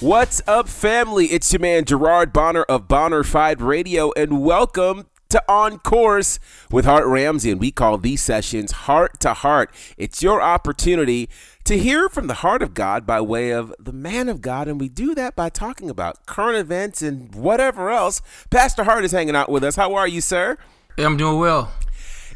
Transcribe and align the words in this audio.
What's 0.00 0.40
up, 0.46 0.68
family? 0.68 1.26
It's 1.26 1.52
your 1.52 1.58
man 1.58 1.84
Gerard 1.84 2.32
Bonner 2.32 2.62
of 2.64 2.86
Bonnerfied 2.86 3.60
Radio, 3.60 4.12
and 4.16 4.40
welcome 4.40 5.06
to 5.30 5.42
On 5.48 5.78
Course 5.80 6.38
with 6.70 6.84
Hart 6.84 7.06
Ramsey. 7.06 7.50
And 7.50 7.60
we 7.60 7.72
call 7.72 7.98
these 7.98 8.22
sessions 8.22 8.70
Heart 8.70 9.18
to 9.20 9.34
Heart. 9.34 9.74
It's 9.96 10.22
your 10.22 10.40
opportunity 10.40 11.28
to 11.64 11.76
hear 11.76 12.08
from 12.08 12.28
the 12.28 12.34
heart 12.34 12.62
of 12.62 12.74
God 12.74 13.04
by 13.04 13.20
way 13.20 13.50
of 13.50 13.74
the 13.80 13.92
man 13.92 14.28
of 14.28 14.40
God, 14.40 14.68
and 14.68 14.80
we 14.80 14.88
do 14.88 15.14
that 15.16 15.34
by 15.34 15.48
talking 15.48 15.90
about 15.90 16.24
current 16.26 16.56
events 16.56 17.02
and 17.02 17.34
whatever 17.34 17.90
else. 17.90 18.22
Pastor 18.50 18.84
Hart 18.84 19.04
is 19.04 19.10
hanging 19.10 19.34
out 19.34 19.50
with 19.50 19.64
us. 19.64 19.74
How 19.74 19.94
are 19.94 20.06
you, 20.06 20.20
sir? 20.20 20.56
I'm 20.98 21.16
doing 21.16 21.40
well. 21.40 21.72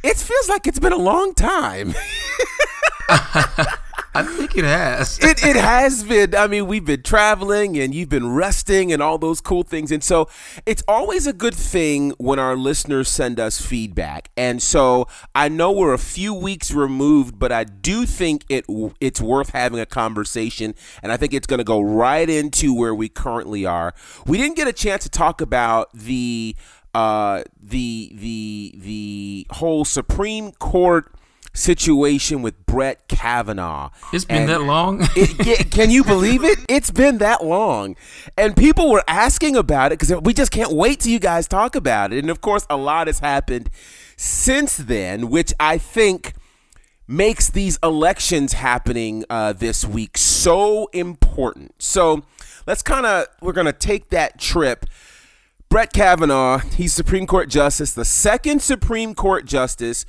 It 0.02 0.16
feels 0.16 0.48
like 0.48 0.66
it's 0.66 0.78
been 0.78 0.92
a 0.92 0.96
long 0.96 1.34
time. 1.34 1.94
I 4.12 4.24
think 4.24 4.56
it 4.56 4.64
has. 4.64 5.20
it, 5.20 5.44
it 5.44 5.54
has 5.54 6.02
been. 6.02 6.34
I 6.34 6.48
mean, 6.48 6.66
we've 6.66 6.84
been 6.84 7.02
traveling 7.02 7.78
and 7.78 7.94
you've 7.94 8.08
been 8.08 8.32
resting 8.32 8.92
and 8.92 9.00
all 9.00 9.18
those 9.18 9.40
cool 9.40 9.62
things. 9.62 9.92
And 9.92 10.02
so 10.02 10.28
it's 10.66 10.82
always 10.88 11.28
a 11.28 11.32
good 11.32 11.54
thing 11.54 12.10
when 12.18 12.40
our 12.40 12.56
listeners 12.56 13.08
send 13.08 13.38
us 13.38 13.60
feedback. 13.60 14.30
And 14.36 14.60
so 14.60 15.06
I 15.34 15.48
know 15.48 15.70
we're 15.70 15.94
a 15.94 15.98
few 15.98 16.34
weeks 16.34 16.72
removed, 16.72 17.38
but 17.38 17.52
I 17.52 17.62
do 17.62 18.04
think 18.04 18.44
it 18.48 18.64
it's 19.00 19.20
worth 19.20 19.50
having 19.50 19.78
a 19.78 19.86
conversation. 19.86 20.74
And 21.04 21.12
I 21.12 21.16
think 21.16 21.32
it's 21.32 21.46
going 21.46 21.58
to 21.58 21.64
go 21.64 21.80
right 21.80 22.28
into 22.28 22.74
where 22.74 22.94
we 22.94 23.08
currently 23.08 23.64
are. 23.64 23.94
We 24.26 24.38
didn't 24.38 24.56
get 24.56 24.66
a 24.66 24.72
chance 24.72 25.04
to 25.04 25.08
talk 25.08 25.40
about 25.40 25.88
the 25.94 26.56
uh, 26.94 27.42
the 27.60 28.12
the 28.14 28.74
the 28.76 29.46
whole 29.50 29.84
Supreme 29.84 30.52
Court 30.52 31.12
situation 31.52 32.42
with 32.42 32.64
Brett 32.66 33.08
Kavanaugh. 33.08 33.90
It's 34.12 34.24
been 34.24 34.42
and 34.42 34.48
that 34.48 34.62
long. 34.62 35.00
it, 35.16 35.70
can 35.70 35.90
you 35.90 36.04
believe 36.04 36.44
it? 36.44 36.58
It's 36.68 36.90
been 36.90 37.18
that 37.18 37.44
long, 37.44 37.96
and 38.36 38.56
people 38.56 38.90
were 38.90 39.04
asking 39.08 39.56
about 39.56 39.92
it 39.92 39.98
because 39.98 40.20
we 40.22 40.32
just 40.32 40.52
can't 40.52 40.72
wait 40.72 41.00
till 41.00 41.12
you 41.12 41.18
guys 41.18 41.48
talk 41.48 41.74
about 41.74 42.12
it. 42.12 42.18
And 42.18 42.30
of 42.30 42.40
course, 42.40 42.66
a 42.70 42.76
lot 42.76 43.06
has 43.06 43.20
happened 43.20 43.70
since 44.16 44.76
then, 44.76 45.30
which 45.30 45.52
I 45.58 45.78
think 45.78 46.34
makes 47.10 47.50
these 47.50 47.76
elections 47.82 48.52
happening 48.52 49.24
uh, 49.28 49.52
this 49.52 49.84
week 49.84 50.16
so 50.16 50.88
important. 50.92 51.74
So 51.82 52.22
let's 52.66 52.82
kind 52.82 53.04
of 53.04 53.26
we're 53.42 53.52
gonna 53.52 53.72
take 53.72 54.10
that 54.10 54.38
trip. 54.38 54.86
Brett 55.70 55.92
Kavanaugh, 55.92 56.58
he's 56.58 56.92
Supreme 56.92 57.28
Court 57.28 57.48
Justice, 57.48 57.94
the 57.94 58.04
second 58.04 58.60
Supreme 58.60 59.14
Court 59.14 59.44
Justice. 59.44 60.04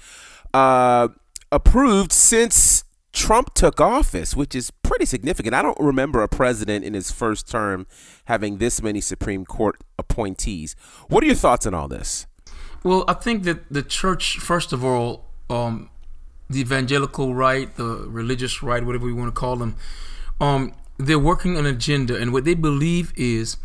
Uh, 0.56 1.10
approved 1.52 2.12
since 2.12 2.84
Trump 3.14 3.54
took 3.54 3.80
office, 3.80 4.36
which 4.36 4.56
is 4.56 4.72
pretty 4.72 5.06
significant. 5.06 5.54
I 5.54 5.62
don't 5.62 5.80
remember 5.80 6.24
a 6.24 6.28
president 6.28 6.84
in 6.84 6.96
his 6.96 7.12
first 7.12 7.48
term 7.48 7.86
having 8.26 8.58
this 8.58 8.82
many 8.82 9.02
Supreme 9.02 9.46
Court 9.46 9.80
appointees. 10.00 10.76
What 11.10 11.24
are 11.24 11.28
your 11.28 11.36
thoughts 11.36 11.68
on 11.68 11.76
all 11.76 11.88
this? 11.88 12.26
Well, 12.84 13.06
I 13.08 13.14
think 13.14 13.44
that 13.44 13.72
the 13.72 13.84
church, 13.84 14.40
first 14.40 14.74
of 14.74 14.84
all, 14.84 15.26
um, 15.48 15.92
the 16.50 16.62
evangelical 16.62 17.36
right, 17.36 17.74
the 17.76 18.08
religious 18.08 18.64
right, 18.64 18.84
whatever 18.84 19.06
we 19.06 19.14
want 19.14 19.28
to 19.34 19.40
call 19.40 19.58
them, 19.58 19.76
um, 20.40 20.74
they're 20.98 21.20
working 21.20 21.56
an 21.56 21.68
agenda, 21.68 22.18
and 22.18 22.34
what 22.34 22.46
they 22.46 22.56
believe 22.56 23.14
is 23.16 23.58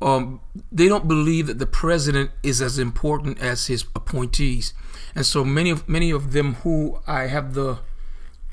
um, 0.00 0.40
they 0.72 0.88
don't 0.88 1.06
believe 1.06 1.46
that 1.46 1.58
the 1.58 1.66
president 1.66 2.30
is 2.42 2.62
as 2.62 2.78
important 2.78 3.38
as 3.40 3.66
his 3.66 3.84
appointees 3.94 4.72
and 5.14 5.26
so 5.26 5.44
many 5.44 5.70
of 5.70 5.88
many 5.88 6.10
of 6.10 6.32
them 6.32 6.54
who 6.56 7.00
I 7.06 7.26
have 7.26 7.54
the 7.54 7.78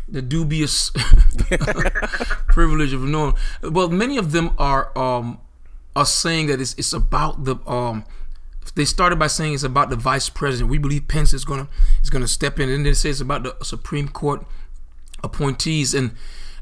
the 0.07 0.22
dubious 0.22 0.91
privilege 2.47 2.94
of 2.94 3.02
knowing. 3.02 3.36
Well, 3.62 3.90
many 3.90 4.18
of 4.18 4.31
them 4.31 4.52
are 4.57 4.97
um, 4.97 5.40
are 5.96 6.06
saying 6.06 6.47
that 6.47 6.62
it's 6.62 6.74
it's 6.75 6.94
about 6.94 7.44
the 7.44 7.57
um, 7.68 8.06
they 8.75 8.86
started 8.86 9.19
by 9.19 9.28
saying 9.28 9.53
it's 9.53 9.63
about 9.63 9.90
the 9.90 9.96
vice 9.96 10.30
president. 10.30 10.69
We 10.69 10.78
believe 10.78 11.07
Pence 11.07 11.34
is 11.34 11.46
gonna 11.46 11.68
is 12.02 12.09
gonna 12.09 12.28
step 12.28 12.59
in, 12.59 12.69
and 12.69 12.80
then 12.80 12.84
they 12.84 12.94
say 12.94 13.09
it's 13.09 13.22
about 13.22 13.44
the 13.44 13.56
Supreme 13.63 14.07
Court 14.07 14.46
appointees, 15.24 15.94
and 15.94 16.12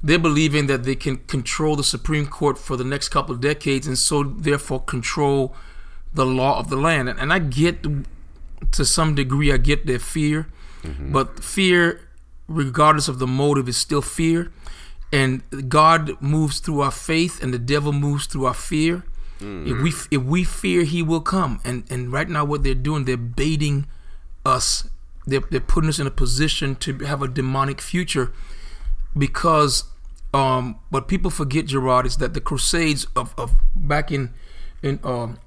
they're 0.04 0.20
believing 0.20 0.68
that 0.68 0.84
they 0.84 0.96
can 0.96 1.18
control 1.18 1.76
the 1.76 1.84
Supreme 1.84 2.28
Court 2.28 2.58
for 2.58 2.78
the 2.78 2.84
next 2.84 3.10
couple 3.10 3.34
of 3.34 3.42
decades, 3.42 3.88
and 3.88 3.98
so 3.98 4.24
therefore 4.24 4.82
control 4.82 5.56
the 6.14 6.26
law 6.26 6.60
of 6.60 6.70
the 6.70 6.78
land. 6.78 7.10
And, 7.10 7.20
and 7.20 7.34
I 7.34 7.40
get 7.40 7.86
to 8.72 8.86
some 8.86 9.16
degree, 9.16 9.52
I 9.52 9.58
get 9.58 9.86
their 9.86 10.00
fear, 10.00 10.48
mm-hmm. 10.82 11.12
but 11.12 11.44
fear, 11.44 12.08
regardless 12.48 13.08
of 13.08 13.20
the 13.20 13.28
motive, 13.28 13.68
is 13.70 13.78
still 13.78 14.02
fear. 14.02 14.52
And 15.12 15.44
God 15.70 16.22
moves 16.22 16.60
through 16.60 16.82
our 16.82 16.92
faith, 16.92 17.42
and 17.42 17.54
the 17.54 17.60
devil 17.60 17.94
moves 17.94 18.26
through 18.26 18.46
our 18.46 18.54
fear. 18.54 19.04
Mm-hmm. 19.40 19.68
If 19.68 19.82
we 19.84 20.18
if 20.18 20.24
we 20.24 20.44
fear, 20.44 20.84
He 20.84 21.02
will 21.02 21.22
come. 21.22 21.60
And 21.64 21.84
and 21.90 22.12
right 22.12 22.28
now, 22.28 22.44
what 22.46 22.64
they're 22.64 22.74
doing, 22.74 23.06
they're 23.06 23.18
baiting 23.18 23.86
us. 24.46 24.90
They're 25.26 25.44
they're 25.52 25.60
putting 25.60 25.90
us 25.90 26.00
in 26.00 26.08
a 26.08 26.12
position 26.12 26.76
to 26.78 27.00
have 27.00 27.22
a 27.22 27.28
demonic 27.28 27.82
future, 27.82 28.32
because 29.18 29.84
um, 30.34 30.80
what 30.90 31.08
people 31.08 31.32
forget, 31.32 31.66
Gerard, 31.66 32.06
is 32.06 32.18
that 32.18 32.34
the 32.34 32.42
Crusades 32.42 33.08
of, 33.16 33.34
of 33.38 33.54
back 33.76 34.12
in 34.12 34.34
in 34.82 35.00
um, 35.04 35.40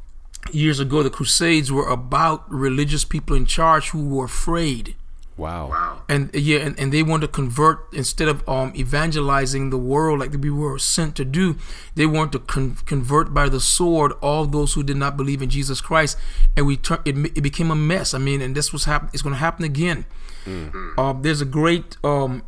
years 0.53 0.81
ago, 0.81 1.03
the 1.03 1.11
Crusades 1.11 1.71
were 1.71 1.89
about 1.89 2.51
religious 2.51 3.05
people 3.05 3.37
in 3.37 3.47
charge 3.47 3.91
who 3.91 4.09
were 4.09 4.25
afraid. 4.25 4.95
Wow. 5.37 6.03
And 6.09 6.34
yeah, 6.34 6.59
and, 6.59 6.78
and 6.81 6.93
they 6.93 7.05
wanted 7.05 7.27
to 7.28 7.33
convert 7.33 7.87
instead 7.93 8.27
of 8.27 8.47
um, 8.49 8.73
evangelizing 8.75 9.71
the 9.71 9.78
world 9.78 10.19
like 10.19 10.33
we 10.33 10.51
were 10.51 10.81
sent 10.81 11.15
to 11.17 11.25
do. 11.25 11.57
They 11.95 12.07
wanted 12.07 12.33
to 12.33 12.39
con- 12.41 12.77
convert 12.87 13.33
by 13.33 13.49
the 13.49 13.61
sword 13.61 14.12
all 14.21 14.47
those 14.47 14.75
who 14.75 14.83
did 14.83 14.97
not 14.97 15.17
believe 15.17 15.41
in 15.41 15.49
Jesus 15.49 15.81
Christ, 15.81 16.19
and 16.57 16.67
we 16.67 16.77
tur- 16.77 17.03
it, 17.05 17.17
it 17.37 17.43
became 17.43 17.71
a 17.71 17.77
mess. 17.77 18.15
I 18.15 18.19
mean, 18.19 18.43
and 18.43 18.57
this 18.57 18.73
was 18.73 18.84
happen. 18.84 19.11
It's 19.12 19.23
going 19.23 19.34
to 19.34 19.39
happen 19.39 19.65
again. 19.65 20.07
Mm. 20.45 20.95
Uh, 20.99 21.12
there's 21.12 21.41
a 21.41 21.45
great 21.47 21.97
um, 22.03 22.43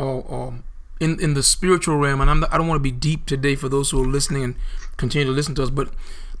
uh, 0.00 0.20
um, 0.20 0.64
in 1.00 1.20
in 1.20 1.34
the 1.34 1.42
spiritual 1.42 1.96
realm, 1.96 2.20
and 2.20 2.30
I'm 2.30 2.44
I 2.44 2.58
don't 2.58 2.68
want 2.68 2.78
to 2.78 2.82
be 2.82 2.90
deep 2.90 3.26
today 3.26 3.54
for 3.54 3.68
those 3.68 3.90
who 3.90 4.02
are 4.02 4.06
listening 4.06 4.44
and 4.44 4.54
continue 4.96 5.26
to 5.26 5.32
listen 5.32 5.54
to 5.56 5.62
us, 5.62 5.70
but 5.70 5.90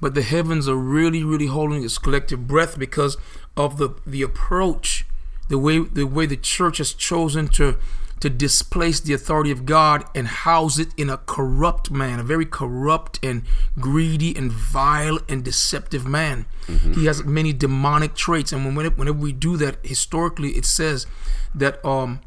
but 0.00 0.14
the 0.14 0.22
heavens 0.22 0.68
are 0.68 0.76
really, 0.76 1.24
really 1.24 1.46
holding 1.46 1.84
its 1.84 1.98
collective 1.98 2.46
breath 2.46 2.78
because 2.78 3.16
of 3.56 3.78
the 3.78 3.90
the 4.06 4.22
approach, 4.22 5.06
the 5.48 5.58
way 5.58 5.80
the 5.80 6.04
way 6.04 6.26
the 6.26 6.36
church 6.36 6.78
has 6.78 6.92
chosen 6.92 7.48
to 7.48 7.76
to 8.20 8.28
displace 8.28 8.98
the 8.98 9.12
authority 9.12 9.52
of 9.52 9.64
God 9.64 10.04
and 10.14 10.26
house 10.26 10.78
it 10.78 10.88
in 10.96 11.08
a 11.08 11.18
corrupt 11.18 11.90
man, 11.90 12.18
a 12.18 12.24
very 12.24 12.44
corrupt 12.44 13.20
and 13.22 13.42
greedy 13.78 14.36
and 14.36 14.50
vile 14.50 15.20
and 15.28 15.44
deceptive 15.44 16.04
man. 16.04 16.46
Mm-hmm. 16.66 16.94
He 16.94 17.06
has 17.06 17.24
many 17.24 17.52
demonic 17.52 18.14
traits, 18.14 18.52
and 18.52 18.76
whenever, 18.76 18.96
whenever 18.96 19.18
we 19.18 19.32
do 19.32 19.56
that, 19.58 19.76
historically, 19.84 20.50
it 20.50 20.64
says 20.64 21.06
that 21.54 21.84
um, 21.84 22.20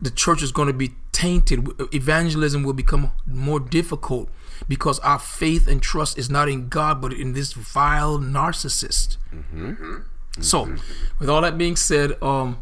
the 0.00 0.10
church 0.10 0.42
is 0.42 0.52
going 0.52 0.68
to 0.68 0.74
be 0.74 0.94
tainted. 1.12 1.68
Evangelism 1.94 2.62
will 2.62 2.72
become 2.72 3.12
more 3.26 3.60
difficult 3.60 4.28
because 4.68 4.98
our 5.00 5.18
faith 5.18 5.66
and 5.66 5.82
trust 5.82 6.18
is 6.18 6.30
not 6.30 6.48
in 6.48 6.68
God 6.68 7.00
but 7.00 7.12
in 7.12 7.32
this 7.32 7.52
vile 7.52 8.18
narcissist. 8.18 9.16
Mm-hmm. 9.34 9.66
Mm-hmm. 9.66 10.42
So, 10.42 10.74
with 11.18 11.30
all 11.30 11.40
that 11.40 11.56
being 11.56 11.76
said, 11.76 12.22
um, 12.22 12.58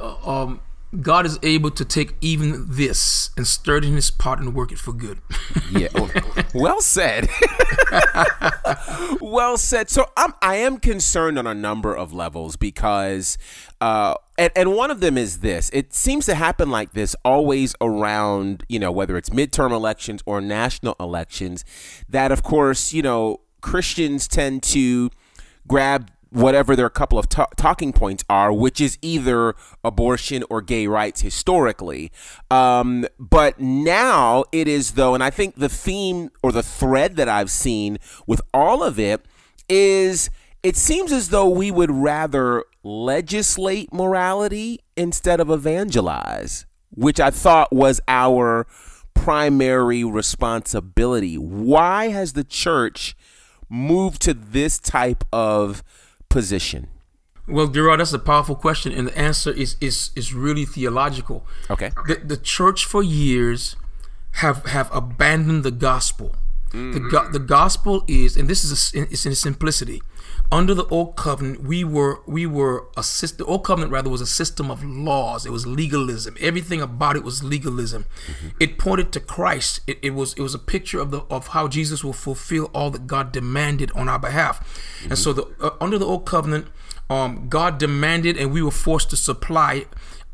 um, 0.00 0.60
God 0.98 1.24
is 1.24 1.38
able 1.42 1.70
to 1.70 1.84
take 1.84 2.14
even 2.20 2.66
this 2.68 3.30
and 3.36 3.46
stir 3.46 3.76
it 3.76 3.84
in 3.84 3.94
His 3.94 4.10
pot 4.10 4.40
and 4.40 4.54
work 4.54 4.72
it 4.72 4.78
for 4.78 4.92
good. 4.92 5.20
yeah, 5.70 5.88
well 6.52 6.80
said. 6.80 7.28
well 9.20 9.56
said. 9.56 9.88
So 9.88 10.06
I'm 10.16 10.34
I 10.42 10.56
am 10.56 10.78
concerned 10.78 11.38
on 11.38 11.46
a 11.46 11.54
number 11.54 11.94
of 11.94 12.12
levels 12.12 12.56
because, 12.56 13.38
uh, 13.80 14.14
and 14.36 14.50
and 14.56 14.74
one 14.74 14.90
of 14.90 14.98
them 14.98 15.16
is 15.16 15.38
this. 15.38 15.70
It 15.72 15.94
seems 15.94 16.26
to 16.26 16.34
happen 16.34 16.70
like 16.70 16.92
this 16.92 17.14
always 17.24 17.76
around 17.80 18.64
you 18.68 18.80
know 18.80 18.90
whether 18.90 19.16
it's 19.16 19.30
midterm 19.30 19.70
elections 19.70 20.22
or 20.26 20.40
national 20.40 20.96
elections. 20.98 21.64
That 22.08 22.32
of 22.32 22.42
course 22.42 22.92
you 22.92 23.02
know 23.02 23.42
Christians 23.60 24.26
tend 24.26 24.64
to 24.64 25.10
grab 25.68 26.10
whatever 26.30 26.76
their 26.76 26.88
couple 26.88 27.18
of 27.18 27.28
ta- 27.28 27.48
talking 27.56 27.92
points 27.92 28.24
are, 28.28 28.52
which 28.52 28.80
is 28.80 28.98
either 29.02 29.54
abortion 29.84 30.44
or 30.48 30.62
gay 30.62 30.86
rights 30.86 31.20
historically. 31.20 32.10
Um, 32.50 33.06
but 33.18 33.60
now 33.60 34.44
it 34.52 34.68
is, 34.68 34.92
though, 34.92 35.14
and 35.14 35.22
I 35.22 35.30
think 35.30 35.56
the 35.56 35.68
theme 35.68 36.30
or 36.42 36.52
the 36.52 36.62
thread 36.62 37.16
that 37.16 37.28
I've 37.28 37.50
seen 37.50 37.98
with 38.26 38.40
all 38.54 38.82
of 38.82 38.98
it 38.98 39.24
is 39.68 40.30
it 40.62 40.76
seems 40.76 41.10
as 41.12 41.30
though 41.30 41.48
we 41.48 41.70
would 41.70 41.90
rather 41.90 42.64
legislate 42.82 43.92
morality 43.92 44.80
instead 44.96 45.40
of 45.40 45.50
evangelize, 45.50 46.66
which 46.90 47.18
I 47.18 47.30
thought 47.30 47.72
was 47.72 48.00
our 48.06 48.66
primary 49.14 50.04
responsibility. 50.04 51.36
Why 51.36 52.08
has 52.08 52.34
the 52.34 52.44
church 52.44 53.16
moved 53.68 54.20
to 54.22 54.34
this 54.34 54.78
type 54.78 55.24
of 55.32 55.82
position? 56.30 56.88
Well, 57.46 57.66
Gerard, 57.66 58.00
that's 58.00 58.12
a 58.12 58.18
powerful 58.18 58.54
question, 58.54 58.92
and 58.92 59.08
the 59.08 59.18
answer 59.18 59.50
is 59.50 59.76
is 59.80 60.10
is 60.16 60.32
really 60.32 60.64
theological. 60.64 61.44
Okay. 61.68 61.90
The, 62.06 62.14
the 62.24 62.36
church 62.36 62.86
for 62.86 63.02
years 63.02 63.76
have 64.32 64.64
have 64.66 64.88
abandoned 64.94 65.64
the 65.64 65.70
gospel. 65.70 66.36
The, 66.70 66.76
mm-hmm. 66.76 67.08
go- 67.08 67.28
the 67.28 67.40
gospel 67.40 68.04
is, 68.06 68.36
and 68.36 68.48
this 68.48 68.62
is 68.62 68.94
a, 68.94 69.02
it's 69.10 69.26
in 69.26 69.34
simplicity. 69.34 70.00
Under 70.52 70.74
the 70.74 70.86
old 70.86 71.16
covenant, 71.16 71.62
we 71.62 71.84
were 71.84 72.20
we 72.26 72.44
were 72.44 72.88
a 72.96 73.02
system. 73.02 73.46
The 73.46 73.50
old 73.50 73.64
covenant 73.64 73.92
rather 73.92 74.10
was 74.10 74.20
a 74.20 74.26
system 74.26 74.70
of 74.70 74.82
laws. 74.84 75.46
It 75.46 75.52
was 75.52 75.66
legalism. 75.66 76.36
Everything 76.40 76.80
about 76.80 77.16
it 77.16 77.22
was 77.22 77.44
legalism. 77.44 78.06
It 78.58 78.78
pointed 78.78 79.12
to 79.12 79.20
Christ. 79.20 79.80
It, 79.86 79.98
it 80.02 80.10
was 80.10 80.34
it 80.34 80.40
was 80.40 80.54
a 80.54 80.58
picture 80.58 81.00
of 81.00 81.10
the 81.10 81.20
of 81.30 81.48
how 81.48 81.68
Jesus 81.68 82.02
will 82.02 82.12
fulfill 82.12 82.70
all 82.74 82.90
that 82.90 83.06
God 83.06 83.30
demanded 83.32 83.92
on 83.92 84.08
our 84.08 84.18
behalf. 84.18 85.04
And 85.04 85.18
so 85.18 85.32
the 85.32 85.44
uh, 85.60 85.70
under 85.80 85.98
the 85.98 86.06
old 86.06 86.26
covenant, 86.26 86.66
um, 87.08 87.48
God 87.48 87.78
demanded, 87.78 88.36
and 88.36 88.52
we 88.52 88.62
were 88.62 88.70
forced 88.70 89.10
to 89.10 89.16
supply 89.16 89.86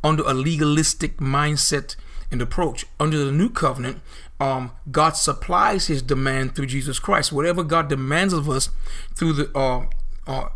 under 0.02 0.22
a 0.22 0.34
legalistic 0.34 1.18
mindset 1.18 1.96
and 2.30 2.40
approach. 2.42 2.86
Under 2.98 3.24
the 3.24 3.32
new 3.32 3.48
covenant, 3.48 4.00
um, 4.38 4.72
God 4.90 5.16
supplies 5.16 5.86
His 5.86 6.02
demand 6.02 6.54
through 6.54 6.66
Jesus 6.66 6.98
Christ. 6.98 7.32
Whatever 7.32 7.62
God 7.62 7.88
demands 7.88 8.32
of 8.32 8.48
us 8.48 8.70
through 9.14 9.32
the 9.32 9.58
uh, 9.58 9.86
uh, 10.26 10.48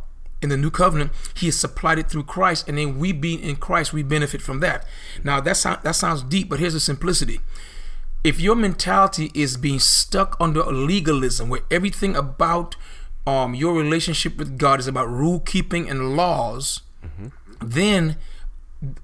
in 0.42 0.48
the 0.48 0.56
new 0.56 0.70
covenant, 0.70 1.12
He 1.34 1.46
has 1.46 1.56
supplied 1.56 1.98
it 1.98 2.08
through 2.08 2.24
Christ, 2.24 2.68
and 2.68 2.78
then 2.78 2.98
we 2.98 3.12
being 3.12 3.40
in 3.40 3.56
Christ, 3.56 3.92
we 3.92 4.02
benefit 4.02 4.42
from 4.42 4.60
that. 4.60 4.86
Now 5.22 5.40
that 5.40 5.56
sound, 5.56 5.80
that 5.82 5.96
sounds 5.96 6.22
deep, 6.22 6.48
but 6.48 6.58
here's 6.58 6.72
the 6.72 6.80
simplicity. 6.80 7.40
If 8.22 8.40
your 8.40 8.54
mentality 8.54 9.30
is 9.34 9.56
being 9.56 9.78
stuck 9.78 10.36
under 10.38 10.60
a 10.60 10.70
legalism, 10.72 11.48
where 11.48 11.62
everything 11.70 12.16
about 12.16 12.76
um, 13.26 13.54
your 13.54 13.74
relationship 13.74 14.36
with 14.36 14.58
God 14.58 14.80
is 14.80 14.86
about 14.86 15.08
rule 15.08 15.40
keeping 15.40 15.88
and 15.88 16.16
laws, 16.16 16.82
then 17.60 18.16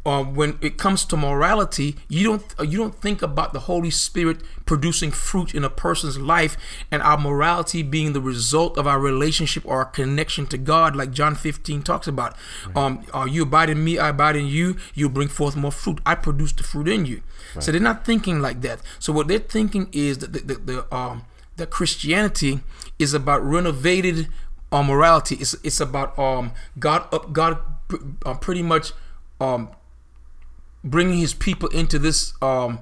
uh, 0.06 0.24
when 0.24 0.58
it 0.62 0.78
comes 0.78 1.04
to 1.04 1.16
morality, 1.16 1.96
you 2.08 2.24
don't 2.24 2.70
you 2.70 2.78
don't 2.78 2.94
think 3.00 3.20
about 3.20 3.52
the 3.52 3.60
Holy 3.60 3.90
Spirit 3.90 4.38
producing 4.64 5.10
fruit 5.10 5.54
in 5.54 5.64
a 5.64 5.70
person's 5.70 6.18
life 6.18 6.56
and 6.90 7.02
our 7.02 7.18
morality 7.18 7.82
being 7.82 8.14
the 8.14 8.20
result 8.20 8.78
of 8.78 8.86
our 8.86 8.98
relationship 8.98 9.64
or 9.66 9.78
our 9.78 9.84
connection 9.84 10.46
to 10.46 10.56
God, 10.56 10.96
like 10.96 11.10
John 11.10 11.34
15 11.34 11.82
talks 11.82 12.08
about. 12.08 12.36
Um, 12.74 13.04
uh, 13.14 13.26
you 13.30 13.42
abide 13.42 13.68
in 13.68 13.84
me, 13.84 13.98
I 13.98 14.08
abide 14.08 14.36
in 14.36 14.46
you. 14.46 14.76
You 14.94 15.10
bring 15.10 15.28
forth 15.28 15.56
more 15.56 15.72
fruit. 15.72 16.00
I 16.06 16.14
produce 16.14 16.52
the 16.52 16.62
fruit 16.62 16.88
in 16.88 17.04
you. 17.04 17.22
So 17.58 17.70
they're 17.70 17.80
not 17.80 18.04
thinking 18.04 18.40
like 18.40 18.62
that. 18.62 18.80
So 18.98 19.12
what 19.12 19.28
they're 19.28 19.38
thinking 19.38 19.88
is 19.92 20.18
that 20.18 20.32
the, 20.32 20.40
the, 20.40 20.54
the 20.54 20.94
um 20.94 21.24
that 21.56 21.70
Christianity 21.70 22.60
is 22.98 23.14
about 23.14 23.42
renovated 23.42 24.28
uh, 24.72 24.82
morality. 24.82 25.36
It's 25.36 25.54
it's 25.62 25.80
about 25.80 26.18
um 26.18 26.52
God 26.78 27.12
up 27.12 27.32
God 27.32 27.58
uh, 28.24 28.34
pretty 28.34 28.62
much 28.62 28.92
um, 29.40 29.70
bringing 30.82 31.18
his 31.18 31.34
people 31.34 31.68
into 31.68 31.98
this 31.98 32.34
um, 32.42 32.80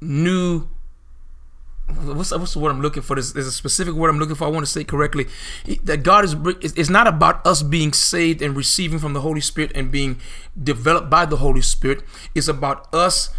new 0.00 0.68
what's 1.86 2.32
what's 2.32 2.54
the 2.54 2.58
word 2.58 2.70
I'm 2.70 2.80
looking 2.80 3.02
for? 3.02 3.14
There's, 3.14 3.32
there's 3.32 3.46
a 3.46 3.52
specific 3.52 3.94
word 3.94 4.08
I'm 4.08 4.18
looking 4.18 4.34
for. 4.34 4.44
I 4.44 4.48
want 4.48 4.64
to 4.64 4.70
say 4.70 4.84
correctly. 4.84 5.26
That 5.82 6.02
God 6.02 6.24
is 6.24 6.34
it's 6.76 6.90
not 6.90 7.06
about 7.06 7.46
us 7.46 7.62
being 7.62 7.92
saved 7.92 8.42
and 8.42 8.56
receiving 8.56 8.98
from 8.98 9.12
the 9.12 9.20
Holy 9.20 9.40
Spirit 9.40 9.72
and 9.74 9.90
being 9.90 10.18
developed 10.60 11.10
by 11.10 11.26
the 11.26 11.36
Holy 11.36 11.60
Spirit. 11.60 12.02
It's 12.34 12.48
about 12.48 12.92
us 12.94 13.30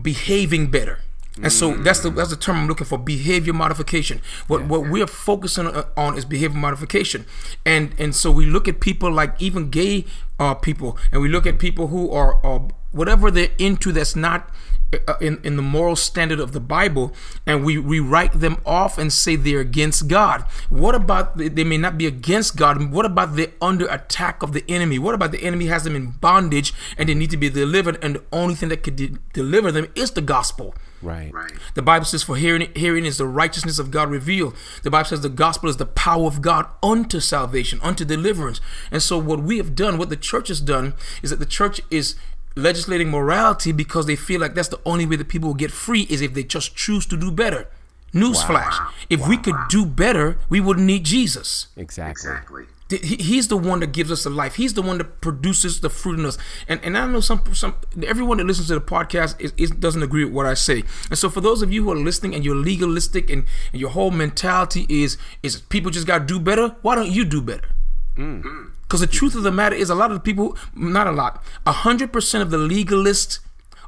behaving 0.00 0.70
better. 0.70 1.00
And 1.40 1.50
so 1.50 1.74
that's 1.74 2.00
the 2.00 2.10
that's 2.10 2.28
the 2.28 2.36
term 2.36 2.56
I'm 2.56 2.68
looking 2.68 2.86
for 2.86 2.98
behavior 2.98 3.54
modification. 3.54 4.20
What 4.48 4.66
what 4.66 4.88
we're 4.90 5.06
focusing 5.06 5.66
on 5.96 6.18
is 6.18 6.26
behavior 6.26 6.58
modification, 6.58 7.24
and 7.64 7.94
and 7.98 8.14
so 8.14 8.30
we 8.30 8.44
look 8.44 8.68
at 8.68 8.80
people 8.80 9.10
like 9.10 9.40
even 9.40 9.70
gay 9.70 10.04
uh, 10.38 10.54
people, 10.54 10.98
and 11.10 11.22
we 11.22 11.28
look 11.28 11.46
at 11.46 11.58
people 11.58 11.86
who 11.88 12.10
are 12.10 12.44
uh, 12.44 12.60
whatever 12.90 13.30
they're 13.30 13.48
into 13.58 13.92
that's 13.92 14.14
not 14.14 14.50
uh, 14.50 14.52
Uh, 14.92 15.14
in, 15.22 15.40
in 15.42 15.56
the 15.56 15.62
moral 15.62 15.96
standard 15.96 16.38
of 16.38 16.52
the 16.52 16.60
Bible, 16.60 17.14
and 17.46 17.64
we, 17.64 17.78
we 17.78 17.98
write 17.98 18.32
them 18.40 18.60
off 18.66 18.98
and 18.98 19.10
say 19.10 19.36
they're 19.36 19.60
against 19.60 20.06
God. 20.06 20.42
What 20.68 20.94
about 20.94 21.38
they 21.38 21.64
may 21.64 21.78
not 21.78 21.96
be 21.96 22.06
against 22.06 22.56
God? 22.56 22.92
What 22.92 23.06
about 23.06 23.34
they're 23.34 23.54
under 23.62 23.86
attack 23.86 24.42
of 24.42 24.52
the 24.52 24.62
enemy? 24.68 24.98
What 24.98 25.14
about 25.14 25.32
the 25.32 25.42
enemy 25.42 25.66
has 25.66 25.84
them 25.84 25.96
in 25.96 26.10
bondage 26.10 26.74
and 26.98 27.08
they 27.08 27.14
need 27.14 27.30
to 27.30 27.38
be 27.38 27.48
delivered, 27.48 28.04
and 28.04 28.16
the 28.16 28.22
only 28.32 28.54
thing 28.54 28.68
that 28.68 28.82
could 28.82 28.96
de- 28.96 29.16
deliver 29.32 29.72
them 29.72 29.86
is 29.94 30.10
the 30.10 30.20
gospel. 30.20 30.74
Right. 31.00 31.32
Right. 31.32 31.52
The 31.74 31.82
Bible 31.82 32.04
says, 32.04 32.22
"For 32.22 32.36
hearing, 32.36 32.68
hearing 32.76 33.04
is 33.04 33.16
the 33.16 33.26
righteousness 33.26 33.78
of 33.78 33.90
God 33.90 34.10
revealed." 34.10 34.54
The 34.82 34.90
Bible 34.90 35.08
says 35.08 35.20
the 35.22 35.28
gospel 35.28 35.68
is 35.68 35.76
the 35.78 35.86
power 35.86 36.26
of 36.26 36.40
God 36.40 36.66
unto 36.82 37.18
salvation, 37.18 37.80
unto 37.82 38.04
deliverance. 38.04 38.60
And 38.90 39.02
so, 39.02 39.18
what 39.18 39.42
we 39.42 39.56
have 39.56 39.74
done, 39.74 39.98
what 39.98 40.10
the 40.10 40.16
church 40.16 40.48
has 40.48 40.60
done, 40.60 40.94
is 41.22 41.30
that 41.30 41.40
the 41.40 41.46
church 41.46 41.80
is 41.90 42.14
legislating 42.56 43.10
morality 43.10 43.72
because 43.72 44.06
they 44.06 44.16
feel 44.16 44.40
like 44.40 44.54
that's 44.54 44.68
the 44.68 44.80
only 44.84 45.06
way 45.06 45.16
that 45.16 45.28
people 45.28 45.48
will 45.48 45.54
get 45.54 45.70
free 45.70 46.02
is 46.10 46.20
if 46.20 46.34
they 46.34 46.42
just 46.44 46.76
choose 46.76 47.06
to 47.06 47.16
do 47.16 47.30
better. 47.30 47.68
Newsflash: 48.12 48.74
If 49.08 49.26
we 49.26 49.36
could 49.38 49.56
do 49.68 49.86
better, 49.86 50.36
we 50.50 50.60
wouldn't 50.60 50.86
need 50.86 51.04
Jesus. 51.04 51.68
Exactly. 51.76 52.30
Exactly. 52.30 52.64
He- 52.90 53.16
He's 53.22 53.48
the 53.48 53.56
one 53.56 53.80
that 53.80 53.92
gives 53.92 54.12
us 54.12 54.24
the 54.24 54.28
life. 54.28 54.56
He's 54.56 54.74
the 54.74 54.82
one 54.82 54.98
that 54.98 55.22
produces 55.22 55.80
the 55.80 55.88
fruit 55.88 56.18
in 56.18 56.26
us. 56.26 56.36
And 56.68 56.78
and 56.84 56.98
I 56.98 57.06
know 57.06 57.20
some 57.20 57.40
some 57.54 57.74
everyone 58.06 58.36
that 58.36 58.44
listens 58.44 58.68
to 58.68 58.74
the 58.74 58.82
podcast 58.82 59.40
is, 59.40 59.54
is 59.56 59.70
doesn't 59.70 60.02
agree 60.02 60.24
with 60.26 60.34
what 60.34 60.44
I 60.44 60.52
say. 60.52 60.82
And 61.08 61.18
so 61.18 61.30
for 61.30 61.40
those 61.40 61.62
of 61.62 61.72
you 61.72 61.84
who 61.84 61.92
are 61.92 61.96
listening 61.96 62.34
and 62.34 62.44
you're 62.44 62.54
legalistic 62.54 63.30
and, 63.30 63.46
and 63.72 63.80
your 63.80 63.88
whole 63.90 64.10
mentality 64.10 64.84
is 64.90 65.16
is 65.42 65.62
people 65.62 65.90
just 65.90 66.06
got 66.06 66.18
to 66.18 66.24
do 66.26 66.38
better. 66.38 66.76
Why 66.82 66.94
don't 66.96 67.10
you 67.10 67.24
do 67.24 67.40
better? 67.40 67.70
Mm. 68.18 68.42
Mm. 68.42 68.70
Because 68.92 69.00
the 69.00 69.06
truth 69.06 69.34
of 69.34 69.42
the 69.42 69.50
matter 69.50 69.74
is, 69.74 69.88
a 69.88 69.94
lot 69.94 70.10
of 70.10 70.18
the 70.18 70.20
people, 70.20 70.54
not 70.76 71.06
a 71.06 71.12
lot, 71.12 71.42
hundred 71.66 72.12
percent 72.12 72.42
of 72.42 72.50
the 72.50 72.58
legalists 72.58 73.38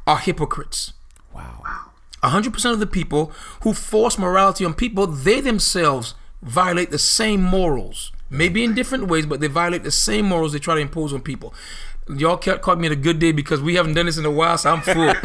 are 0.06 0.16
hypocrites. 0.16 0.94
Wow, 1.30 1.60
wow. 1.62 1.90
100% 2.22 2.72
of 2.72 2.78
the 2.80 2.86
people 2.86 3.30
who 3.64 3.74
force 3.74 4.16
morality 4.18 4.64
on 4.64 4.72
people, 4.72 5.06
they 5.06 5.42
themselves 5.42 6.14
violate 6.40 6.90
the 6.90 6.98
same 6.98 7.42
morals. 7.42 8.12
Maybe 8.30 8.64
in 8.64 8.74
different 8.74 9.08
ways, 9.08 9.26
but 9.26 9.40
they 9.40 9.46
violate 9.46 9.82
the 9.82 9.90
same 9.90 10.24
morals 10.24 10.54
they 10.54 10.58
try 10.58 10.74
to 10.74 10.80
impose 10.80 11.12
on 11.12 11.20
people. 11.20 11.52
Y'all 12.08 12.36
ca- 12.36 12.58
caught 12.58 12.78
me 12.78 12.86
at 12.86 12.92
a 12.92 12.96
good 12.96 13.18
day 13.18 13.32
because 13.32 13.62
we 13.62 13.76
haven't 13.76 13.94
done 13.94 14.04
this 14.06 14.18
in 14.18 14.26
a 14.26 14.30
while, 14.30 14.58
so 14.58 14.70
I'm 14.72 14.82
full. 14.82 15.14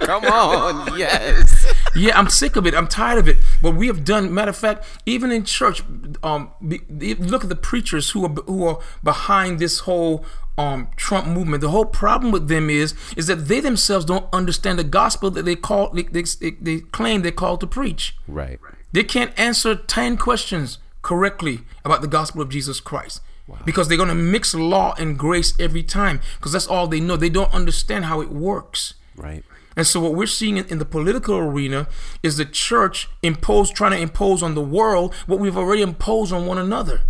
Come 0.00 0.24
on. 0.26 0.98
yes. 0.98 1.72
yeah, 1.96 2.18
I'm 2.18 2.28
sick 2.28 2.56
of 2.56 2.66
it. 2.66 2.74
I'm 2.74 2.88
tired 2.88 3.18
of 3.18 3.26
it. 3.28 3.38
But 3.62 3.74
we 3.74 3.86
have 3.86 4.04
done, 4.04 4.32
matter 4.34 4.50
of 4.50 4.56
fact, 4.56 4.84
even 5.06 5.30
in 5.30 5.44
church, 5.44 5.82
um, 6.22 6.50
be, 6.66 6.80
look 7.14 7.42
at 7.42 7.48
the 7.48 7.56
preachers 7.56 8.10
who 8.10 8.24
are 8.26 8.28
who 8.46 8.66
are 8.66 8.80
behind 9.02 9.60
this 9.60 9.80
whole 9.80 10.24
um 10.58 10.88
Trump 10.96 11.26
movement. 11.26 11.62
The 11.62 11.70
whole 11.70 11.86
problem 11.86 12.32
with 12.32 12.48
them 12.48 12.68
is 12.68 12.94
is 13.16 13.26
that 13.28 13.48
they 13.48 13.60
themselves 13.60 14.04
don't 14.04 14.26
understand 14.32 14.78
the 14.78 14.84
gospel 14.84 15.30
that 15.30 15.44
they 15.44 15.56
call 15.56 15.88
they, 15.90 16.02
they, 16.02 16.24
they 16.60 16.80
claim 16.80 17.22
they're 17.22 17.32
called 17.32 17.60
to 17.60 17.66
preach. 17.66 18.14
Right. 18.28 18.58
They 18.92 19.04
can't 19.04 19.32
answer 19.38 19.74
10 19.74 20.16
questions 20.18 20.78
correctly 21.00 21.60
about 21.84 22.02
the 22.02 22.08
gospel 22.08 22.42
of 22.42 22.50
Jesus 22.50 22.78
Christ. 22.80 23.22
Because 23.64 23.88
they're 23.88 23.96
going 23.96 24.08
to 24.08 24.14
mix 24.14 24.54
law 24.54 24.94
and 24.98 25.18
grace 25.18 25.54
every 25.58 25.82
time 25.82 26.20
because 26.38 26.52
that's 26.52 26.66
all 26.66 26.86
they 26.86 27.00
know. 27.00 27.16
They 27.16 27.28
don't 27.28 27.52
understand 27.52 28.06
how 28.06 28.20
it 28.20 28.30
works. 28.30 28.94
Right. 29.16 29.44
And 29.76 29.86
so 29.86 30.00
what 30.00 30.14
we're 30.14 30.26
seeing 30.26 30.56
in, 30.56 30.66
in 30.66 30.78
the 30.78 30.84
political 30.84 31.36
arena 31.36 31.88
is 32.22 32.36
the 32.36 32.44
church 32.44 33.08
impose 33.22 33.70
trying 33.70 33.92
to 33.92 33.98
impose 33.98 34.42
on 34.42 34.54
the 34.54 34.62
world 34.62 35.14
what 35.26 35.38
we've 35.38 35.56
already 35.56 35.82
imposed 35.82 36.32
on 36.32 36.46
one 36.46 36.58
another. 36.58 37.02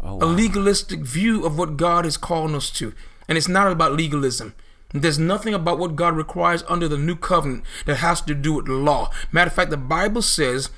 Oh, 0.00 0.18
A 0.22 0.26
legalistic 0.26 1.00
view 1.00 1.44
of 1.46 1.56
what 1.56 1.76
God 1.76 2.04
is 2.04 2.16
calling 2.16 2.54
us 2.54 2.70
to. 2.72 2.92
And 3.28 3.38
it's 3.38 3.48
not 3.48 3.70
about 3.70 3.92
legalism. 3.92 4.54
There's 4.92 5.18
nothing 5.18 5.54
about 5.54 5.78
what 5.78 5.96
God 5.96 6.16
requires 6.16 6.64
under 6.68 6.86
the 6.86 6.98
new 6.98 7.16
covenant 7.16 7.64
that 7.86 7.96
has 7.96 8.20
to 8.22 8.34
do 8.34 8.54
with 8.54 8.68
law. 8.68 9.10
Matter 9.30 9.48
of 9.48 9.54
fact, 9.54 9.70
the 9.70 9.76
Bible 9.76 10.20
says 10.20 10.68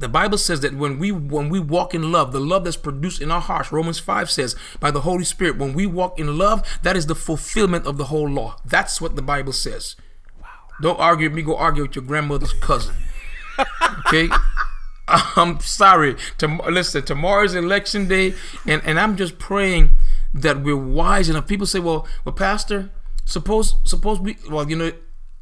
the 0.00 0.08
Bible 0.08 0.38
says 0.38 0.60
that 0.60 0.74
when 0.74 0.98
we 0.98 1.12
when 1.12 1.48
we 1.48 1.60
walk 1.60 1.94
in 1.94 2.10
love, 2.10 2.32
the 2.32 2.40
love 2.40 2.64
that's 2.64 2.76
produced 2.76 3.20
in 3.22 3.30
our 3.30 3.40
hearts, 3.40 3.70
Romans 3.70 3.98
5 3.98 4.28
says, 4.28 4.56
by 4.80 4.90
the 4.90 5.02
Holy 5.02 5.24
Spirit, 5.24 5.56
when 5.56 5.72
we 5.72 5.86
walk 5.86 6.18
in 6.18 6.36
love, 6.36 6.66
that 6.82 6.96
is 6.96 7.06
the 7.06 7.14
fulfillment 7.14 7.86
of 7.86 7.96
the 7.96 8.06
whole 8.06 8.28
law. 8.28 8.56
That's 8.64 9.00
what 9.00 9.14
the 9.14 9.22
Bible 9.22 9.52
says. 9.52 9.94
Wow. 10.42 10.48
Don't 10.80 10.98
argue 10.98 11.28
with 11.28 11.36
me, 11.36 11.42
go 11.42 11.56
argue 11.56 11.84
with 11.84 11.94
your 11.94 12.04
grandmother's 12.04 12.52
cousin. 12.54 12.96
Okay? 14.06 14.28
I'm 15.08 15.60
sorry. 15.60 16.16
Tom- 16.38 16.62
listen, 16.68 17.04
tomorrow's 17.04 17.54
election 17.54 18.08
day, 18.08 18.34
and, 18.66 18.82
and 18.84 18.98
I'm 18.98 19.16
just 19.16 19.38
praying 19.38 19.90
that 20.32 20.62
we're 20.62 20.76
wise 20.76 21.28
enough. 21.28 21.46
People 21.46 21.66
say, 21.66 21.78
"Well, 21.78 22.06
well, 22.24 22.34
Pastor, 22.34 22.90
suppose 23.24 23.76
suppose 23.84 24.18
we 24.18 24.38
well, 24.50 24.68
you 24.68 24.76
know, 24.76 24.92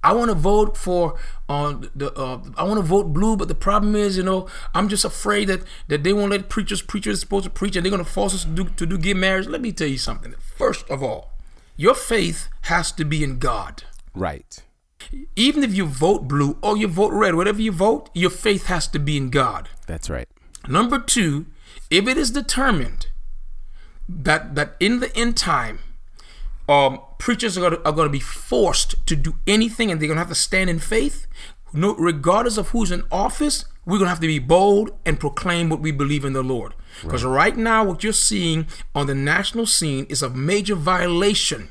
I 0.04 0.12
want 0.12 0.30
to 0.30 0.34
vote 0.34 0.76
for 0.76 1.18
on 1.48 1.84
uh, 1.84 1.88
the 1.94 2.12
uh, 2.14 2.40
I 2.56 2.64
want 2.64 2.78
to 2.78 2.86
vote 2.86 3.12
blue, 3.12 3.36
but 3.36 3.48
the 3.48 3.54
problem 3.54 3.94
is, 3.94 4.16
you 4.16 4.22
know, 4.22 4.48
I'm 4.74 4.88
just 4.88 5.04
afraid 5.04 5.48
that 5.48 5.62
that 5.88 6.02
they 6.02 6.12
won't 6.12 6.30
let 6.30 6.48
preachers 6.48 6.82
preachers 6.82 7.20
supposed 7.20 7.44
to 7.44 7.50
preach 7.50 7.76
and 7.76 7.84
they're 7.84 7.90
going 7.90 8.04
to 8.04 8.10
force 8.10 8.34
us 8.34 8.44
to 8.44 8.50
do 8.50 8.64
to 8.64 8.86
do 8.86 8.98
gay 8.98 9.14
marriage. 9.14 9.46
Let 9.46 9.60
me 9.60 9.72
tell 9.72 9.88
you 9.88 9.98
something. 9.98 10.34
First 10.40 10.88
of 10.90 11.02
all, 11.02 11.32
your 11.76 11.94
faith 11.94 12.48
has 12.62 12.90
to 12.92 13.04
be 13.04 13.22
in 13.22 13.38
God. 13.38 13.84
Right. 14.14 14.62
Even 15.36 15.62
if 15.62 15.74
you 15.74 15.84
vote 15.86 16.28
blue 16.28 16.58
or 16.62 16.76
you 16.76 16.88
vote 16.88 17.12
red, 17.12 17.34
whatever 17.34 17.60
you 17.60 17.72
vote, 17.72 18.08
your 18.14 18.30
faith 18.30 18.66
has 18.66 18.86
to 18.88 18.98
be 18.98 19.16
in 19.16 19.30
God. 19.30 19.68
That's 19.86 20.08
right. 20.08 20.28
Number 20.68 20.98
two, 20.98 21.46
if 21.90 22.06
it 22.06 22.16
is 22.16 22.30
determined 22.30 23.08
that 24.08 24.54
that 24.54 24.74
in 24.80 25.00
the 25.00 25.14
end 25.16 25.36
time, 25.36 25.80
um, 26.68 27.00
preachers 27.22 27.56
are 27.56 27.60
going, 27.60 27.72
to, 27.74 27.88
are 27.88 27.92
going 27.92 28.08
to 28.08 28.12
be 28.12 28.18
forced 28.18 28.96
to 29.06 29.14
do 29.14 29.36
anything, 29.46 29.92
and 29.92 30.00
they're 30.00 30.08
going 30.08 30.16
to 30.16 30.22
have 30.22 30.28
to 30.28 30.34
stand 30.34 30.68
in 30.68 30.80
faith, 30.80 31.28
no, 31.72 31.94
regardless 31.94 32.58
of 32.58 32.70
who's 32.70 32.90
in 32.90 33.04
office. 33.12 33.64
We're 33.86 33.98
going 33.98 34.06
to 34.06 34.10
have 34.10 34.20
to 34.20 34.26
be 34.26 34.40
bold 34.40 34.90
and 35.06 35.20
proclaim 35.20 35.68
what 35.68 35.78
we 35.78 35.92
believe 35.92 36.24
in 36.24 36.32
the 36.32 36.42
Lord. 36.42 36.74
Because 37.00 37.24
right. 37.24 37.34
right 37.34 37.56
now, 37.56 37.84
what 37.84 38.02
you're 38.02 38.12
seeing 38.12 38.66
on 38.92 39.06
the 39.06 39.14
national 39.14 39.66
scene 39.66 40.04
is 40.08 40.20
a 40.20 40.30
major 40.30 40.74
violation 40.74 41.70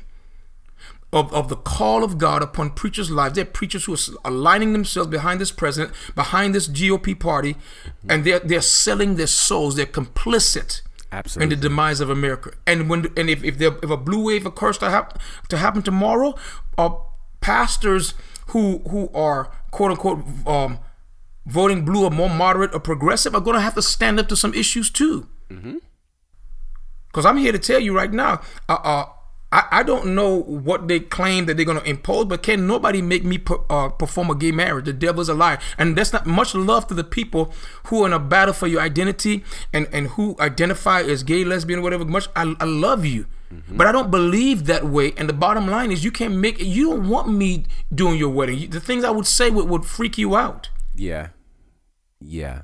of, 1.12 1.30
of 1.34 1.50
the 1.50 1.56
call 1.56 2.02
of 2.02 2.16
God 2.16 2.42
upon 2.42 2.70
preachers' 2.70 3.10
lives. 3.10 3.34
They're 3.34 3.44
preachers 3.44 3.84
who 3.84 3.92
are 3.92 4.30
aligning 4.30 4.72
themselves 4.72 5.10
behind 5.10 5.38
this 5.38 5.52
president, 5.52 5.94
behind 6.14 6.54
this 6.54 6.66
GOP 6.66 7.18
party, 7.18 7.56
and 8.08 8.24
they're 8.24 8.40
they're 8.40 8.62
selling 8.62 9.16
their 9.16 9.26
souls. 9.26 9.76
They're 9.76 9.84
complicit 9.84 10.80
Absolutely. 11.12 11.54
in 11.54 11.60
the 11.60 11.68
demise 11.68 12.00
of 12.00 12.08
America. 12.08 12.52
And 12.66 12.88
when 12.88 13.06
and 13.16 13.28
if 13.28 13.44
if, 13.44 13.60
if 13.60 13.90
a 13.90 13.96
blue 13.96 14.24
wave 14.24 14.46
occurs 14.46 14.78
to 14.78 14.90
happen 14.90 15.20
to 15.48 15.56
happen 15.58 15.82
tomorrow, 15.82 16.34
uh, 16.78 16.90
pastors 17.40 18.14
who 18.48 18.78
who 18.88 19.10
are 19.14 19.52
quote 19.70 19.90
unquote 19.90 20.24
um, 20.46 20.78
voting 21.46 21.84
blue 21.84 22.04
or 22.04 22.10
more 22.10 22.30
moderate 22.30 22.74
or 22.74 22.80
progressive 22.80 23.34
are 23.34 23.40
going 23.40 23.56
to 23.56 23.60
have 23.60 23.74
to 23.74 23.82
stand 23.82 24.18
up 24.18 24.28
to 24.28 24.36
some 24.36 24.54
issues 24.54 24.90
too. 24.90 25.28
Because 25.48 25.64
mm-hmm. 25.64 27.26
I'm 27.26 27.36
here 27.36 27.52
to 27.52 27.58
tell 27.58 27.80
you 27.80 27.94
right 27.94 28.12
now. 28.12 28.40
Uh, 28.68 28.78
uh, 28.82 29.04
I, 29.52 29.68
I 29.70 29.82
don't 29.82 30.14
know 30.14 30.42
what 30.42 30.88
they 30.88 30.98
claim 30.98 31.44
that 31.46 31.56
they're 31.56 31.66
going 31.66 31.78
to 31.78 31.88
impose, 31.88 32.24
but 32.24 32.42
can 32.42 32.66
nobody 32.66 33.02
make 33.02 33.22
me 33.22 33.36
per, 33.38 33.58
uh, 33.68 33.90
perform 33.90 34.30
a 34.30 34.34
gay 34.34 34.50
marriage? 34.50 34.86
The 34.86 34.94
devil's 34.94 35.28
a 35.28 35.34
liar. 35.34 35.58
And 35.76 35.94
that's 35.96 36.12
not 36.12 36.26
much 36.26 36.54
love 36.54 36.86
to 36.86 36.94
the 36.94 37.04
people 37.04 37.52
who 37.88 38.02
are 38.02 38.06
in 38.06 38.12
a 38.14 38.18
battle 38.18 38.54
for 38.54 38.66
your 38.66 38.80
identity 38.80 39.44
and, 39.72 39.86
and 39.92 40.08
who 40.08 40.36
identify 40.40 41.02
as 41.02 41.22
gay, 41.22 41.44
lesbian, 41.44 41.82
whatever. 41.82 42.04
Much 42.04 42.28
I, 42.34 42.54
I 42.58 42.64
love 42.64 43.04
you. 43.04 43.26
Mm-hmm. 43.52 43.76
But 43.76 43.86
I 43.86 43.92
don't 43.92 44.10
believe 44.10 44.64
that 44.64 44.84
way. 44.86 45.12
And 45.18 45.28
the 45.28 45.34
bottom 45.34 45.68
line 45.68 45.92
is, 45.92 46.02
you 46.02 46.10
can't 46.10 46.34
make. 46.34 46.58
You 46.58 46.90
don't 46.90 47.08
want 47.08 47.28
me 47.28 47.66
doing 47.94 48.16
your 48.16 48.30
wedding. 48.30 48.70
The 48.70 48.80
things 48.80 49.04
I 49.04 49.10
would 49.10 49.26
say 49.26 49.50
would, 49.50 49.68
would 49.68 49.84
freak 49.84 50.16
you 50.16 50.34
out. 50.34 50.70
Yeah, 50.94 51.28
yeah. 52.18 52.62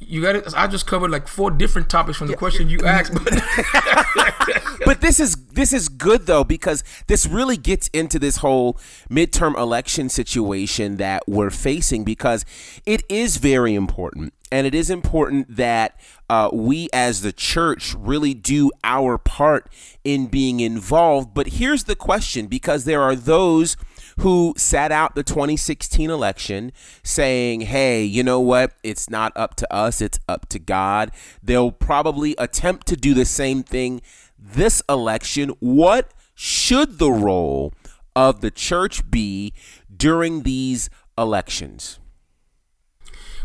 You 0.00 0.22
got 0.22 0.36
it. 0.36 0.54
I 0.56 0.66
just 0.66 0.86
covered 0.86 1.10
like 1.10 1.28
four 1.28 1.50
different 1.50 1.88
topics 1.88 2.18
from 2.18 2.28
the 2.28 2.32
yeah. 2.32 2.38
question 2.38 2.68
you 2.68 2.80
asked, 2.84 3.12
but 3.12 3.24
but 4.84 5.00
this 5.00 5.20
is 5.20 5.36
this 5.52 5.72
is 5.72 5.88
good 5.88 6.26
though 6.26 6.44
because 6.44 6.82
this 7.06 7.26
really 7.26 7.56
gets 7.56 7.88
into 7.88 8.18
this 8.18 8.38
whole 8.38 8.74
midterm 9.10 9.56
election 9.56 10.08
situation 10.08 10.96
that 10.96 11.22
we're 11.28 11.50
facing 11.50 12.04
because 12.04 12.44
it 12.86 13.02
is 13.08 13.36
very 13.36 13.74
important 13.74 14.32
and 14.50 14.66
it 14.66 14.74
is 14.74 14.88
important 14.90 15.56
that 15.56 15.98
uh, 16.30 16.48
we 16.52 16.88
as 16.92 17.22
the 17.22 17.32
church 17.32 17.94
really 17.98 18.34
do 18.34 18.70
our 18.84 19.18
part 19.18 19.68
in 20.04 20.26
being 20.26 20.60
involved. 20.60 21.34
But 21.34 21.48
here's 21.48 21.84
the 21.84 21.96
question 21.96 22.46
because 22.46 22.84
there 22.84 23.02
are 23.02 23.16
those 23.16 23.76
who 24.20 24.54
sat 24.56 24.92
out 24.92 25.14
the 25.14 25.22
2016 25.22 26.10
election 26.10 26.72
saying, 27.02 27.62
hey, 27.62 28.02
you 28.02 28.22
know 28.22 28.40
what? 28.40 28.72
It's 28.82 29.10
not 29.10 29.32
up 29.36 29.54
to 29.56 29.72
us, 29.72 30.00
it's 30.00 30.18
up 30.28 30.48
to 30.50 30.58
God. 30.58 31.10
They'll 31.42 31.72
probably 31.72 32.34
attempt 32.38 32.86
to 32.88 32.96
do 32.96 33.14
the 33.14 33.24
same 33.24 33.62
thing 33.62 34.02
this 34.38 34.82
election. 34.88 35.50
What 35.60 36.12
should 36.34 36.98
the 36.98 37.10
role 37.10 37.72
of 38.14 38.40
the 38.40 38.50
church 38.50 39.10
be 39.10 39.52
during 39.94 40.42
these 40.42 40.90
elections? 41.16 41.98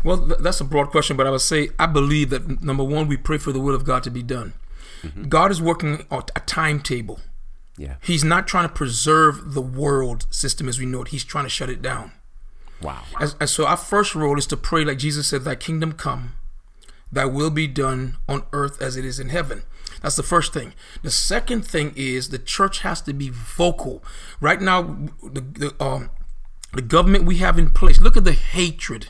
Well, 0.04 0.16
that's 0.16 0.60
a 0.60 0.64
broad 0.64 0.90
question, 0.90 1.16
but 1.16 1.26
I 1.26 1.30
would 1.30 1.40
say 1.40 1.70
I 1.78 1.86
believe 1.86 2.30
that 2.30 2.62
number 2.62 2.84
one, 2.84 3.06
we 3.06 3.16
pray 3.16 3.38
for 3.38 3.52
the 3.52 3.60
will 3.60 3.74
of 3.74 3.84
God 3.84 4.02
to 4.04 4.10
be 4.10 4.22
done. 4.22 4.54
Mm-hmm. 5.02 5.24
God 5.24 5.50
is 5.50 5.60
working 5.60 6.06
on 6.10 6.24
a 6.34 6.40
timetable. 6.40 7.20
Yeah. 7.80 7.94
He's 8.02 8.22
not 8.22 8.46
trying 8.46 8.68
to 8.68 8.74
preserve 8.74 9.54
the 9.54 9.62
world 9.62 10.26
system 10.28 10.68
as 10.68 10.78
we 10.78 10.84
know 10.84 11.00
it. 11.00 11.08
He's 11.08 11.24
trying 11.24 11.46
to 11.46 11.50
shut 11.50 11.70
it 11.70 11.80
down. 11.80 12.12
Wow. 12.82 13.04
As, 13.18 13.36
and 13.40 13.48
so 13.48 13.64
our 13.64 13.78
first 13.78 14.14
role 14.14 14.38
is 14.38 14.46
to 14.48 14.56
pray, 14.58 14.84
like 14.84 14.98
Jesus 14.98 15.28
said, 15.28 15.44
Thy 15.44 15.54
kingdom 15.54 15.92
come, 15.92 16.34
Thy 17.10 17.24
will 17.24 17.48
be 17.48 17.66
done 17.66 18.18
on 18.28 18.44
earth 18.52 18.82
as 18.82 18.98
it 18.98 19.06
is 19.06 19.18
in 19.18 19.30
heaven. 19.30 19.62
That's 20.02 20.16
the 20.16 20.22
first 20.22 20.52
thing. 20.52 20.74
The 21.02 21.10
second 21.10 21.64
thing 21.66 21.94
is 21.96 22.28
the 22.28 22.38
church 22.38 22.80
has 22.80 23.00
to 23.02 23.14
be 23.14 23.30
vocal. 23.30 24.04
Right 24.42 24.60
now, 24.60 24.82
the, 25.22 25.40
the 25.40 25.82
um, 25.82 26.10
the 26.74 26.82
government 26.82 27.24
we 27.24 27.38
have 27.38 27.58
in 27.58 27.70
place. 27.70 27.98
Look 27.98 28.16
at 28.16 28.24
the 28.24 28.32
hatred 28.32 29.08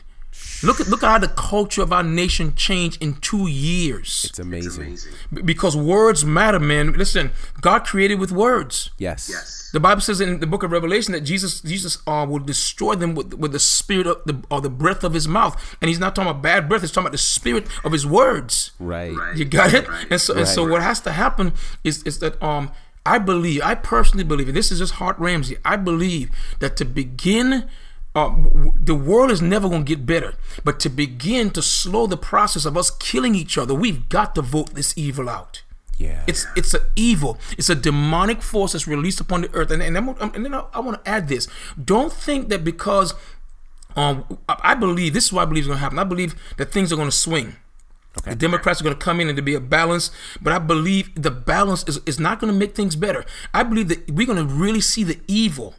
Look 0.63 0.79
at 0.79 0.87
look 0.87 1.03
at 1.03 1.07
how 1.07 1.17
the 1.17 1.27
culture 1.27 1.81
of 1.81 1.91
our 1.91 2.03
nation 2.03 2.53
changed 2.55 3.01
in 3.01 3.15
two 3.15 3.47
years. 3.47 4.25
It's 4.29 4.39
amazing. 4.39 4.93
It's 4.93 5.05
amazing. 5.07 5.45
Because 5.45 5.75
words 5.75 6.23
matter, 6.23 6.59
man. 6.59 6.93
Listen, 6.93 7.31
God 7.61 7.85
created 7.85 8.19
with 8.19 8.31
words. 8.31 8.91
Yes. 8.97 9.29
Yes. 9.29 9.69
The 9.73 9.79
Bible 9.79 10.01
says 10.01 10.19
in 10.21 10.39
the 10.39 10.47
book 10.47 10.63
of 10.63 10.71
Revelation 10.71 11.13
that 11.13 11.21
Jesus 11.21 11.61
Jesus 11.61 11.97
uh, 12.05 12.25
will 12.29 12.39
destroy 12.39 12.95
them 12.95 13.15
with, 13.15 13.33
with 13.33 13.51
the 13.53 13.59
spirit 13.59 14.07
of 14.07 14.21
the 14.25 14.43
or 14.49 14.61
the 14.61 14.69
breath 14.69 15.03
of 15.03 15.13
his 15.13 15.27
mouth. 15.27 15.77
And 15.81 15.89
he's 15.89 15.99
not 15.99 16.15
talking 16.15 16.29
about 16.29 16.41
bad 16.41 16.69
breath, 16.69 16.81
he's 16.81 16.91
talking 16.91 17.07
about 17.07 17.13
the 17.13 17.17
spirit 17.17 17.67
of 17.83 17.91
his 17.91 18.05
words. 18.05 18.71
Right. 18.79 19.15
right. 19.15 19.37
You 19.37 19.45
got 19.45 19.73
it? 19.73 19.87
Right. 19.87 20.07
And 20.11 20.21
so 20.21 20.33
right. 20.33 20.41
and 20.41 20.47
so 20.47 20.67
what 20.67 20.81
has 20.81 21.01
to 21.01 21.11
happen 21.11 21.53
is 21.83 22.03
is 22.03 22.19
that 22.19 22.41
um 22.43 22.71
I 23.03 23.17
believe, 23.17 23.61
I 23.63 23.73
personally 23.75 24.23
believe, 24.23 24.47
and 24.47 24.55
this 24.55 24.71
is 24.71 24.77
just 24.77 24.93
Hart 24.93 25.17
Ramsey, 25.17 25.57
I 25.65 25.75
believe 25.75 26.29
that 26.59 26.77
to 26.77 26.85
begin 26.85 27.67
uh, 28.13 28.33
the 28.79 28.95
world 28.95 29.31
is 29.31 29.41
never 29.41 29.69
going 29.69 29.85
to 29.85 29.95
get 29.95 30.05
better. 30.05 30.35
But 30.63 30.79
to 30.81 30.89
begin 30.89 31.51
to 31.51 31.61
slow 31.61 32.07
the 32.07 32.17
process 32.17 32.65
of 32.65 32.75
us 32.75 32.91
killing 32.91 33.35
each 33.35 33.57
other, 33.57 33.73
we've 33.73 34.09
got 34.09 34.35
to 34.35 34.41
vote 34.41 34.73
this 34.73 34.93
evil 34.97 35.29
out. 35.29 35.63
Yeah. 35.97 36.23
It's 36.27 36.47
it's 36.55 36.73
an 36.73 36.81
evil. 36.95 37.37
It's 37.57 37.69
a 37.69 37.75
demonic 37.75 38.41
force 38.41 38.73
that's 38.73 38.87
released 38.87 39.21
upon 39.21 39.41
the 39.41 39.53
earth. 39.53 39.71
And 39.71 39.83
and, 39.83 39.97
I'm, 39.97 40.09
and 40.09 40.43
then 40.43 40.53
I, 40.53 40.65
I 40.73 40.79
want 40.79 41.03
to 41.03 41.09
add 41.09 41.27
this. 41.27 41.47
Don't 41.83 42.11
think 42.11 42.49
that 42.49 42.63
because 42.63 43.13
um, 43.95 44.39
I 44.47 44.73
believe 44.73 45.13
this 45.13 45.25
is 45.25 45.33
what 45.33 45.43
I 45.43 45.45
believe 45.45 45.63
is 45.63 45.67
going 45.67 45.77
to 45.77 45.83
happen. 45.83 45.99
I 45.99 46.03
believe 46.03 46.35
that 46.57 46.71
things 46.71 46.91
are 46.91 46.95
going 46.95 47.09
to 47.09 47.15
swing. 47.15 47.55
Okay. 48.17 48.31
The 48.31 48.35
Democrats 48.35 48.81
are 48.81 48.83
going 48.83 48.95
to 48.95 49.03
come 49.03 49.21
in 49.21 49.29
and 49.29 49.37
to 49.37 49.41
be 49.41 49.53
a 49.53 49.59
balance, 49.59 50.11
but 50.41 50.51
I 50.51 50.59
believe 50.59 51.11
the 51.15 51.31
balance 51.31 51.85
is, 51.87 52.01
is 52.05 52.19
not 52.19 52.39
going 52.39 52.51
to 52.51 52.57
make 52.57 52.75
things 52.75 52.95
better. 52.97 53.25
I 53.53 53.63
believe 53.63 53.87
that 53.87 54.11
we're 54.11 54.27
going 54.27 54.45
to 54.45 54.53
really 54.53 54.81
see 54.81 55.03
the 55.03 55.19
evil 55.27 55.75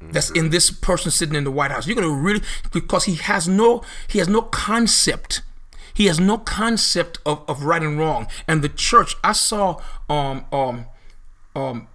that's 0.00 0.30
in 0.30 0.50
this 0.50 0.70
person 0.70 1.10
sitting 1.10 1.34
in 1.34 1.44
the 1.44 1.50
White 1.50 1.70
House. 1.70 1.86
You're 1.86 1.96
going 1.96 2.08
to 2.08 2.14
really 2.14 2.42
because 2.72 3.04
he 3.04 3.14
has 3.14 3.48
no 3.48 3.82
he 4.08 4.18
has 4.18 4.28
no 4.28 4.42
concept. 4.42 5.42
He 5.94 6.06
has 6.06 6.20
no 6.20 6.36
concept 6.38 7.18
of, 7.24 7.42
of 7.48 7.64
right 7.64 7.82
and 7.82 7.98
wrong. 7.98 8.26
And 8.46 8.62
the 8.62 8.68
church, 8.68 9.16
I 9.24 9.32
saw 9.32 9.80
um 10.08 10.44
um 10.52 10.86
um 11.54 11.88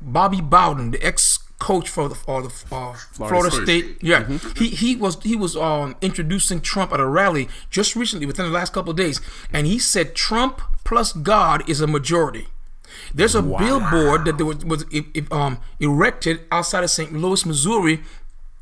Bobby 0.00 0.40
Bowden, 0.40 0.90
the 0.90 1.02
ex 1.02 1.38
coach 1.58 1.88
for 1.88 2.08
the, 2.08 2.14
for 2.14 2.42
the 2.42 2.48
uh, 2.70 2.94
Florida, 3.12 3.50
State. 3.50 3.64
State. 3.64 3.96
Yeah, 4.00 4.24
mm-hmm. 4.24 4.62
he 4.62 4.70
he 4.70 4.96
was 4.96 5.22
he 5.22 5.36
was 5.36 5.56
um 5.56 5.96
introducing 6.00 6.60
Trump 6.60 6.92
at 6.92 7.00
a 7.00 7.06
rally 7.06 7.48
just 7.70 7.96
recently 7.96 8.26
within 8.26 8.46
the 8.46 8.52
last 8.52 8.72
couple 8.72 8.90
of 8.90 8.96
days, 8.96 9.20
and 9.52 9.66
he 9.66 9.78
said 9.78 10.14
Trump 10.14 10.60
plus 10.84 11.12
God 11.12 11.68
is 11.68 11.80
a 11.80 11.86
majority. 11.86 12.48
There's 13.14 13.34
a 13.34 13.42
wow. 13.42 13.58
billboard 13.58 14.24
that 14.24 14.44
was, 14.44 14.64
was 14.64 14.84
um, 15.30 15.60
erected 15.80 16.40
outside 16.50 16.84
of 16.84 16.90
St. 16.90 17.12
Louis, 17.12 17.44
Missouri, 17.44 18.00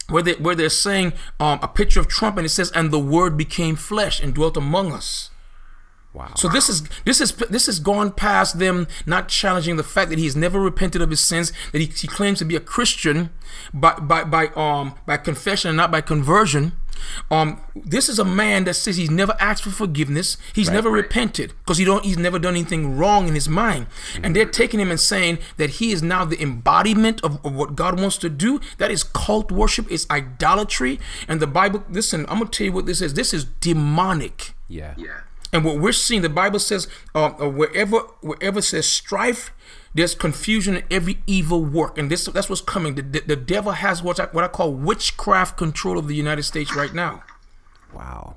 where 0.08 0.22
they 0.22 0.34
where 0.34 0.54
they're 0.54 0.68
saying 0.68 1.12
um, 1.40 1.58
a 1.62 1.68
picture 1.68 2.00
of 2.00 2.08
Trump, 2.08 2.36
and 2.36 2.46
it 2.46 2.50
says, 2.50 2.70
"And 2.72 2.90
the 2.90 2.98
Word 2.98 3.36
became 3.36 3.76
flesh 3.76 4.20
and 4.20 4.34
dwelt 4.34 4.56
among 4.56 4.92
us." 4.92 5.30
Wow. 6.16 6.32
So 6.34 6.48
this 6.48 6.70
is 6.70 6.88
this 7.04 7.20
is 7.20 7.32
this 7.32 7.66
has 7.66 7.78
gone 7.78 8.10
past 8.10 8.58
them 8.58 8.88
not 9.04 9.28
challenging 9.28 9.76
the 9.76 9.84
fact 9.84 10.08
that 10.08 10.18
he's 10.18 10.34
never 10.34 10.58
repented 10.58 11.02
of 11.02 11.10
his 11.10 11.20
sins, 11.20 11.52
that 11.72 11.80
he, 11.80 11.86
he 11.86 12.08
claims 12.08 12.38
to 12.38 12.46
be 12.46 12.56
a 12.56 12.60
Christian 12.60 13.28
by 13.74 13.94
by 13.94 14.24
by 14.24 14.46
um 14.56 14.94
by 15.04 15.18
confession 15.18 15.68
and 15.70 15.76
not 15.76 15.90
by 15.90 16.00
conversion. 16.00 16.72
Um, 17.30 17.60
this 17.74 18.08
is 18.08 18.18
a 18.18 18.24
man 18.24 18.64
that 18.64 18.74
says 18.74 18.96
he's 18.96 19.10
never 19.10 19.36
asked 19.40 19.64
for 19.64 19.70
forgiveness. 19.70 20.36
He's 20.52 20.68
right, 20.68 20.74
never 20.74 20.90
repented 20.90 21.52
because 21.58 21.78
he 21.78 21.84
don't. 21.84 22.04
He's 22.04 22.18
never 22.18 22.38
done 22.38 22.54
anything 22.54 22.96
wrong 22.96 23.28
in 23.28 23.34
his 23.34 23.48
mind. 23.48 23.86
Mm-hmm. 23.86 24.24
And 24.24 24.36
they're 24.36 24.46
taking 24.46 24.80
him 24.80 24.90
and 24.90 25.00
saying 25.00 25.38
that 25.56 25.70
he 25.70 25.92
is 25.92 26.02
now 26.02 26.24
the 26.24 26.40
embodiment 26.40 27.22
of, 27.22 27.44
of, 27.44 27.54
what 27.54 27.74
God 27.76 28.00
wants 28.00 28.18
to 28.18 28.28
do. 28.28 28.60
That 28.78 28.90
is 28.90 29.02
cult 29.02 29.50
worship. 29.50 29.86
It's 29.90 30.08
idolatry. 30.10 30.98
And 31.28 31.40
the 31.40 31.46
Bible. 31.46 31.84
Listen, 31.88 32.26
I'm 32.28 32.38
gonna 32.38 32.50
tell 32.50 32.66
you 32.66 32.72
what 32.72 32.86
this 32.86 33.00
is. 33.00 33.14
This 33.14 33.32
is 33.32 33.44
demonic. 33.44 34.54
Yeah. 34.68 34.94
Yeah. 34.96 35.20
And 35.52 35.64
what 35.64 35.78
we're 35.78 35.92
seeing, 35.92 36.22
the 36.22 36.28
Bible 36.28 36.58
says, 36.58 36.88
um, 37.14 37.36
uh, 37.40 37.48
wherever 37.48 37.98
wherever 38.20 38.60
says 38.60 38.86
strife, 38.86 39.52
there's 39.96 40.14
confusion 40.14 40.76
in 40.76 40.84
every 40.90 41.18
evil 41.26 41.64
work, 41.64 41.96
and 41.96 42.10
this 42.10 42.26
that's 42.26 42.50
what's 42.50 42.60
coming. 42.60 42.96
The, 42.96 43.02
the, 43.02 43.20
the 43.20 43.36
devil 43.36 43.72
has 43.72 44.02
what 44.02 44.20
I, 44.20 44.26
what 44.26 44.44
I 44.44 44.48
call 44.48 44.72
witchcraft 44.72 45.56
control 45.56 45.98
of 45.98 46.06
the 46.06 46.14
United 46.14 46.42
States 46.42 46.76
right 46.76 46.92
now. 46.92 47.24
Wow. 47.94 48.36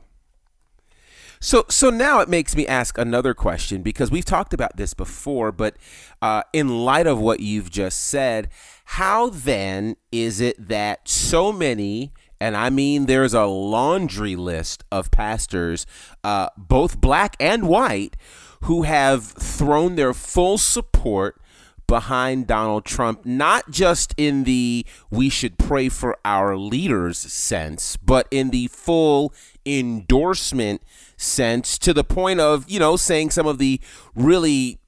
So, 1.42 1.66
so 1.70 1.90
now 1.90 2.20
it 2.20 2.28
makes 2.28 2.56
me 2.56 2.68
ask 2.68 2.98
another 2.98 3.34
question 3.34 3.82
because 3.82 4.12
we've 4.12 4.26
talked 4.26 4.54
about 4.54 4.76
this 4.76 4.94
before, 4.94 5.54
but 5.54 5.78
uh, 6.22 6.44
in 6.52 6.84
light 6.84 7.08
of 7.08 7.20
what 7.20 7.40
you've 7.40 7.70
just 7.70 8.08
said, 8.08 8.50
how 8.84 9.30
then 9.30 9.96
is 10.12 10.42
it 10.42 10.68
that 10.68 11.08
so 11.08 11.54
many, 11.54 12.12
and 12.42 12.58
I 12.58 12.70
mean 12.70 13.06
there's 13.06 13.34
a 13.34 13.46
laundry 13.46 14.36
list 14.36 14.84
of 14.92 15.12
pastors, 15.12 15.86
uh, 16.26 16.50
both 16.58 17.00
black 17.00 17.38
and 17.40 17.70
white, 17.70 18.18
who 18.62 18.84
have 18.84 19.24
thrown 19.26 19.96
their 19.96 20.14
full 20.14 20.58
support 20.58 21.40
behind 21.88 22.48
Donald 22.48 22.86
Trump, 22.86 23.26
not 23.26 23.72
just 23.72 24.14
in 24.16 24.44
the 24.44 24.86
we 25.10 25.28
should 25.28 25.58
pray 25.58 25.90
for 25.90 26.18
our 26.24 26.56
leaders 26.56 27.18
sense, 27.18 27.98
but 27.98 28.28
in 28.32 28.52
the 28.52 28.68
full 28.68 29.34
endorsement 29.66 30.82
sense 31.18 31.78
to 31.80 31.94
the 31.94 32.04
point 32.04 32.40
of, 32.40 32.70
you 32.70 32.80
know, 32.80 32.96
saying 32.96 33.32
some 33.32 33.48
of 33.48 33.58
the 33.58 33.82
really 34.16 34.80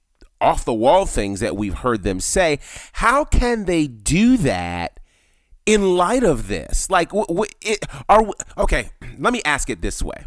off 0.41 0.65
the 0.65 0.73
wall 0.73 1.05
things 1.05 1.39
that 1.39 1.55
we've 1.55 1.75
heard 1.75 2.03
them 2.03 2.19
say. 2.19 2.59
How 2.93 3.23
can 3.23 3.65
they 3.65 3.87
do 3.87 4.37
that 4.37 4.99
in 5.65 5.95
light 5.95 6.23
of 6.23 6.47
this? 6.47 6.89
Like, 6.89 7.11
it, 7.61 7.85
are 8.09 8.25
okay? 8.57 8.89
Let 9.17 9.33
me 9.33 9.41
ask 9.45 9.69
it 9.69 9.81
this 9.81 10.01
way: 10.01 10.25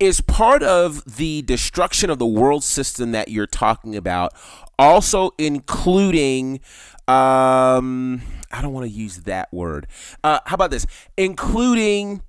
Is 0.00 0.20
part 0.20 0.62
of 0.62 1.16
the 1.16 1.42
destruction 1.42 2.10
of 2.10 2.18
the 2.18 2.26
world 2.26 2.64
system 2.64 3.12
that 3.12 3.28
you're 3.28 3.46
talking 3.46 3.96
about 3.96 4.34
also 4.78 5.30
including? 5.38 6.60
Um, 7.06 8.22
I 8.50 8.62
don't 8.62 8.72
want 8.72 8.86
to 8.86 8.92
use 8.92 9.18
that 9.18 9.52
word. 9.52 9.86
Uh, 10.22 10.40
how 10.46 10.54
about 10.54 10.70
this? 10.70 10.86
Including 11.16 12.22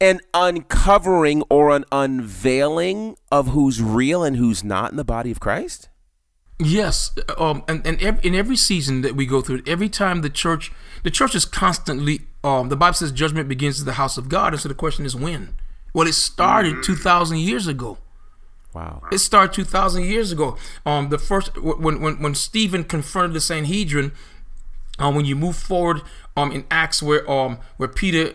an 0.00 0.20
uncovering 0.34 1.42
or 1.48 1.70
an 1.70 1.84
unveiling 1.92 3.16
of 3.30 3.48
who's 3.48 3.80
real 3.80 4.24
and 4.24 4.36
who's 4.36 4.64
not 4.64 4.90
in 4.90 4.96
the 4.96 5.04
body 5.04 5.30
of 5.30 5.40
Christ? 5.40 5.88
Yes, 6.58 7.12
um, 7.38 7.64
and 7.66 7.84
and 7.86 8.00
in 8.00 8.34
every 8.34 8.56
season 8.56 9.02
that 9.02 9.16
we 9.16 9.26
go 9.26 9.40
through, 9.40 9.62
every 9.66 9.88
time 9.88 10.20
the 10.20 10.30
church, 10.30 10.70
the 11.02 11.10
church 11.10 11.34
is 11.34 11.44
constantly. 11.44 12.20
Um, 12.44 12.68
the 12.68 12.76
Bible 12.76 12.94
says 12.94 13.12
judgment 13.12 13.48
begins 13.48 13.80
at 13.80 13.86
the 13.86 13.94
house 13.94 14.18
of 14.18 14.28
God, 14.28 14.52
and 14.52 14.60
so 14.60 14.68
the 14.68 14.74
question 14.74 15.06
is 15.06 15.14
when. 15.14 15.54
Well, 15.92 16.06
it 16.06 16.14
started 16.14 16.82
two 16.82 16.96
thousand 16.96 17.38
years 17.38 17.66
ago. 17.66 17.98
Wow. 18.74 19.02
It 19.12 19.18
started 19.18 19.52
two 19.52 19.64
thousand 19.64 20.04
years 20.04 20.32
ago. 20.32 20.56
Um, 20.86 21.10
the 21.10 21.18
first 21.18 21.56
when 21.58 22.00
when 22.00 22.22
when 22.22 22.34
Stephen 22.34 22.84
confronted 22.84 23.34
the 23.34 23.40
Sanhedrin, 23.40 24.12
um, 24.98 25.14
when 25.14 25.26
you 25.26 25.36
move 25.36 25.56
forward, 25.56 26.02
um, 26.36 26.50
in 26.52 26.64
Acts 26.70 27.02
where 27.02 27.28
um 27.30 27.58
where 27.76 27.88
Peter 27.88 28.34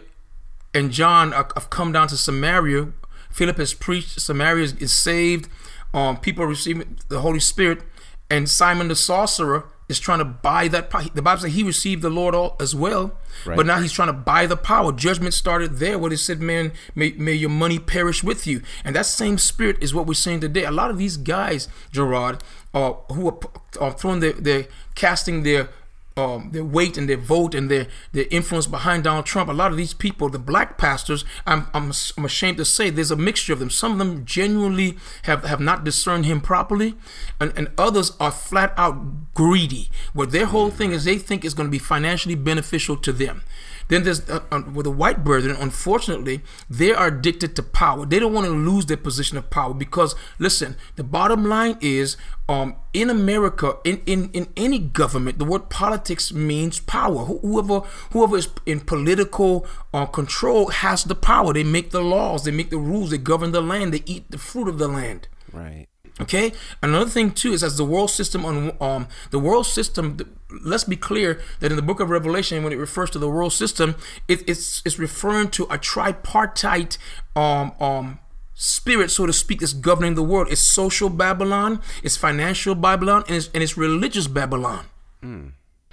and 0.73 0.91
John 0.91 1.31
have 1.31 1.69
come 1.69 1.91
down 1.91 2.07
to 2.09 2.17
Samaria. 2.17 2.89
Philip 3.31 3.57
has 3.57 3.73
preached. 3.73 4.19
Samaria 4.19 4.73
is 4.79 4.93
saved. 4.93 5.49
Um, 5.93 6.17
people 6.17 6.43
are 6.43 6.47
receiving 6.47 6.97
the 7.09 7.21
Holy 7.21 7.39
Spirit, 7.39 7.81
and 8.29 8.49
Simon 8.49 8.87
the 8.87 8.95
sorcerer 8.95 9.65
is 9.89 9.99
trying 9.99 10.19
to 10.19 10.25
buy 10.25 10.67
that 10.67 10.89
power. 10.89 11.03
The 11.13 11.21
Bible 11.21 11.41
says 11.41 11.53
he 11.53 11.63
received 11.63 12.01
the 12.01 12.09
Lord 12.09 12.35
all 12.35 12.55
as 12.59 12.75
well, 12.75 13.17
right. 13.45 13.55
but 13.55 13.65
now 13.65 13.79
he's 13.79 13.91
trying 13.91 14.09
to 14.09 14.13
buy 14.13 14.45
the 14.45 14.57
power. 14.57 14.91
Judgment 14.91 15.33
started 15.33 15.77
there, 15.77 15.97
where 15.97 16.11
it 16.11 16.17
said, 16.17 16.41
"Man, 16.41 16.73
may, 16.95 17.11
may 17.11 17.33
your 17.33 17.49
money 17.49 17.79
perish 17.79 18.23
with 18.23 18.45
you." 18.45 18.61
And 18.83 18.95
that 18.95 19.05
same 19.05 19.37
spirit 19.37 19.77
is 19.81 19.93
what 19.93 20.05
we're 20.05 20.13
seeing 20.13 20.39
today. 20.39 20.65
A 20.65 20.71
lot 20.71 20.91
of 20.91 20.97
these 20.97 21.17
guys, 21.17 21.67
Gerard, 21.91 22.43
uh, 22.73 22.93
who 23.11 23.29
are, 23.29 23.39
are 23.79 23.91
throwing 23.93 24.19
their, 24.19 24.33
they're 24.33 24.67
casting 24.95 25.43
their 25.43 25.69
um, 26.17 26.49
their 26.51 26.63
weight 26.63 26.97
and 26.97 27.07
their 27.07 27.17
vote 27.17 27.53
and 27.53 27.69
their, 27.69 27.87
their 28.11 28.25
influence 28.31 28.67
behind 28.67 29.03
Donald 29.03 29.25
Trump. 29.25 29.49
A 29.49 29.53
lot 29.53 29.71
of 29.71 29.77
these 29.77 29.93
people, 29.93 30.29
the 30.29 30.39
black 30.39 30.77
pastors, 30.77 31.23
I'm, 31.45 31.67
I'm, 31.73 31.91
I'm 32.17 32.25
ashamed 32.25 32.57
to 32.57 32.65
say 32.65 32.89
there's 32.89 33.11
a 33.11 33.15
mixture 33.15 33.53
of 33.53 33.59
them. 33.59 33.69
Some 33.69 33.93
of 33.93 33.97
them 33.99 34.25
genuinely 34.25 34.97
have, 35.23 35.43
have 35.43 35.59
not 35.59 35.83
discerned 35.83 36.25
him 36.25 36.41
properly, 36.41 36.95
and, 37.39 37.53
and 37.55 37.69
others 37.77 38.13
are 38.19 38.31
flat 38.31 38.73
out 38.77 39.33
greedy, 39.33 39.89
where 40.13 40.27
their 40.27 40.47
whole 40.47 40.69
thing 40.69 40.91
is 40.91 41.05
they 41.05 41.17
think 41.17 41.45
it's 41.45 41.53
going 41.53 41.67
to 41.67 41.71
be 41.71 41.79
financially 41.79 42.35
beneficial 42.35 42.97
to 42.97 43.11
them. 43.11 43.43
Then 43.87 44.03
there's 44.03 44.27
uh, 44.29 44.41
uh, 44.51 44.63
with 44.73 44.83
the 44.83 44.91
white 44.91 45.23
brethren, 45.23 45.55
unfortunately, 45.59 46.41
they 46.69 46.93
are 46.93 47.07
addicted 47.07 47.55
to 47.55 47.63
power. 47.63 48.05
They 48.05 48.19
don't 48.19 48.33
want 48.33 48.47
to 48.47 48.53
lose 48.53 48.85
their 48.85 48.97
position 48.97 49.37
of 49.37 49.49
power 49.49 49.73
because, 49.73 50.15
listen, 50.39 50.75
the 50.95 51.03
bottom 51.03 51.45
line 51.45 51.77
is 51.81 52.17
um, 52.49 52.75
in 52.93 53.09
America, 53.09 53.77
in, 53.83 54.01
in, 54.05 54.29
in 54.31 54.47
any 54.55 54.79
government, 54.79 55.39
the 55.39 55.45
word 55.45 55.69
politics 55.69 56.33
means 56.33 56.79
power. 56.79 57.25
Whoever 57.25 57.81
whoever 58.11 58.37
is 58.37 58.49
in 58.65 58.81
political 58.81 59.65
uh, 59.93 60.05
control 60.05 60.67
has 60.67 61.03
the 61.03 61.15
power. 61.15 61.53
They 61.53 61.63
make 61.63 61.91
the 61.91 62.01
laws, 62.01 62.43
they 62.43 62.51
make 62.51 62.69
the 62.69 62.77
rules, 62.77 63.11
they 63.11 63.17
govern 63.17 63.51
the 63.51 63.61
land, 63.61 63.93
they 63.93 64.03
eat 64.05 64.31
the 64.31 64.37
fruit 64.37 64.67
of 64.67 64.77
the 64.77 64.87
land. 64.87 65.27
Right. 65.51 65.87
Okay. 66.19 66.53
Another 66.81 67.09
thing 67.09 67.31
too 67.31 67.53
is 67.53 67.63
as 67.63 67.77
the 67.77 67.85
world 67.85 68.09
system 68.09 68.45
on 68.45 68.75
um 68.81 69.07
the 69.31 69.39
world 69.39 69.65
system. 69.65 70.17
Let's 70.63 70.85
be 70.85 70.95
clear 70.95 71.41
that 71.59 71.71
in 71.71 71.75
the 71.75 71.81
book 71.81 71.99
of 71.99 72.09
Revelation, 72.09 72.63
when 72.63 72.73
it 72.73 72.77
refers 72.77 73.09
to 73.11 73.19
the 73.19 73.29
world 73.29 73.53
system, 73.53 73.95
it, 74.27 74.47
it's 74.49 74.81
it's 74.85 74.97
referring 74.97 75.49
to 75.51 75.65
a 75.65 75.77
tripartite 75.77 76.97
um 77.35 77.73
um 77.79 78.19
spirit, 78.57 79.11
so 79.11 79.27
to 79.27 79.33
speak, 79.33 79.59
that's 79.59 79.73
governing 79.73 80.15
the 80.15 80.23
world. 80.23 80.47
It's 80.49 80.61
social 80.61 81.09
Babylon, 81.09 81.79
it's 82.01 82.17
financial 82.17 82.73
Babylon, 82.75 83.23
and 83.27 83.35
it's 83.35 83.49
and 83.53 83.61
it's 83.63 83.77
religious 83.77 84.27
Babylon. 84.27 84.85
Mm. 85.23 85.51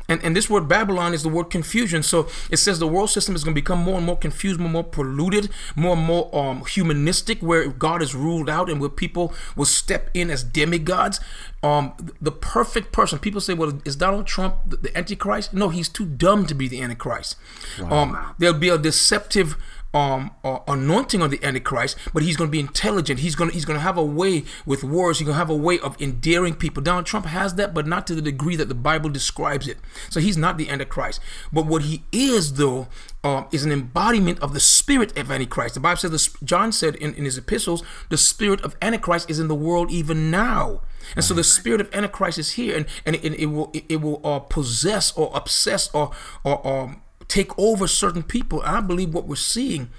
And, 0.09 0.23
and 0.23 0.37
this 0.37 0.51
word 0.51 0.69
Babylon 0.69 1.15
is 1.15 1.23
the 1.23 1.29
word 1.29 1.51
confusion. 1.51 2.03
So 2.03 2.29
it 2.51 2.59
says 2.59 2.79
the 2.79 2.87
world 2.87 3.11
system 3.11 3.35
is 3.35 3.43
going 3.43 3.55
to 3.55 3.61
become 3.61 3.79
more 3.79 3.97
and 3.97 4.07
more 4.07 4.17
confused, 4.17 4.61
more 4.61 4.67
and 4.67 4.73
more 4.73 4.85
polluted, 4.85 5.49
more 5.75 5.97
and 5.97 6.05
more 6.05 6.35
um, 6.37 6.65
humanistic, 6.67 7.41
where 7.41 7.69
God 7.69 8.03
is 8.03 8.15
ruled 8.15 8.51
out 8.51 8.69
and 8.69 8.81
where 8.81 8.91
people 8.91 9.33
will 9.57 9.65
step 9.65 10.11
in 10.15 10.31
as 10.31 10.45
demigods. 10.45 11.21
Um, 11.63 11.95
the 12.21 12.33
perfect 12.33 12.93
person. 12.93 13.19
People 13.19 13.41
say, 13.41 13.55
well, 13.55 13.81
is 13.87 13.97
Donald 13.97 14.27
Trump 14.27 14.57
the, 14.67 14.77
the 14.77 14.97
Antichrist? 14.97 15.55
No, 15.55 15.71
he's 15.71 15.89
too 15.89 16.05
dumb 16.05 16.47
to 16.47 16.55
be 16.55 16.69
the 16.69 16.83
Antichrist. 16.83 17.37
Wow. 17.81 17.91
Um, 17.91 18.35
there'll 18.39 18.59
be 18.59 18.69
a 18.69 18.77
deceptive 18.77 19.57
um, 19.95 20.33
uh, 20.43 20.59
anointing 20.67 21.23
on 21.23 21.31
the 21.31 21.43
Antichrist, 21.43 21.97
but 22.13 22.25
he's 22.25 22.37
going 22.37 22.49
to 22.49 22.53
be 22.53 22.61
intelligent. 22.61 23.21
He's 23.21 23.37
going 23.37 23.51
to 23.51 23.55
he's 23.55 23.65
going 23.65 23.79
to 23.79 23.83
have 23.83 23.97
a 23.97 24.05
way 24.05 24.45
with 24.67 24.83
words. 24.83 25.21
He's 25.21 25.27
going 25.27 25.35
to 25.35 25.39
have 25.39 25.51
a 25.51 25.57
way 25.57 25.79
of 25.79 26.01
endearing 26.03 26.55
people. 26.55 26.83
Donald 26.83 27.07
Trump 27.07 27.27
has 27.27 27.55
that, 27.55 27.73
but 27.73 27.87
not 27.87 28.07
to 28.09 28.15
the 28.15 28.23
degree 28.23 28.57
that 28.57 28.69
the 28.69 28.75
Bible 28.75 29.09
describes 29.09 29.69
it. 29.69 29.79
So 30.11 30.21
he's 30.21 30.37
not 30.37 30.59
the 30.59 30.69
Antichrist. 30.69 31.21
But 31.53 31.67
what 31.67 31.83
he 31.83 32.03
is, 32.11 32.55
though, 32.55 32.89
um, 33.23 33.47
is 33.53 33.65
an 33.65 33.73
embodiment 33.73 34.41
of 34.41 34.53
the 34.53 34.61
spirit 34.61 35.17
of 35.17 35.31
Antichrist. 35.31 35.75
The 35.75 35.81
Bible 35.81 35.97
says, 35.97 36.11
this, 36.11 36.33
John 36.43 36.73
said 36.73 36.97
in, 36.97 37.15
in 37.15 37.25
his 37.25 37.39
epistles, 37.39 37.83
the 38.11 38.19
spirit 38.19 38.61
of 38.63 38.77
Antichrist 38.83 39.31
is 39.31 39.39
in 39.39 39.49
the 39.49 39.55
world 39.55 39.91
even 39.91 40.31
now. 40.31 40.81
And 41.15 41.25
so 41.25 41.35
the 41.35 41.45
spirit 41.45 41.81
of 41.81 41.95
Antichrist 41.95 42.39
is 42.39 42.53
here, 42.53 42.77
and, 42.77 42.87
and 43.05 43.17
it, 43.17 43.35
it 43.35 43.47
will 43.47 43.71
it, 43.75 44.01
will 44.01 44.21
uh, 44.25 44.39
possess 44.39 45.13
or 45.13 45.31
obsess 45.35 45.91
or 45.93 46.11
or 46.45 46.67
um, 46.67 47.03
take 47.29 47.57
over 47.59 47.87
certain 47.87 48.23
people. 48.23 48.63
I 48.65 48.81
believe 48.81 49.15
what 49.15 49.27
we're 49.27 49.37
seeing 49.37 49.91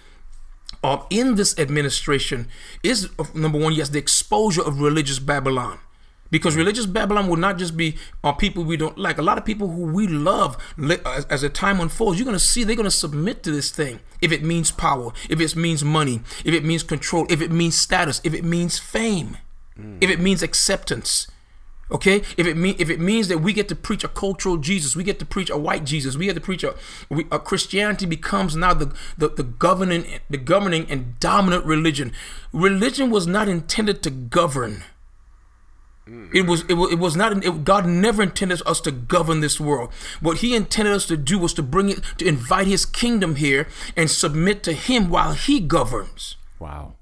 uh, 0.83 1.03
in 1.09 1.35
this 1.35 1.57
administration 1.57 2.47
is 2.83 3.09
number 3.33 3.57
one, 3.57 3.73
yes, 3.73 3.89
the 3.89 3.99
exposure 3.99 4.61
of 4.61 4.79
religious 4.79 5.19
Babylon. 5.19 5.79
Because 6.31 6.55
religious 6.55 6.85
Babylon 6.85 7.27
will 7.27 7.37
not 7.37 7.57
just 7.57 7.77
be 7.77 7.97
uh, 8.23 8.33
people 8.33 8.63
we 8.63 8.77
don't 8.77 8.97
like. 8.97 9.17
A 9.17 9.21
lot 9.21 9.37
of 9.37 9.45
people 9.45 9.69
who 9.69 9.83
we 9.83 10.07
love, 10.07 10.57
as, 11.05 11.25
as 11.25 11.41
the 11.41 11.49
time 11.49 11.79
unfolds, 11.79 12.19
you're 12.19 12.25
going 12.25 12.37
to 12.37 12.43
see 12.43 12.63
they're 12.63 12.75
going 12.75 12.83
to 12.83 12.91
submit 12.91 13.43
to 13.43 13.51
this 13.51 13.71
thing. 13.71 13.99
If 14.21 14.31
it 14.31 14.43
means 14.43 14.71
power, 14.71 15.11
if 15.29 15.39
it 15.39 15.55
means 15.55 15.83
money, 15.83 16.21
if 16.43 16.53
it 16.53 16.65
means 16.65 16.83
control, 16.83 17.25
if 17.29 17.41
it 17.41 17.51
means 17.51 17.77
status, 17.77 18.21
if 18.23 18.33
it 18.33 18.43
means 18.43 18.79
fame, 18.79 19.37
mm. 19.79 19.97
if 20.01 20.09
it 20.09 20.19
means 20.19 20.41
acceptance. 20.41 21.27
Okay, 21.91 22.23
if 22.35 22.47
it 22.47 22.57
mean 22.57 22.75
if 22.79 22.89
it 22.89 22.99
means 22.99 23.27
that 23.27 23.39
we 23.39 23.53
get 23.53 23.67
to 23.67 23.75
preach 23.75 24.03
a 24.03 24.07
cultural 24.07 24.57
Jesus, 24.57 24.95
we 24.95 25.03
get 25.03 25.19
to 25.19 25.25
preach 25.25 25.51
a 25.51 25.57
white 25.57 25.83
Jesus, 25.83 26.17
we 26.17 26.25
get 26.25 26.33
to 26.33 26.41
preach 26.41 26.63
a, 26.63 26.75
a 27.31 27.37
Christianity 27.37 28.07
becomes 28.07 28.55
now 28.55 28.73
the, 28.73 28.91
the 29.17 29.29
the 29.29 29.43
governing 29.43 30.05
the 30.27 30.37
governing 30.37 30.89
and 30.89 31.19
dominant 31.19 31.63
religion. 31.63 32.11
Religion 32.51 33.11
was 33.11 33.27
not 33.27 33.47
intended 33.47 34.01
to 34.01 34.09
govern. 34.09 34.83
It 36.33 36.47
was 36.47 36.63
it 36.67 36.73
was, 36.73 36.91
it 36.91 36.99
was 36.99 37.15
not 37.15 37.45
it, 37.45 37.63
God 37.63 37.85
never 37.85 38.23
intended 38.23 38.63
us 38.65 38.81
to 38.81 38.91
govern 38.91 39.41
this 39.41 39.59
world. 39.59 39.91
What 40.21 40.39
He 40.39 40.55
intended 40.55 40.93
us 40.93 41.05
to 41.07 41.17
do 41.17 41.37
was 41.37 41.53
to 41.53 41.63
bring 41.63 41.89
it 41.89 42.01
to 42.17 42.27
invite 42.27 42.65
His 42.65 42.85
kingdom 42.85 43.35
here 43.35 43.67
and 43.95 44.09
submit 44.09 44.63
to 44.63 44.73
Him 44.73 45.09
while 45.09 45.33
He 45.33 45.59
governs. 45.59 46.35
Wow 46.57 46.95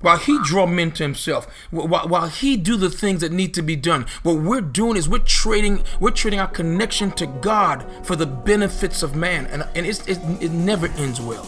while 0.00 0.18
he 0.18 0.38
draw 0.44 0.66
men 0.66 0.90
to 0.92 1.02
himself 1.02 1.46
while, 1.70 2.08
while 2.08 2.28
he 2.28 2.56
do 2.56 2.76
the 2.76 2.90
things 2.90 3.20
that 3.20 3.32
need 3.32 3.52
to 3.54 3.62
be 3.62 3.76
done 3.76 4.06
what 4.22 4.36
we're 4.36 4.60
doing 4.60 4.96
is 4.96 5.08
we're 5.08 5.18
trading 5.18 5.82
we're 6.00 6.10
trading 6.10 6.40
our 6.40 6.48
connection 6.48 7.10
to 7.10 7.26
god 7.26 7.84
for 8.02 8.16
the 8.16 8.26
benefits 8.26 9.02
of 9.02 9.14
man. 9.14 9.46
And, 9.46 9.66
and 9.74 9.86
it, 9.86 10.08
it 10.08 10.50
never 10.50 10.86
ends 10.96 11.20
well. 11.20 11.44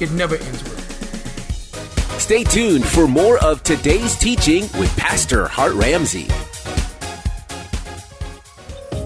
It 0.00 0.10
never 0.12 0.36
ends 0.36 0.62
well. 0.62 0.78
Stay 2.18 2.44
tuned 2.44 2.84
for 2.84 3.06
more 3.06 3.38
of 3.38 3.62
today's 3.62 4.16
teaching 4.16 4.62
with 4.78 4.94
Pastor 4.96 5.46
Hart 5.48 5.74
Ramsey. 5.74 6.28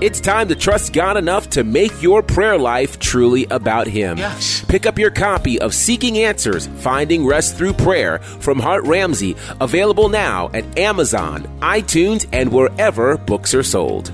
It's 0.00 0.18
time 0.18 0.48
to 0.48 0.56
trust 0.56 0.94
God 0.94 1.18
enough 1.18 1.50
to 1.50 1.62
make 1.62 2.00
your 2.00 2.22
prayer 2.22 2.56
life 2.56 2.98
truly 2.98 3.44
about 3.50 3.86
Him. 3.86 4.16
Yes. 4.16 4.64
Pick 4.66 4.86
up 4.86 4.98
your 4.98 5.10
copy 5.10 5.60
of 5.60 5.74
Seeking 5.74 6.16
Answers 6.16 6.68
Finding 6.78 7.26
Rest 7.26 7.58
Through 7.58 7.74
Prayer 7.74 8.18
from 8.18 8.58
Hart 8.58 8.84
Ramsey, 8.86 9.36
available 9.60 10.08
now 10.08 10.50
at 10.54 10.78
Amazon, 10.78 11.42
iTunes, 11.60 12.26
and 12.32 12.50
wherever 12.50 13.18
books 13.18 13.52
are 13.52 13.62
sold. 13.62 14.10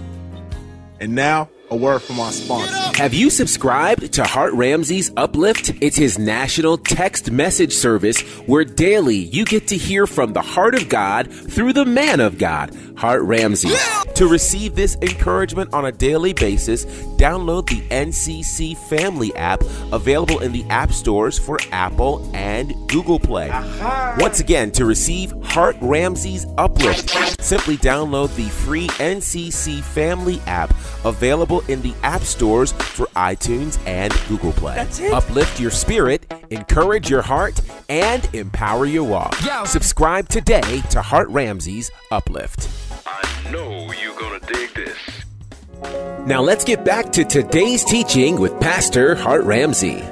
And 0.99 1.15
now, 1.15 1.49
a 1.71 1.77
word 1.77 2.01
from 2.01 2.21
our 2.21 2.31
sponsor. 2.31 2.73
Have 2.97 3.13
you 3.13 3.31
subscribed 3.31 4.13
to 4.15 4.25
Hart 4.25 4.53
Ramsey's 4.53 5.11
Uplift? 5.17 5.73
It's 5.81 5.97
his 5.97 6.19
national 6.19 6.79
text 6.79 7.31
message 7.31 7.73
service 7.73 8.21
where 8.47 8.65
daily 8.65 9.17
you 9.17 9.45
get 9.45 9.69
to 9.69 9.77
hear 9.77 10.07
from 10.07 10.33
the 10.33 10.43
heart 10.43 10.75
of 10.75 10.89
God 10.89 11.33
through 11.33 11.73
the 11.73 11.85
man 11.85 12.21
of 12.21 12.39
God, 12.39 12.77
Hart 12.97 13.23
Ramsey. 13.23 13.71
To 14.15 14.27
receive 14.29 14.75
this 14.75 14.97
encouragement 15.03 15.75
on 15.75 15.85
a 15.85 15.93
daily 15.93 16.33
basis, 16.33 16.85
download 17.17 17.69
the 17.69 17.83
NCC 17.89 18.77
Family 18.89 19.35
app 19.37 19.63
available 19.93 20.41
in 20.41 20.53
the 20.53 20.65
app 20.71 20.93
stores 20.93 21.39
for 21.39 21.59
Apple 21.73 22.31
and 22.35 22.75
Google 22.89 23.19
Play. 23.19 23.51
Once 24.19 24.41
again, 24.41 24.71
to 24.73 24.85
receive 24.85 25.33
Hart 25.43 25.77
Ramsey's 25.81 26.47
Uplift, 26.57 27.11
simply 27.43 27.77
download 27.77 28.35
the 28.37 28.49
free 28.49 28.89
NCC 28.89 29.83
Family 29.83 30.41
app 30.47 30.73
available 31.05 31.56
in 31.69 31.83
the 31.83 31.95
app 32.03 32.23
stores 32.23 32.73
for 32.73 33.07
iTunes 33.17 33.79
and 33.87 34.13
Google 34.29 34.53
Play. 34.53 34.87
Uplift 35.13 35.61
your 35.61 35.71
spirit, 35.71 36.33
encourage 36.51 37.11
your 37.11 37.23
heart, 37.23 37.61
and 37.89 38.29
empower 38.35 38.87
your 38.87 39.05
walk. 39.05 39.35
Subscribe 39.67 40.29
today 40.29 40.81
to 40.91 41.03
Hart 41.03 41.29
Ramsey's 41.29 41.91
Uplift. 42.11 42.69
I 43.07 43.51
know 43.51 43.93
you're 43.93 44.19
gonna 44.19 44.41
dig 44.41 44.75
this. 44.75 44.99
Now 46.27 46.43
let's 46.43 46.65
get 46.65 46.85
back 46.85 47.13
to 47.13 47.25
today's 47.25 47.85
teaching 47.85 48.41
with 48.41 48.59
Pastor 48.61 49.15
Hart 49.15 49.45
Ramsey. 49.45 50.03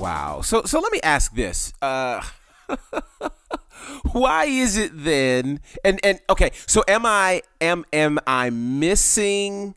Wow. 0.00 0.40
So 0.42 0.62
so 0.64 0.80
let 0.80 0.92
me 0.92 1.00
ask 1.02 1.34
this. 1.34 1.72
Uh 1.82 2.22
why 4.12 4.44
is 4.44 4.76
it 4.76 4.90
then 4.94 5.60
and 5.84 6.00
and 6.02 6.20
okay, 6.28 6.50
so 6.66 6.82
am 6.88 7.06
I 7.06 7.42
am 7.60 7.84
am 7.92 8.18
I 8.26 8.50
missing 8.50 9.74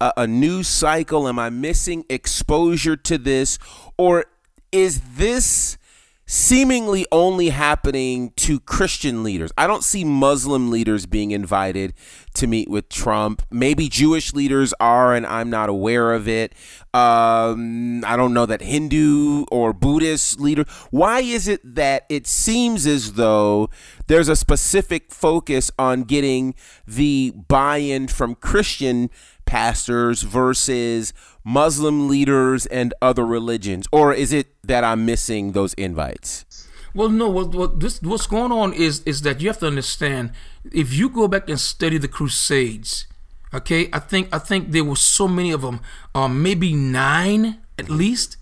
a, 0.00 0.12
a 0.18 0.26
news 0.26 0.68
cycle? 0.68 1.28
Am 1.28 1.38
I 1.38 1.50
missing 1.50 2.04
exposure 2.08 2.96
to 2.96 3.18
this 3.18 3.58
or 3.96 4.26
is 4.72 5.00
this 5.16 5.78
seemingly 6.26 7.06
only 7.12 7.50
happening 7.50 8.32
to 8.36 8.58
Christian 8.58 9.22
leaders. 9.22 9.52
I 9.58 9.66
don't 9.66 9.84
see 9.84 10.04
Muslim 10.04 10.70
leaders 10.70 11.06
being 11.06 11.32
invited 11.32 11.92
to 12.34 12.46
meet 12.46 12.68
with 12.68 12.88
Trump. 12.88 13.42
Maybe 13.50 13.88
Jewish 13.88 14.34
leaders 14.34 14.74
are, 14.80 15.14
and 15.14 15.26
I'm 15.26 15.50
not 15.50 15.68
aware 15.68 16.12
of 16.12 16.28
it. 16.28 16.52
Um, 16.92 18.04
I 18.04 18.16
don't 18.16 18.34
know 18.34 18.46
that 18.46 18.60
Hindu 18.60 19.44
or 19.50 19.72
Buddhist 19.72 20.40
leader. 20.40 20.64
Why 20.90 21.20
is 21.20 21.48
it 21.48 21.60
that 21.64 22.06
it 22.08 22.26
seems 22.26 22.86
as 22.86 23.14
though 23.14 23.70
there's 24.06 24.28
a 24.28 24.36
specific 24.36 25.10
focus 25.12 25.70
on 25.78 26.02
getting 26.02 26.54
the 26.86 27.32
buy 27.48 27.78
in 27.78 28.08
from 28.08 28.34
Christian 28.34 29.10
pastors 29.46 30.22
versus 30.22 31.12
Muslim 31.44 32.08
leaders 32.08 32.66
and 32.66 32.94
other 33.02 33.26
religions? 33.26 33.86
Or 33.92 34.12
is 34.12 34.32
it 34.32 34.48
that 34.62 34.84
I'm 34.84 35.04
missing 35.04 35.52
those 35.52 35.74
invites? 35.74 36.44
Well, 36.94 37.08
no. 37.08 37.28
What, 37.28 37.54
what 37.54 37.80
this 37.80 38.00
what's 38.02 38.26
going 38.26 38.52
on 38.52 38.72
is 38.72 39.00
is 39.00 39.22
that 39.22 39.40
you 39.40 39.48
have 39.48 39.58
to 39.58 39.66
understand. 39.66 40.30
If 40.72 40.94
you 40.94 41.08
go 41.08 41.26
back 41.26 41.48
and 41.48 41.58
study 41.58 41.98
the 41.98 42.08
Crusades, 42.08 43.06
okay, 43.52 43.88
I 43.92 43.98
think 43.98 44.28
I 44.32 44.38
think 44.38 44.70
there 44.70 44.84
were 44.84 44.96
so 44.96 45.26
many 45.26 45.50
of 45.50 45.62
them, 45.62 45.80
um, 46.14 46.42
maybe 46.42 46.72
nine 46.72 47.58
at 47.78 47.90
least, 47.90 48.36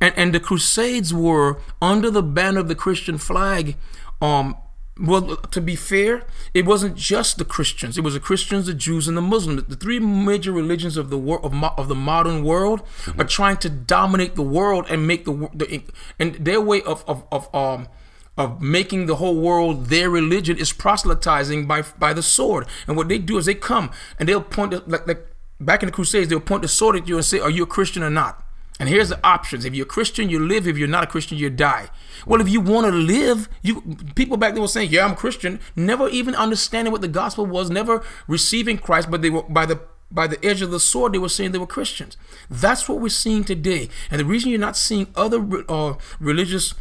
and 0.00 0.12
and 0.16 0.34
the 0.34 0.40
Crusades 0.40 1.14
were 1.14 1.60
under 1.80 2.10
the 2.10 2.22
banner 2.22 2.60
of 2.60 2.68
the 2.68 2.74
Christian 2.74 3.18
flag. 3.18 3.76
Um, 4.20 4.56
well, 4.98 5.36
to 5.36 5.60
be 5.60 5.74
fair, 5.74 6.22
it 6.52 6.64
wasn't 6.64 6.96
just 6.96 7.38
the 7.38 7.44
Christians. 7.44 7.98
It 7.98 8.04
was 8.04 8.14
the 8.14 8.20
Christians, 8.20 8.66
the 8.66 8.74
Jews, 8.74 9.08
and 9.08 9.16
the 9.16 9.22
Muslims. 9.22 9.64
The 9.64 9.74
three 9.74 9.98
major 9.98 10.52
religions 10.52 10.96
of 10.96 11.10
the 11.10 11.18
world 11.18 11.44
of, 11.44 11.52
mo- 11.52 11.74
of 11.76 11.88
the 11.88 11.96
modern 11.96 12.44
world 12.44 12.82
are 13.18 13.24
trying 13.24 13.56
to 13.58 13.68
dominate 13.68 14.36
the 14.36 14.42
world 14.42 14.86
and 14.88 15.06
make 15.06 15.24
the, 15.24 15.50
the 15.52 15.82
and 16.20 16.34
their 16.36 16.60
way 16.60 16.80
of 16.82 17.04
of, 17.08 17.24
of 17.32 17.52
um 17.52 17.88
of 18.36 18.62
making 18.62 19.06
the 19.06 19.16
whole 19.16 19.36
world 19.40 19.86
their 19.86 20.10
religion 20.10 20.56
is 20.58 20.72
proselytizing 20.72 21.66
by 21.66 21.82
by 21.98 22.12
the 22.12 22.22
sword. 22.22 22.66
And 22.86 22.96
what 22.96 23.08
they 23.08 23.18
do 23.18 23.36
is 23.38 23.46
they 23.46 23.54
come 23.54 23.90
and 24.20 24.28
they'll 24.28 24.42
point 24.42 24.88
like 24.88 25.08
like 25.08 25.26
back 25.60 25.82
in 25.82 25.88
the 25.88 25.92
Crusades, 25.92 26.28
they'll 26.28 26.38
point 26.38 26.62
the 26.62 26.68
sword 26.68 26.94
at 26.94 27.08
you 27.08 27.16
and 27.16 27.24
say, 27.24 27.40
"Are 27.40 27.50
you 27.50 27.64
a 27.64 27.66
Christian 27.66 28.04
or 28.04 28.10
not?" 28.10 28.43
And 28.80 28.88
here's 28.88 29.08
the 29.08 29.20
options. 29.24 29.64
If 29.64 29.74
you're 29.74 29.86
a 29.86 29.88
Christian, 29.88 30.28
you 30.28 30.40
live. 30.40 30.66
If 30.66 30.76
you're 30.76 30.88
not 30.88 31.04
a 31.04 31.06
Christian, 31.06 31.38
you 31.38 31.48
die. 31.48 31.90
Well, 32.26 32.40
if 32.40 32.48
you 32.48 32.60
want 32.60 32.86
to 32.86 32.92
live, 32.92 33.48
you 33.62 33.96
people 34.16 34.36
back 34.36 34.54
then 34.54 34.62
were 34.62 34.68
saying, 34.68 34.90
"Yeah, 34.90 35.04
I'm 35.04 35.14
Christian," 35.14 35.60
never 35.76 36.08
even 36.08 36.34
understanding 36.34 36.90
what 36.90 37.00
the 37.00 37.08
gospel 37.08 37.46
was, 37.46 37.70
never 37.70 38.02
receiving 38.26 38.78
Christ, 38.78 39.10
but 39.10 39.22
they 39.22 39.30
were 39.30 39.42
by 39.42 39.64
the 39.64 39.80
by 40.10 40.26
the 40.26 40.42
edge 40.44 40.62
of 40.62 40.70
the 40.70 40.80
sword, 40.80 41.12
they 41.12 41.18
were 41.18 41.28
saying 41.28 41.52
they 41.52 41.58
were 41.58 41.66
Christians. 41.66 42.16
That's 42.48 42.88
what 42.88 43.00
we're 43.00 43.08
seeing 43.08 43.42
today. 43.42 43.88
And 44.10 44.20
the 44.20 44.24
reason 44.24 44.50
you're 44.50 44.60
not 44.60 44.76
seeing 44.76 45.08
other 45.16 45.44
uh, 45.68 45.94
religious 46.20 46.74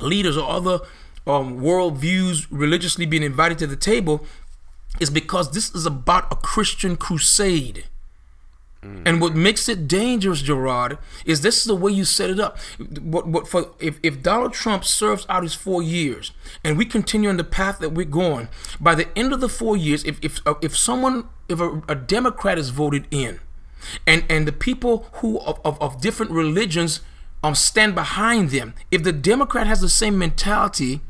leaders 0.00 0.36
or 0.36 0.48
other 0.48 0.80
um, 1.26 1.60
world 1.60 1.98
views 1.98 2.50
religiously 2.50 3.04
being 3.04 3.22
invited 3.22 3.58
to 3.58 3.66
the 3.66 3.76
table 3.76 4.24
is 5.00 5.10
because 5.10 5.52
this 5.52 5.74
is 5.74 5.86
about 5.86 6.32
a 6.32 6.36
Christian 6.36 6.96
crusade. 6.96 7.84
And 8.82 9.20
what 9.20 9.36
makes 9.36 9.68
it 9.68 9.86
dangerous, 9.86 10.42
Gerard, 10.42 10.98
is 11.24 11.42
this 11.42 11.58
is 11.58 11.64
the 11.64 11.76
way 11.76 11.92
you 11.92 12.04
set 12.04 12.30
it 12.30 12.40
up. 12.40 12.58
What, 13.00 13.28
what 13.28 13.46
for? 13.46 13.70
If, 13.78 14.00
if 14.02 14.22
Donald 14.22 14.54
Trump 14.54 14.84
serves 14.84 15.24
out 15.28 15.44
his 15.44 15.54
four 15.54 15.84
years, 15.84 16.32
and 16.64 16.76
we 16.76 16.84
continue 16.84 17.28
on 17.28 17.36
the 17.36 17.44
path 17.44 17.78
that 17.78 17.90
we're 17.90 18.04
going, 18.04 18.48
by 18.80 18.96
the 18.96 19.06
end 19.16 19.32
of 19.32 19.40
the 19.40 19.48
four 19.48 19.76
years, 19.76 20.02
if 20.02 20.18
if 20.20 20.44
uh, 20.44 20.54
if 20.60 20.76
someone, 20.76 21.28
if 21.48 21.60
a, 21.60 21.80
a 21.88 21.94
Democrat 21.94 22.58
is 22.58 22.70
voted 22.70 23.06
in, 23.12 23.38
and 24.04 24.24
and 24.28 24.48
the 24.48 24.52
people 24.52 25.06
who 25.14 25.38
of, 25.40 25.60
of, 25.64 25.80
of 25.80 26.00
different 26.00 26.32
religions 26.32 27.00
um 27.44 27.54
stand 27.54 27.94
behind 27.94 28.50
them, 28.50 28.74
if 28.90 29.04
the 29.04 29.12
Democrat 29.12 29.68
has 29.68 29.80
the 29.80 29.88
same 29.88 30.18
mentality 30.18 31.02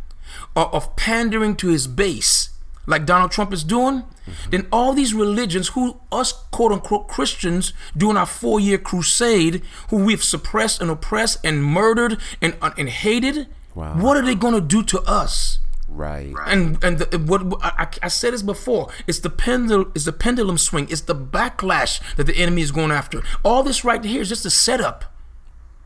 of, 0.54 0.74
of 0.74 0.94
pandering 0.96 1.56
to 1.56 1.68
his 1.68 1.87
base, 1.87 2.50
like 2.87 3.06
Donald 3.06 3.30
Trump 3.30 3.50
is 3.50 3.64
doing, 3.64 4.04
Mm-hmm. 4.26 4.50
then 4.50 4.66
all 4.70 4.92
these 4.92 5.12
religions, 5.14 5.68
who 5.68 6.00
us 6.12 6.32
quote 6.52 6.72
unquote 6.72 7.08
Christians 7.08 7.72
during 7.96 8.16
our 8.16 8.26
four 8.26 8.61
year 8.61 8.78
crusade, 8.78 9.62
who 9.90 10.04
we've 10.04 10.22
suppressed 10.22 10.80
and 10.80 10.90
oppressed 10.90 11.38
and 11.44 11.64
murdered 11.64 12.18
and 12.40 12.56
uh, 12.62 12.70
and 12.78 12.88
hated, 12.88 13.48
Wow. 13.74 13.94
what 13.94 14.16
are 14.16 14.22
they 14.24 14.35
going 14.35 14.54
to 14.54 14.61
do 14.61 14.82
to 14.85 15.00
us? 15.02 15.58
Right. 15.88 16.32
And 16.46 16.82
and 16.82 16.98
the, 16.98 17.18
what 17.18 17.42
I, 17.62 17.87
I 18.02 18.08
said 18.08 18.32
this 18.32 18.42
before, 18.42 18.90
it's 19.06 19.18
the 19.18 19.28
pendulum, 19.30 19.92
it's 19.94 20.06
the 20.06 20.12
pendulum 20.12 20.56
swing, 20.56 20.87
it's 20.88 21.02
the 21.02 21.14
backlash 21.14 22.00
that 22.16 22.24
the 22.24 22.37
enemy 22.37 22.62
is 22.62 22.70
going 22.70 22.90
after. 22.90 23.22
All 23.44 23.62
this 23.62 23.85
right 23.85 24.02
here 24.02 24.22
is 24.22 24.28
just 24.28 24.46
a 24.46 24.50
setup. 24.50 25.04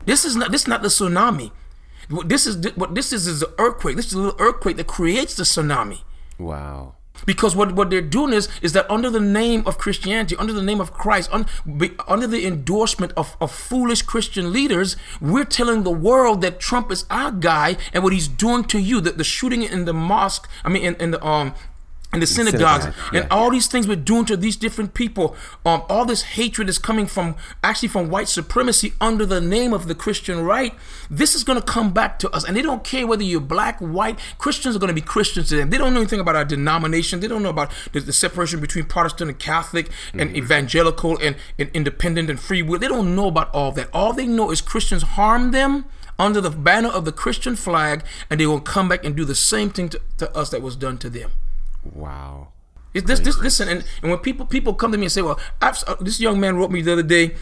This 0.05 0.23
is 0.23 0.35
not 0.37 0.51
this 0.51 0.61
is 0.61 0.67
not 0.67 0.81
the 0.81 0.87
tsunami. 0.87 1.51
What 2.09 2.29
this 2.29 2.47
is 2.47 2.73
what 2.75 2.95
this 2.95 3.11
is 3.11 3.27
is 3.27 3.41
the 3.41 3.53
earthquake. 3.57 3.97
This 3.97 4.07
is 4.07 4.13
a 4.13 4.19
little 4.19 4.39
earthquake 4.39 4.77
that 4.77 4.87
creates 4.87 5.35
the 5.35 5.43
tsunami. 5.43 6.03
Wow. 6.39 6.95
Because 7.25 7.55
what, 7.55 7.73
what 7.73 7.89
they're 7.89 8.01
doing 8.01 8.33
is 8.33 8.49
is 8.61 8.73
that 8.73 8.89
under 8.89 9.09
the 9.09 9.19
name 9.19 9.63
of 9.65 9.77
Christianity, 9.77 10.35
under 10.37 10.53
the 10.53 10.63
name 10.63 10.79
of 10.79 10.93
Christ, 10.93 11.29
un, 11.31 11.45
be, 11.77 11.91
under 12.07 12.27
the 12.27 12.45
endorsement 12.45 13.13
of, 13.17 13.35
of 13.41 13.51
foolish 13.51 14.01
Christian 14.01 14.51
leaders, 14.51 14.95
we're 15.19 15.45
telling 15.45 15.83
the 15.83 15.91
world 15.91 16.41
that 16.41 16.59
Trump 16.59 16.91
is 16.91 17.05
our 17.09 17.31
guy 17.31 17.77
and 17.93 18.03
what 18.03 18.13
he's 18.13 18.27
doing 18.27 18.63
to 18.65 18.79
you. 18.79 19.01
That 19.01 19.17
the 19.17 19.23
shooting 19.23 19.63
in 19.63 19.85
the 19.85 19.93
mosque, 19.93 20.49
I 20.63 20.69
mean, 20.69 20.83
in, 20.83 20.95
in 20.95 21.11
the 21.11 21.25
um 21.25 21.53
and 22.13 22.21
the 22.21 22.27
synagogues 22.27 22.85
synagogue, 22.85 23.13
and 23.13 23.27
all 23.29 23.51
these 23.51 23.67
things 23.67 23.87
we're 23.87 23.95
doing 23.95 24.25
to 24.25 24.37
these 24.37 24.55
different 24.55 24.93
people. 24.93 25.35
Um, 25.65 25.83
all 25.89 26.05
this 26.05 26.21
hatred 26.21 26.69
is 26.69 26.79
coming 26.79 27.05
from 27.05 27.35
actually 27.63 27.89
from 27.89 28.09
white 28.09 28.29
supremacy 28.29 28.93
under 29.01 29.25
the 29.25 29.41
name 29.41 29.73
of 29.73 29.87
the 29.87 29.95
christian 29.95 30.43
right. 30.43 30.73
This 31.09 31.35
is 31.35 31.43
going 31.43 31.59
to 31.59 31.65
come 31.65 31.91
back 31.91 32.17
to 32.19 32.29
us 32.31 32.45
and 32.45 32.55
they 32.55 32.61
don't 32.61 32.83
care 32.83 33.05
whether 33.05 33.23
you're 33.23 33.41
black 33.41 33.79
white. 33.79 34.17
Christians 34.37 34.75
are 34.75 34.79
going 34.79 34.87
to 34.87 34.93
be 34.93 35.01
christians 35.01 35.49
to 35.49 35.57
them. 35.57 35.69
They 35.69 35.77
don't 35.77 35.93
know 35.93 35.99
anything 35.99 36.19
about 36.19 36.35
our 36.35 36.45
denomination. 36.45 37.19
They 37.19 37.27
don't 37.27 37.43
know 37.43 37.49
about 37.49 37.71
the, 37.91 37.99
the 37.99 38.13
separation 38.13 38.61
between 38.61 38.85
protestant 38.85 39.29
and 39.29 39.39
catholic 39.39 39.89
and 40.13 40.35
evangelical 40.35 41.17
and, 41.21 41.35
and 41.59 41.69
independent 41.73 42.29
and 42.29 42.39
free 42.39 42.61
will. 42.61 42.79
They 42.79 42.87
don't 42.87 43.15
know 43.15 43.27
about 43.27 43.53
all 43.53 43.71
that. 43.73 43.89
All 43.93 44.13
they 44.13 44.27
know 44.27 44.51
is 44.51 44.61
christians 44.61 45.03
harm 45.03 45.51
them 45.51 45.85
under 46.19 46.41
the 46.41 46.49
banner 46.49 46.89
of 46.89 47.05
the 47.05 47.11
christian 47.11 47.55
flag 47.55 48.03
and 48.29 48.39
they 48.39 48.47
will 48.47 48.59
come 48.59 48.89
back 48.89 49.03
and 49.05 49.15
do 49.15 49.25
the 49.25 49.35
same 49.35 49.69
thing 49.69 49.89
to, 49.89 50.01
to 50.17 50.35
us 50.35 50.49
that 50.49 50.61
was 50.61 50.75
done 50.75 50.97
to 50.97 51.09
them 51.09 51.31
Wow. 51.93 52.49
it, 52.93 53.07
this, 53.07 53.19
this, 53.19 53.37
listen, 53.39 53.67
and, 53.67 53.83
and 54.01 54.11
when 54.11 54.19
people 54.19 54.45
people 54.45 54.73
come 54.73 54.91
to 54.91 54.97
me 54.97 55.05
and 55.05 55.11
say, 55.11 55.21
"Well, 55.21 55.39
I've, 55.61 55.83
uh, 55.87 55.95
this 55.99 56.19
young 56.19 56.39
man 56.39 56.57
wrote 56.57 56.71
me 56.71 56.81
the 56.81 56.93
other 56.93 57.03
day, 57.03 57.35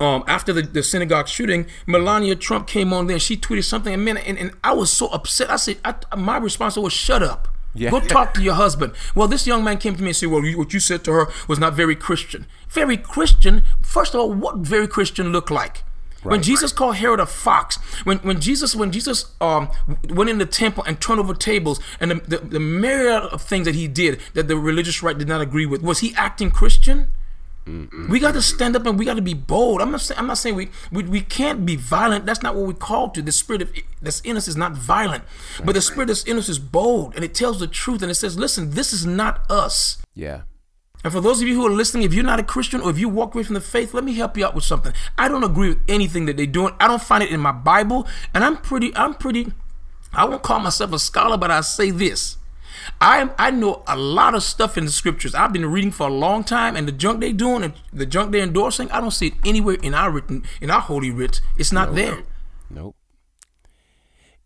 um, 0.00 0.24
after 0.26 0.52
the, 0.52 0.62
the 0.62 0.82
synagogue 0.82 1.28
shooting, 1.28 1.66
Melania 1.86 2.36
Trump 2.36 2.66
came 2.66 2.92
on 2.92 3.06
there 3.06 3.14
and 3.14 3.22
she 3.22 3.36
tweeted 3.36 3.64
something, 3.64 3.92
and 3.92 4.04
man, 4.04 4.16
and, 4.18 4.38
and 4.38 4.52
I 4.62 4.72
was 4.72 4.92
so 4.92 5.08
upset. 5.08 5.50
I 5.50 5.56
said, 5.56 5.78
I, 5.84 5.94
my 6.16 6.36
response 6.36 6.76
was, 6.76 6.92
"Shut 6.92 7.22
up." 7.22 7.48
Yeah. 7.74 7.90
Go 7.90 8.00
talk 8.00 8.34
to 8.34 8.42
your 8.42 8.54
husband. 8.64 8.92
Well, 9.14 9.28
this 9.28 9.46
young 9.46 9.64
man 9.64 9.78
came 9.78 9.94
to 9.96 10.02
me 10.02 10.08
and 10.08 10.16
said, 10.16 10.28
"Well, 10.28 10.44
you, 10.44 10.58
what 10.58 10.72
you 10.72 10.80
said 10.80 11.04
to 11.04 11.12
her 11.12 11.28
was 11.48 11.58
not 11.58 11.74
very 11.74 11.96
Christian." 11.96 12.46
Very 12.68 12.96
Christian. 12.96 13.64
First 13.82 14.14
of 14.14 14.20
all, 14.20 14.32
what 14.32 14.58
very 14.58 14.86
Christian 14.86 15.32
look 15.32 15.50
like? 15.50 15.82
When 16.22 16.38
Right. 16.38 16.42
Jesus 16.42 16.72
called 16.72 16.96
Herod 16.96 17.20
a 17.20 17.26
fox, 17.26 17.76
when 18.04 18.18
when 18.18 18.40
Jesus 18.40 18.74
when 18.74 18.90
Jesus 18.90 19.26
um 19.40 19.68
went 20.08 20.30
in 20.30 20.38
the 20.38 20.46
temple 20.46 20.82
and 20.84 21.00
turned 21.00 21.20
over 21.20 21.34
tables, 21.34 21.80
and 22.00 22.10
the, 22.10 22.14
the, 22.16 22.38
the 22.38 22.60
myriad 22.60 23.22
of 23.24 23.42
things 23.42 23.66
that 23.66 23.74
he 23.74 23.86
did 23.86 24.20
that 24.34 24.48
the 24.48 24.56
religious 24.56 25.02
right 25.02 25.16
did 25.16 25.28
not 25.28 25.40
agree 25.40 25.66
with, 25.66 25.82
was 25.82 26.00
he 26.00 26.14
acting 26.16 26.50
Christian? 26.50 27.12
We 28.08 28.18
got 28.18 28.32
to 28.32 28.40
stand 28.40 28.76
up 28.76 28.86
and 28.86 28.98
we 28.98 29.04
got 29.04 29.16
to 29.16 29.22
be 29.22 29.34
bold. 29.34 29.82
I'm 29.82 29.90
not 29.90 30.00
saying 30.00 30.18
I'm 30.18 30.26
not 30.26 30.38
saying 30.38 30.54
we, 30.54 30.70
we 30.90 31.02
we 31.02 31.20
can't 31.20 31.66
be 31.66 31.76
violent. 31.76 32.24
That's 32.24 32.42
not 32.42 32.54
what 32.56 32.66
we're 32.66 32.72
called 32.72 33.14
to. 33.14 33.22
The 33.22 33.30
spirit 33.30 33.60
of 33.60 33.70
that's 34.00 34.20
in 34.20 34.38
us 34.38 34.48
is 34.48 34.56
not 34.56 34.72
violent, 34.72 35.24
but 35.62 35.74
the 35.74 35.82
spirit 35.82 36.06
that's 36.06 36.24
in 36.24 36.38
us 36.38 36.48
is 36.48 36.58
bold, 36.58 37.14
and 37.14 37.22
it 37.24 37.34
tells 37.34 37.60
the 37.60 37.66
truth, 37.66 38.00
and 38.00 38.10
it 38.10 38.14
says, 38.14 38.38
"Listen, 38.38 38.70
this 38.70 38.94
is 38.94 39.04
not 39.04 39.42
us." 39.50 39.98
Yeah. 40.14 40.42
And 41.04 41.12
for 41.12 41.20
those 41.20 41.40
of 41.40 41.48
you 41.48 41.54
who 41.54 41.66
are 41.66 41.70
listening, 41.70 42.02
if 42.02 42.12
you're 42.12 42.24
not 42.24 42.40
a 42.40 42.44
Christian 42.44 42.80
or 42.80 42.90
if 42.90 42.98
you 42.98 43.08
walk 43.08 43.34
away 43.34 43.44
from 43.44 43.54
the 43.54 43.60
faith, 43.60 43.94
let 43.94 44.04
me 44.04 44.14
help 44.14 44.36
you 44.36 44.44
out 44.44 44.54
with 44.54 44.64
something. 44.64 44.92
I 45.16 45.28
don't 45.28 45.44
agree 45.44 45.68
with 45.68 45.80
anything 45.88 46.26
that 46.26 46.36
they're 46.36 46.46
doing. 46.46 46.74
I 46.80 46.88
don't 46.88 47.02
find 47.02 47.22
it 47.22 47.30
in 47.30 47.40
my 47.40 47.52
Bible, 47.52 48.06
and 48.34 48.44
I'm 48.44 48.56
pretty. 48.56 48.94
I'm 48.96 49.14
pretty. 49.14 49.52
I 50.12 50.24
won't 50.24 50.42
call 50.42 50.58
myself 50.58 50.92
a 50.92 50.98
scholar, 50.98 51.36
but 51.36 51.50
I 51.50 51.60
say 51.60 51.90
this. 51.90 52.36
I 53.00 53.30
I 53.38 53.50
know 53.50 53.82
a 53.86 53.96
lot 53.96 54.34
of 54.34 54.42
stuff 54.42 54.76
in 54.76 54.84
the 54.84 54.90
scriptures. 54.90 55.34
I've 55.34 55.52
been 55.52 55.66
reading 55.66 55.92
for 55.92 56.08
a 56.08 56.12
long 56.12 56.42
time, 56.42 56.74
and 56.76 56.88
the 56.88 56.92
junk 56.92 57.20
they're 57.20 57.32
doing 57.32 57.62
and 57.62 57.74
the 57.92 58.06
junk 58.06 58.32
they're 58.32 58.42
endorsing, 58.42 58.90
I 58.90 59.00
don't 59.00 59.10
see 59.10 59.28
it 59.28 59.34
anywhere 59.44 59.76
in 59.82 59.94
our 59.94 60.10
written 60.10 60.44
in 60.60 60.70
our 60.70 60.80
holy 60.80 61.10
writs. 61.10 61.40
It's 61.56 61.72
not 61.72 61.94
there. 61.94 62.22
Nope. 62.70 62.96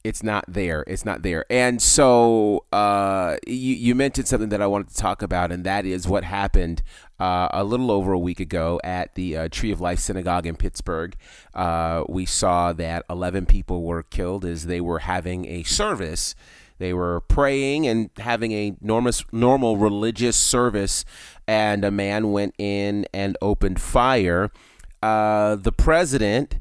It's 0.04 0.22
not 0.22 0.44
there. 0.48 0.82
It's 0.88 1.04
not 1.04 1.22
there. 1.22 1.44
And 1.48 1.80
so 1.80 2.64
uh, 2.72 3.36
you, 3.46 3.74
you 3.74 3.94
mentioned 3.94 4.26
something 4.26 4.48
that 4.48 4.60
I 4.60 4.66
wanted 4.66 4.88
to 4.88 4.96
talk 4.96 5.22
about, 5.22 5.52
and 5.52 5.62
that 5.64 5.86
is 5.86 6.08
what 6.08 6.24
happened 6.24 6.82
uh, 7.20 7.48
a 7.52 7.62
little 7.62 7.90
over 7.90 8.12
a 8.12 8.18
week 8.18 8.40
ago 8.40 8.80
at 8.82 9.14
the 9.14 9.36
uh, 9.36 9.48
Tree 9.48 9.70
of 9.70 9.80
Life 9.80 10.00
Synagogue 10.00 10.44
in 10.44 10.56
Pittsburgh. 10.56 11.14
Uh, 11.54 12.02
we 12.08 12.26
saw 12.26 12.72
that 12.72 13.04
11 13.08 13.46
people 13.46 13.84
were 13.84 14.02
killed 14.02 14.44
as 14.44 14.66
they 14.66 14.80
were 14.80 15.00
having 15.00 15.46
a 15.46 15.62
service. 15.62 16.34
They 16.78 16.92
were 16.92 17.20
praying 17.20 17.86
and 17.86 18.10
having 18.18 18.50
a 18.50 18.74
normal, 18.80 19.12
normal 19.30 19.76
religious 19.76 20.36
service, 20.36 21.04
and 21.46 21.84
a 21.84 21.92
man 21.92 22.32
went 22.32 22.56
in 22.58 23.06
and 23.14 23.36
opened 23.40 23.80
fire. 23.80 24.50
Uh, 25.00 25.54
the 25.54 25.70
president 25.70 26.56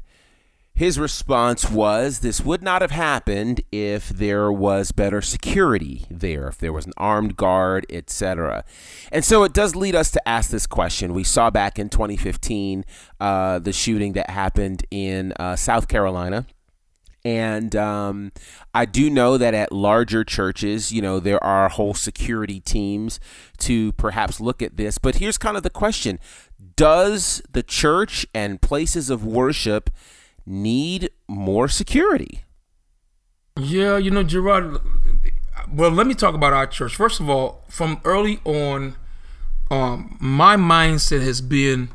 his 0.74 0.98
response 0.98 1.70
was 1.70 2.20
this 2.20 2.40
would 2.40 2.62
not 2.62 2.80
have 2.80 2.92
happened 2.92 3.60
if 3.70 4.08
there 4.08 4.50
was 4.50 4.90
better 4.90 5.20
security 5.20 6.06
there, 6.10 6.48
if 6.48 6.58
there 6.58 6.72
was 6.72 6.86
an 6.86 6.94
armed 6.96 7.36
guard, 7.36 7.84
etc. 7.90 8.64
And 9.10 9.22
so 9.24 9.44
it 9.44 9.52
does 9.52 9.76
lead 9.76 9.94
us 9.94 10.10
to 10.12 10.28
ask 10.28 10.50
this 10.50 10.66
question. 10.66 11.12
We 11.12 11.24
saw 11.24 11.50
back 11.50 11.78
in 11.78 11.90
2015 11.90 12.84
uh, 13.20 13.58
the 13.58 13.72
shooting 13.72 14.14
that 14.14 14.30
happened 14.30 14.86
in 14.90 15.34
uh, 15.38 15.56
South 15.56 15.88
Carolina. 15.88 16.46
And 17.24 17.76
um, 17.76 18.32
I 18.74 18.84
do 18.84 19.08
know 19.08 19.38
that 19.38 19.54
at 19.54 19.72
larger 19.72 20.24
churches, 20.24 20.90
you 20.90 21.02
know, 21.02 21.20
there 21.20 21.42
are 21.44 21.68
whole 21.68 21.94
security 21.94 22.60
teams 22.60 23.20
to 23.58 23.92
perhaps 23.92 24.40
look 24.40 24.60
at 24.62 24.76
this. 24.76 24.98
But 24.98 25.16
here's 25.16 25.38
kind 25.38 25.56
of 25.56 25.62
the 25.62 25.70
question 25.70 26.18
Does 26.76 27.42
the 27.52 27.62
church 27.62 28.26
and 28.34 28.60
places 28.60 29.10
of 29.10 29.24
worship 29.24 29.90
need 30.46 31.10
more 31.28 31.68
security? 31.68 32.44
Yeah, 33.58 33.98
you 33.98 34.10
know, 34.10 34.22
Gerard. 34.22 34.80
Well, 35.72 35.90
let 35.90 36.06
me 36.06 36.14
talk 36.14 36.34
about 36.34 36.52
our 36.52 36.66
church. 36.66 36.96
First 36.96 37.20
of 37.20 37.28
all, 37.28 37.64
from 37.68 38.00
early 38.04 38.40
on, 38.44 38.96
um, 39.70 40.16
my 40.20 40.56
mindset 40.56 41.22
has 41.22 41.40
been 41.40 41.90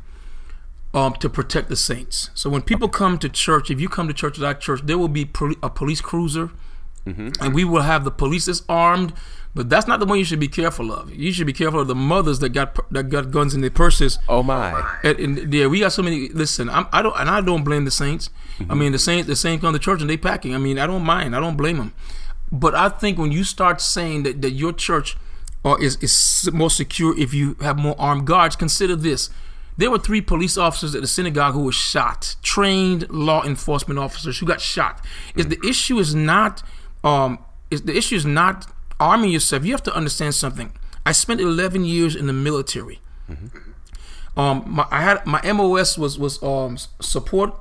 um, 0.94 1.14
to 1.14 1.28
protect 1.28 1.68
the 1.68 1.76
saints. 1.76 2.30
So 2.34 2.50
when 2.50 2.62
people 2.62 2.88
come 2.88 3.18
to 3.18 3.28
church, 3.28 3.70
if 3.70 3.80
you 3.80 3.88
come 3.88 4.08
to 4.08 4.14
church 4.14 4.38
at 4.38 4.44
our 4.44 4.54
church, 4.54 4.80
there 4.84 4.98
will 4.98 5.08
be 5.08 5.28
a 5.62 5.70
police 5.70 6.00
cruiser, 6.00 6.50
Mm-hmm. 7.08 7.42
and 7.42 7.54
we 7.54 7.64
will 7.64 7.82
have 7.82 8.04
the 8.04 8.10
police 8.10 8.46
that's 8.46 8.62
armed. 8.68 9.12
But 9.54 9.70
that's 9.70 9.88
not 9.88 9.98
the 9.98 10.06
one 10.06 10.18
you 10.18 10.24
should 10.24 10.38
be 10.38 10.46
careful 10.46 10.92
of. 10.92 11.12
You 11.12 11.32
should 11.32 11.46
be 11.46 11.52
careful 11.52 11.80
of 11.80 11.88
the 11.88 11.94
mothers 11.94 12.38
that 12.40 12.50
got 12.50 12.78
that 12.92 13.04
got 13.04 13.30
guns 13.30 13.54
in 13.54 13.60
their 13.60 13.70
purses. 13.70 14.18
Oh 14.28 14.42
my. 14.42 14.98
And, 15.02 15.18
and 15.18 15.52
yeah, 15.52 15.66
we 15.66 15.80
got 15.80 15.92
so 15.92 16.02
many. 16.02 16.28
Listen, 16.28 16.68
I'm, 16.68 16.86
I 16.92 17.02
don't, 17.02 17.18
and 17.18 17.28
I 17.28 17.40
don't 17.40 17.64
blame 17.64 17.84
the 17.84 17.90
Saints. 17.90 18.30
I 18.60 18.62
mm-hmm. 18.62 18.78
mean, 18.78 18.92
the 18.92 18.98
Saints, 18.98 19.26
the 19.26 19.34
Saints 19.34 19.62
come 19.62 19.72
to 19.72 19.78
church 19.78 20.00
and 20.00 20.08
they 20.08 20.16
packing. 20.16 20.54
I 20.54 20.58
mean, 20.58 20.78
I 20.78 20.86
don't 20.86 21.02
mind. 21.02 21.34
I 21.34 21.40
don't 21.40 21.56
blame 21.56 21.78
them. 21.78 21.92
But 22.52 22.74
I 22.74 22.88
think 22.88 23.18
when 23.18 23.32
you 23.32 23.42
start 23.42 23.80
saying 23.80 24.22
that, 24.24 24.42
that 24.42 24.50
your 24.50 24.72
church 24.72 25.16
or 25.64 25.82
is 25.82 25.96
is 25.96 26.48
more 26.52 26.70
secure 26.70 27.18
if 27.18 27.34
you 27.34 27.54
have 27.60 27.78
more 27.78 27.96
armed 27.98 28.26
guards, 28.26 28.54
consider 28.56 28.96
this. 28.96 29.30
There 29.76 29.90
were 29.90 29.98
three 29.98 30.20
police 30.20 30.58
officers 30.58 30.94
at 30.94 31.02
the 31.02 31.06
synagogue 31.06 31.54
who 31.54 31.64
were 31.64 31.72
shot, 31.72 32.34
trained 32.42 33.08
law 33.10 33.44
enforcement 33.44 33.98
officers 33.98 34.38
who 34.38 34.46
got 34.46 34.60
shot. 34.60 35.04
Is 35.36 35.46
mm-hmm. 35.46 35.60
the 35.60 35.68
issue 35.68 35.98
is 35.98 36.14
not 36.14 36.62
um 37.04 37.38
is 37.70 37.82
the 37.82 37.96
issue 37.96 38.16
is 38.16 38.24
not 38.26 38.66
arming 39.00 39.30
yourself. 39.30 39.64
You 39.64 39.72
have 39.72 39.82
to 39.84 39.94
understand 39.94 40.34
something. 40.34 40.72
I 41.06 41.12
spent 41.12 41.40
11 41.40 41.84
years 41.84 42.16
in 42.16 42.26
the 42.26 42.32
military. 42.32 43.00
Um, 44.36 44.64
my, 44.66 44.86
I 44.90 45.02
had 45.02 45.26
my 45.26 45.40
MOS 45.52 45.98
was 45.98 46.18
was 46.18 46.42
um 46.42 46.78
support, 47.00 47.52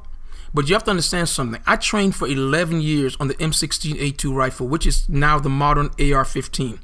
but 0.54 0.68
you 0.70 0.76
have 0.76 0.84
to 0.86 0.92
understand 0.92 1.28
something. 1.30 1.62
I 1.66 1.76
trained 1.76 2.16
for 2.16 2.28
11 2.28 2.82
years 2.82 3.18
on 3.20 3.28
the 3.28 3.34
M16A2 3.36 4.34
rifle, 4.34 4.68
which 4.68 4.86
is 4.86 5.08
now 5.10 5.40
the 5.40 5.50
modern 5.50 5.88
AR-15, 6.00 6.80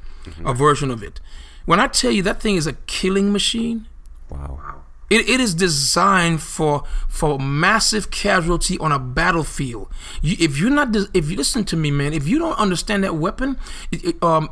a 0.45 0.53
version 0.53 0.89
of 0.89 1.03
it. 1.03 1.19
When 1.65 1.79
I 1.79 1.87
tell 1.87 2.11
you 2.11 2.21
that 2.23 2.41
thing 2.41 2.55
is 2.55 2.65
a 2.67 2.73
killing 2.87 3.31
machine, 3.31 3.87
Wow. 4.29 4.82
It, 5.13 5.29
it 5.29 5.39
is 5.39 5.53
designed 5.53 6.41
for 6.41 6.83
for 7.07 7.37
massive 7.37 8.09
casualty 8.09 8.77
on 8.79 8.91
a 8.91 8.99
battlefield. 8.99 9.89
You, 10.21 10.35
if 10.39 10.57
you're 10.57 10.71
not, 10.71 10.95
if 11.13 11.29
you 11.29 11.37
listen 11.37 11.63
to 11.65 11.77
me, 11.77 11.91
man, 11.91 12.13
if 12.13 12.27
you 12.27 12.39
don't 12.39 12.57
understand 12.57 13.03
that 13.03 13.15
weapon, 13.15 13.57
it, 13.91 14.03
it, 14.03 14.23
um, 14.23 14.49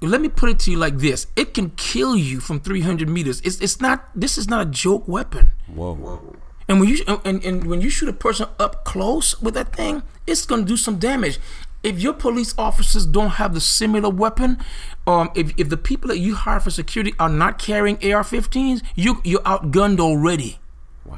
let 0.00 0.20
me 0.20 0.28
put 0.28 0.50
it 0.50 0.58
to 0.60 0.70
you 0.72 0.78
like 0.78 0.98
this: 0.98 1.28
it 1.36 1.54
can 1.54 1.70
kill 1.70 2.16
you 2.16 2.40
from 2.40 2.58
300 2.58 3.08
meters. 3.08 3.40
It's 3.42 3.60
it's 3.60 3.80
not. 3.80 4.08
This 4.14 4.36
is 4.36 4.48
not 4.48 4.66
a 4.66 4.70
joke 4.70 5.06
weapon. 5.06 5.52
Whoa. 5.68 6.36
And 6.68 6.80
when 6.80 6.88
you 6.88 7.04
and, 7.24 7.44
and 7.44 7.64
when 7.66 7.80
you 7.80 7.90
shoot 7.90 8.08
a 8.08 8.12
person 8.12 8.48
up 8.58 8.84
close 8.84 9.40
with 9.40 9.54
that 9.54 9.74
thing, 9.74 10.02
it's 10.26 10.44
gonna 10.44 10.64
do 10.64 10.76
some 10.76 10.98
damage. 10.98 11.38
If 11.82 12.00
your 12.00 12.12
police 12.12 12.54
officers 12.58 13.06
don't 13.06 13.30
have 13.30 13.54
the 13.54 13.60
similar 13.60 14.10
weapon, 14.10 14.58
um, 15.06 15.30
if, 15.34 15.52
if 15.56 15.70
the 15.70 15.78
people 15.78 16.08
that 16.08 16.18
you 16.18 16.34
hire 16.34 16.60
for 16.60 16.70
security 16.70 17.14
are 17.18 17.28
not 17.30 17.58
carrying 17.58 17.96
AR-15s, 17.96 18.82
you 18.94 19.20
you're 19.24 19.40
outgunned 19.40 19.98
already. 19.98 20.58
Wow. 21.06 21.16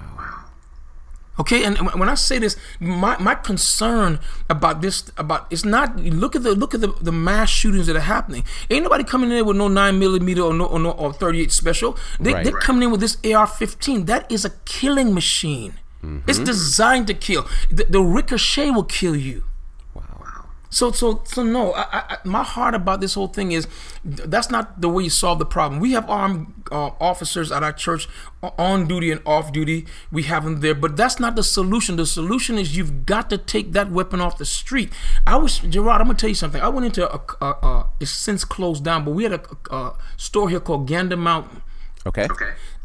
Okay, 1.40 1.64
and 1.64 1.78
when 1.94 2.08
I 2.10 2.14
say 2.14 2.38
this, 2.38 2.56
my, 2.78 3.16
my 3.18 3.34
concern 3.34 4.20
about 4.50 4.82
this 4.82 5.10
about 5.16 5.46
it's 5.50 5.64
not 5.64 5.96
look 5.96 6.36
at 6.36 6.42
the 6.42 6.54
look 6.54 6.74
at 6.74 6.82
the, 6.82 6.88
the 7.00 7.10
mass 7.10 7.48
shootings 7.48 7.86
that 7.86 7.96
are 7.96 8.00
happening. 8.00 8.44
Ain't 8.70 8.82
nobody 8.84 9.02
coming 9.02 9.30
in 9.30 9.36
there 9.36 9.44
with 9.44 9.56
no 9.56 9.66
nine 9.66 9.98
millimeter 9.98 10.42
or 10.42 10.52
no 10.52 10.66
or, 10.66 10.78
no, 10.78 10.90
or 10.90 11.12
thirty 11.12 11.40
eight 11.40 11.50
special. 11.50 11.96
They, 12.20 12.34
Right. 12.34 12.44
They're 12.44 12.52
coming 12.60 12.82
in 12.82 12.90
with 12.90 13.00
this 13.00 13.16
AR 13.24 13.46
fifteen. 13.46 14.04
That 14.04 14.30
is 14.30 14.44
a 14.44 14.50
killing 14.66 15.14
machine. 15.14 15.74
It's 16.26 16.38
designed 16.40 17.06
to 17.06 17.14
kill. 17.14 17.46
The, 17.70 17.84
the 17.84 18.00
ricochet 18.00 18.70
will 18.70 18.82
kill 18.84 19.14
you. 19.16 19.44
So, 20.72 20.90
so, 20.90 21.22
so 21.24 21.42
no. 21.42 21.74
I, 21.74 21.84
I, 21.92 22.16
my 22.24 22.42
heart 22.42 22.74
about 22.74 23.02
this 23.02 23.12
whole 23.12 23.28
thing 23.28 23.52
is 23.52 23.68
that's 24.04 24.50
not 24.50 24.80
the 24.80 24.88
way 24.88 25.04
you 25.04 25.10
solve 25.10 25.38
the 25.38 25.44
problem. 25.44 25.80
We 25.80 25.92
have 25.92 26.08
armed 26.08 26.52
uh, 26.72 26.92
officers 26.98 27.52
at 27.52 27.62
our 27.62 27.74
church 27.74 28.08
on 28.42 28.88
duty 28.88 29.10
and 29.10 29.20
off 29.26 29.52
duty. 29.52 29.86
We 30.10 30.22
have 30.24 30.44
them 30.44 30.60
there, 30.60 30.74
but 30.74 30.96
that's 30.96 31.20
not 31.20 31.36
the 31.36 31.42
solution. 31.42 31.96
The 31.96 32.06
solution 32.06 32.58
is 32.58 32.74
you've 32.74 33.04
got 33.04 33.28
to 33.30 33.38
take 33.38 33.72
that 33.72 33.90
weapon 33.90 34.22
off 34.22 34.38
the 34.38 34.46
street. 34.46 34.90
I 35.26 35.36
was 35.36 35.58
Gerard. 35.58 36.00
I'm 36.00 36.06
gonna 36.06 36.18
tell 36.18 36.30
you 36.30 36.34
something. 36.34 36.62
I 36.62 36.68
went 36.68 36.86
into 36.86 37.06
a, 37.06 37.20
a, 37.42 37.46
a 37.46 37.86
it's 38.00 38.10
since 38.10 38.42
closed 38.42 38.82
down, 38.82 39.04
but 39.04 39.10
we 39.10 39.24
had 39.24 39.34
a, 39.34 39.42
a 39.70 39.94
store 40.16 40.48
here 40.48 40.60
called 40.60 40.88
Gander 40.88 41.18
Mountain. 41.18 41.62
Okay. 42.04 42.26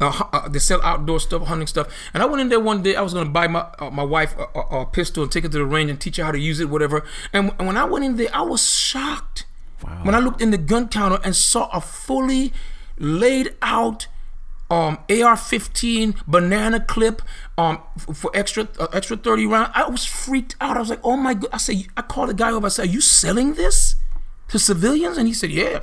Uh, 0.00 0.12
hu- 0.12 0.24
uh, 0.32 0.48
they 0.48 0.60
sell 0.60 0.80
outdoor 0.82 1.18
stuff, 1.18 1.42
hunting 1.46 1.66
stuff. 1.66 1.88
And 2.14 2.22
I 2.22 2.26
went 2.26 2.40
in 2.40 2.48
there 2.48 2.60
one 2.60 2.82
day. 2.82 2.94
I 2.94 3.02
was 3.02 3.14
gonna 3.14 3.30
buy 3.30 3.48
my 3.48 3.66
uh, 3.78 3.90
my 3.90 4.04
wife 4.04 4.34
a, 4.38 4.58
a, 4.58 4.80
a 4.82 4.86
pistol 4.86 5.24
and 5.24 5.32
take 5.32 5.44
it 5.44 5.52
to 5.52 5.58
the 5.58 5.64
range 5.64 5.90
and 5.90 6.00
teach 6.00 6.16
her 6.18 6.24
how 6.24 6.32
to 6.32 6.38
use 6.38 6.60
it, 6.60 6.68
whatever. 6.68 7.04
And, 7.32 7.52
and 7.58 7.66
when 7.66 7.76
I 7.76 7.84
went 7.84 8.04
in 8.04 8.16
there, 8.16 8.28
I 8.32 8.42
was 8.42 8.70
shocked 8.70 9.44
wow. 9.82 10.00
when 10.04 10.14
I 10.14 10.20
looked 10.20 10.40
in 10.40 10.50
the 10.50 10.58
gun 10.58 10.88
counter 10.88 11.18
and 11.24 11.34
saw 11.34 11.68
a 11.72 11.80
fully 11.80 12.52
laid 12.98 13.54
out 13.60 14.06
um, 14.70 14.98
AR-15 15.08 16.22
banana 16.26 16.80
clip 16.80 17.22
um, 17.56 17.80
f- 17.96 18.16
for 18.16 18.30
extra 18.34 18.68
uh, 18.78 18.86
extra 18.92 19.16
30 19.16 19.46
rounds. 19.46 19.70
I 19.74 19.88
was 19.88 20.04
freaked 20.04 20.56
out. 20.60 20.76
I 20.76 20.80
was 20.80 20.90
like, 20.90 21.00
"Oh 21.02 21.16
my 21.16 21.34
god!" 21.34 21.50
I 21.52 21.58
said, 21.58 21.86
I 21.96 22.02
called 22.02 22.28
the 22.28 22.34
guy 22.34 22.50
over. 22.50 22.66
I 22.66 22.68
said, 22.68 22.84
"Are 22.84 22.92
you 22.92 23.00
selling 23.00 23.54
this 23.54 23.96
to 24.48 24.58
civilians?" 24.58 25.16
And 25.16 25.26
he 25.26 25.34
said, 25.34 25.50
"Yeah." 25.50 25.80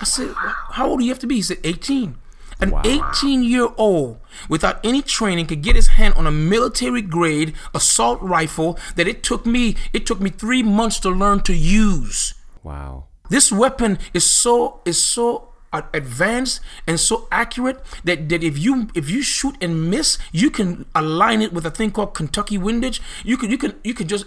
I 0.00 0.04
said, 0.04 0.34
"How 0.34 0.88
old 0.88 0.98
do 0.98 1.04
you 1.04 1.10
have 1.10 1.20
to 1.20 1.26
be?" 1.26 1.36
He 1.36 1.42
said, 1.42 1.58
"18." 1.62 2.16
An 2.60 2.74
18 2.84 3.42
year 3.42 3.68
old 3.76 4.18
without 4.48 4.80
any 4.84 5.02
training 5.02 5.46
could 5.46 5.62
get 5.62 5.76
his 5.76 5.88
hand 5.88 6.14
on 6.14 6.26
a 6.26 6.30
military 6.30 7.02
grade 7.02 7.54
assault 7.74 8.20
rifle 8.20 8.78
that 8.96 9.08
it 9.08 9.22
took 9.22 9.46
me 9.46 9.76
it 9.92 10.06
took 10.06 10.20
me 10.20 10.30
3 10.30 10.62
months 10.62 10.98
to 11.00 11.10
learn 11.10 11.40
to 11.40 11.54
use. 11.54 12.34
Wow. 12.62 13.04
This 13.30 13.52
weapon 13.52 13.98
is 14.12 14.28
so 14.28 14.80
is 14.84 15.02
so 15.02 15.50
advanced 15.72 16.60
and 16.86 16.98
so 16.98 17.28
accurate 17.30 17.80
that, 18.04 18.28
that 18.28 18.42
if 18.42 18.58
you 18.58 18.88
if 18.94 19.08
you 19.08 19.22
shoot 19.22 19.56
and 19.60 19.90
miss, 19.90 20.18
you 20.32 20.50
can 20.50 20.86
align 20.94 21.42
it 21.42 21.52
with 21.52 21.64
a 21.64 21.70
thing 21.70 21.90
called 21.90 22.14
Kentucky 22.14 22.58
windage. 22.58 23.00
You 23.24 23.36
can 23.36 23.50
you 23.50 23.58
can 23.58 23.74
you 23.84 23.94
can 23.94 24.08
just 24.08 24.26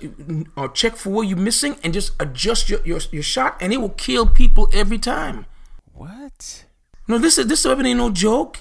uh, 0.58 0.68
check 0.70 0.96
for 0.96 1.10
where 1.10 1.26
you're 1.26 1.38
missing 1.38 1.76
and 1.84 1.94
just 1.94 2.14
adjust 2.20 2.70
your, 2.70 2.80
your 2.86 3.00
your 3.12 3.24
shot, 3.24 3.58
and 3.60 3.74
it 3.74 3.78
will 3.78 3.90
kill 3.90 4.26
people 4.26 4.70
every 4.74 4.98
time. 4.98 5.46
What? 5.94 6.66
No, 7.08 7.18
this 7.18 7.38
is 7.38 7.48
this 7.48 7.66
weapon 7.66 7.86
ain't 7.86 7.98
no 7.98 8.10
joke. 8.10 8.60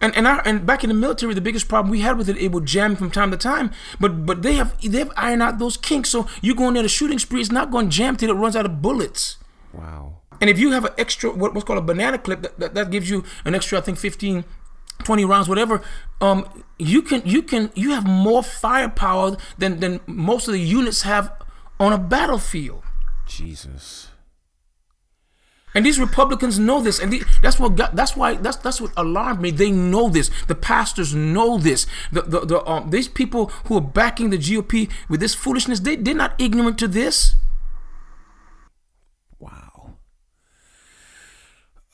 And 0.00 0.16
and 0.16 0.26
I, 0.26 0.38
and 0.44 0.66
back 0.66 0.82
in 0.82 0.88
the 0.88 0.94
military, 0.94 1.32
the 1.34 1.40
biggest 1.40 1.68
problem 1.68 1.90
we 1.90 2.00
had 2.00 2.18
with 2.18 2.28
it, 2.28 2.36
it 2.36 2.50
would 2.50 2.66
jam 2.66 2.96
from 2.96 3.10
time 3.10 3.30
to 3.30 3.36
time. 3.36 3.70
But 4.00 4.26
but 4.26 4.42
they 4.42 4.54
have 4.54 4.78
they 4.80 4.98
have 4.98 5.12
ironed 5.16 5.42
out 5.42 5.58
those 5.58 5.76
kinks. 5.76 6.10
So 6.10 6.26
you 6.40 6.54
go 6.54 6.68
in 6.68 6.74
there, 6.74 6.82
the 6.82 6.88
shooting 6.88 7.18
spree, 7.18 7.40
it's 7.40 7.52
not 7.52 7.70
going 7.70 7.88
to 7.90 7.96
jam 7.96 8.16
till 8.16 8.30
it 8.30 8.34
runs 8.34 8.56
out 8.56 8.66
of 8.66 8.82
bullets. 8.82 9.36
Wow. 9.72 10.18
And 10.40 10.50
if 10.50 10.58
you 10.58 10.72
have 10.72 10.84
an 10.84 10.92
extra, 10.98 11.30
what, 11.30 11.54
what's 11.54 11.64
called 11.64 11.78
a 11.78 11.82
banana 11.82 12.18
clip, 12.18 12.42
that, 12.42 12.58
that, 12.58 12.74
that 12.74 12.90
gives 12.90 13.08
you 13.08 13.24
an 13.44 13.54
extra, 13.54 13.78
I 13.78 13.80
think, 13.80 13.96
15, 13.96 14.44
20 15.04 15.24
rounds, 15.24 15.48
whatever. 15.48 15.82
Um, 16.20 16.64
you 16.80 17.00
can, 17.00 17.22
you 17.24 17.42
can, 17.42 17.70
you 17.76 17.90
have 17.90 18.04
more 18.04 18.42
firepower 18.42 19.36
than 19.56 19.78
than 19.78 20.00
most 20.06 20.48
of 20.48 20.52
the 20.52 20.60
units 20.60 21.02
have 21.02 21.32
on 21.78 21.92
a 21.92 21.98
battlefield. 21.98 22.82
Jesus. 23.26 24.08
And 25.74 25.86
these 25.86 25.98
Republicans 25.98 26.58
know 26.58 26.82
this, 26.82 26.98
and 26.98 27.12
the, 27.12 27.22
that's 27.40 27.58
what 27.58 27.76
got, 27.76 27.96
that's 27.96 28.14
why 28.14 28.34
that's 28.34 28.58
that's 28.58 28.80
what 28.80 28.92
alarmed 28.96 29.40
me. 29.40 29.50
They 29.50 29.70
know 29.70 30.08
this. 30.10 30.30
The 30.46 30.54
pastors 30.54 31.14
know 31.14 31.56
this. 31.56 31.86
The 32.10 32.22
the, 32.22 32.40
the 32.40 32.66
um, 32.66 32.90
these 32.90 33.08
people 33.08 33.46
who 33.66 33.78
are 33.78 33.80
backing 33.80 34.30
the 34.30 34.38
GOP 34.38 34.90
with 35.08 35.20
this 35.20 35.34
foolishness, 35.34 35.80
they 35.80 35.96
they're 35.96 36.14
not 36.14 36.34
ignorant 36.38 36.78
to 36.80 36.88
this. 36.88 37.36
Wow. 39.38 39.94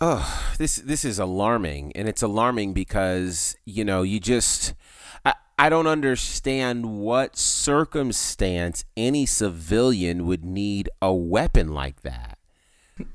Oh, 0.01 0.55
this 0.59 0.77
this 0.77 1.05
is 1.05 1.21
alarming, 1.21 1.93
and 1.95 2.09
it's 2.09 2.23
alarming 2.23 2.73
because 2.73 3.57
you 3.65 3.85
know 3.85 4.03
you 4.03 4.19
just 4.19 4.75
I, 5.25 5.35
I 5.57 5.69
don't 5.69 5.87
understand 5.87 6.99
what 6.99 7.37
circumstance 7.37 8.85
any 8.97 9.25
civilian 9.25 10.27
would 10.27 10.45
need 10.45 10.91
a 11.01 11.13
weapon 11.13 11.73
like 11.73 12.03
that. 12.03 12.38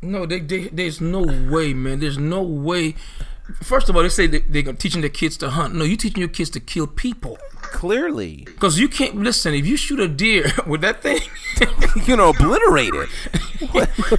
No, 0.02 0.26
they, 0.26 0.40
they, 0.40 0.68
there's 0.70 1.02
no 1.02 1.22
way, 1.22 1.74
man. 1.74 2.00
There's 2.00 2.18
no 2.18 2.42
way. 2.42 2.96
First 3.62 3.90
of 3.90 3.96
all, 3.96 4.04
they 4.04 4.10
say 4.10 4.28
they, 4.28 4.40
they're 4.40 4.74
teaching 4.74 5.02
their 5.02 5.10
kids 5.10 5.36
to 5.38 5.50
hunt. 5.50 5.76
No, 5.76 5.84
you're 5.84 5.98
teaching 5.98 6.20
your 6.20 6.30
kids 6.30 6.50
to 6.52 6.60
kill 6.60 6.88
people. 6.88 7.38
Clearly, 7.62 8.44
Because 8.46 8.80
you 8.80 8.88
can't 8.88 9.16
listen. 9.16 9.54
If 9.54 9.66
you 9.66 9.78
shoot 9.78 10.00
a 10.00 10.08
deer 10.08 10.52
with 10.68 10.82
that 10.82 11.02
thing, 11.02 11.22
you 12.06 12.16
know, 12.16 12.30
obliterate 12.30 12.94
it. 12.94 13.10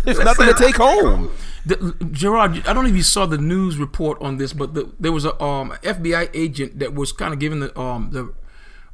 There's 0.05 0.19
nothing 0.25 0.49
to 0.49 0.55
take 0.55 0.77
home. 0.77 1.31
the, 1.65 1.95
Gerard, 2.11 2.67
I 2.67 2.73
don't 2.73 2.85
know 2.85 2.91
if 2.91 2.97
you 2.97 3.03
saw 3.03 3.27
the 3.27 3.39
news 3.39 3.77
report 3.79 4.21
on 4.21 4.39
this, 4.39 4.53
but 4.53 4.75
the, 4.75 4.91
there 4.99 5.13
was 5.13 5.25
a 5.25 5.41
um, 5.43 5.71
FBI 5.83 6.31
agent 6.35 6.79
that 6.81 6.95
was 6.95 7.13
kind 7.13 7.33
of 7.33 7.39
giving 7.39 7.61
the 7.61 7.79
um, 7.79 8.11
the 8.13 8.33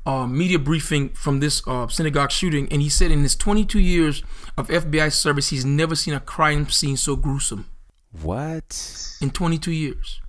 uh, 0.06 0.26
media 0.26 0.58
briefing 0.58 1.10
from 1.10 1.40
this 1.40 1.62
uh, 1.66 1.86
synagogue 1.88 2.30
shooting, 2.30 2.68
and 2.70 2.82
he 2.82 2.88
said 2.88 3.10
in 3.10 3.22
his 3.22 3.36
22 3.36 3.78
years 3.78 4.22
of 4.56 4.68
FBI 4.68 5.12
service, 5.12 5.50
he's 5.50 5.64
never 5.64 5.94
seen 5.94 6.14
a 6.14 6.20
crime 6.20 6.68
scene 6.68 6.96
so 6.96 7.16
gruesome. 7.16 7.66
What? 8.22 9.16
In 9.20 9.30
22 9.30 9.70
years, 9.70 10.20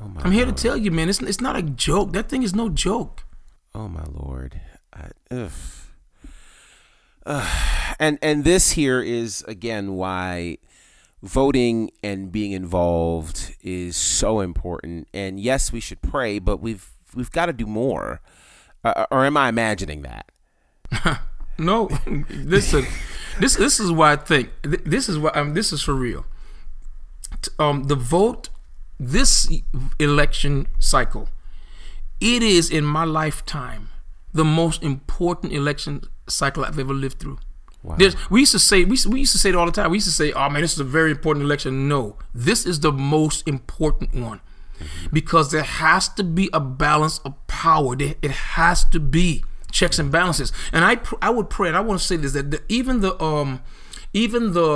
Oh 0.00 0.08
my. 0.08 0.22
I'm 0.22 0.32
here 0.32 0.46
to 0.46 0.52
tell 0.52 0.76
you, 0.76 0.90
man, 0.90 1.08
it's 1.08 1.22
it's 1.22 1.40
not 1.40 1.56
a 1.56 1.62
joke. 1.62 2.12
That 2.12 2.28
thing 2.28 2.42
is 2.42 2.54
no 2.54 2.68
joke. 2.68 3.24
Oh 3.74 3.88
my 3.88 4.04
lord. 4.12 4.60
I. 4.92 5.10
Ugh. 5.30 5.52
And 7.98 8.18
and 8.20 8.44
this 8.44 8.72
here 8.72 9.00
is 9.00 9.42
again 9.46 9.94
why 9.94 10.58
voting 11.22 11.90
and 12.02 12.30
being 12.30 12.52
involved 12.52 13.54
is 13.62 13.96
so 13.96 14.40
important. 14.40 15.08
And 15.14 15.40
yes, 15.40 15.72
we 15.72 15.80
should 15.80 16.02
pray, 16.02 16.38
but 16.38 16.58
we've 16.58 16.90
we've 17.14 17.30
got 17.30 17.46
to 17.46 17.52
do 17.52 17.66
more. 17.66 18.20
Uh, 18.84 19.06
or 19.10 19.24
am 19.24 19.36
I 19.36 19.48
imagining 19.48 20.02
that? 20.02 20.30
No, 21.56 21.88
listen. 22.30 22.84
this 23.38 23.54
this 23.54 23.78
is 23.78 23.92
why 23.92 24.12
I 24.12 24.16
think 24.16 24.50
this 24.62 25.08
is 25.08 25.18
why 25.18 25.30
um, 25.30 25.54
this 25.54 25.72
is 25.72 25.82
for 25.82 25.94
real. 25.94 26.26
Um, 27.58 27.84
the 27.84 27.94
vote, 27.94 28.48
this 28.98 29.48
election 30.00 30.66
cycle, 30.78 31.28
it 32.20 32.42
is 32.42 32.70
in 32.70 32.84
my 32.84 33.04
lifetime 33.04 33.88
the 34.32 34.44
most 34.44 34.82
important 34.82 35.52
election 35.52 36.02
cycle 36.26 36.64
I've 36.64 36.78
ever 36.78 36.94
lived 36.94 37.20
through. 37.20 37.38
There's, 37.98 38.16
we 38.30 38.40
used 38.40 38.52
to 38.52 38.58
say 38.58 38.84
we, 38.84 38.96
we 39.06 39.20
used 39.20 39.32
to 39.32 39.38
say 39.38 39.50
it 39.50 39.54
all 39.54 39.66
the 39.66 39.72
time. 39.72 39.90
We 39.90 39.98
used 39.98 40.08
to 40.08 40.12
say, 40.12 40.32
"Oh 40.32 40.48
man, 40.48 40.62
this 40.62 40.72
is 40.72 40.80
a 40.80 40.84
very 40.84 41.10
important 41.10 41.44
election." 41.44 41.86
No, 41.86 42.16
this 42.34 42.64
is 42.66 42.80
the 42.80 42.90
most 42.90 43.46
important 43.46 44.14
one 44.14 44.40
because 45.12 45.50
there 45.50 45.62
has 45.62 46.08
to 46.14 46.24
be 46.24 46.50
a 46.52 46.60
balance 46.60 47.18
of 47.18 47.43
power. 47.64 47.90
There, 47.96 48.14
it 48.28 48.30
has 48.56 48.78
to 48.94 49.00
be 49.00 49.28
checks 49.78 49.98
and 50.02 50.08
balances. 50.18 50.52
And 50.74 50.82
I 50.90 50.94
pr- 51.06 51.22
I 51.28 51.30
would 51.36 51.48
pray, 51.56 51.68
and 51.70 51.76
I 51.76 51.80
want 51.88 52.00
to 52.00 52.06
say 52.10 52.16
this 52.22 52.32
that 52.38 52.50
the, 52.52 52.60
even 52.68 52.94
the 53.00 53.12
um 53.30 53.50
even 54.12 54.42
the 54.52 54.70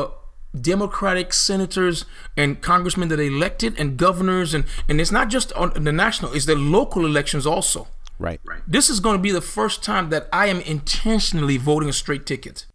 Democratic 0.72 1.28
senators 1.32 2.04
and 2.36 2.48
congressmen 2.70 3.08
that 3.10 3.20
are 3.20 3.30
elected 3.36 3.72
and 3.80 3.96
governors 4.06 4.54
and 4.56 4.64
and 4.88 5.00
it's 5.00 5.12
not 5.18 5.26
just 5.36 5.52
on 5.52 5.68
the 5.88 5.92
national, 6.04 6.32
it's 6.36 6.46
the 6.46 6.56
local 6.78 7.02
elections 7.12 7.46
also. 7.46 7.80
Right. 8.20 8.40
This 8.66 8.90
is 8.90 8.98
going 8.98 9.16
to 9.16 9.22
be 9.22 9.30
the 9.40 9.46
first 9.56 9.84
time 9.84 10.10
that 10.10 10.22
I 10.32 10.44
am 10.52 10.60
intentionally 10.62 11.56
voting 11.70 11.88
a 11.88 11.92
straight 11.92 12.24
ticket 12.26 12.66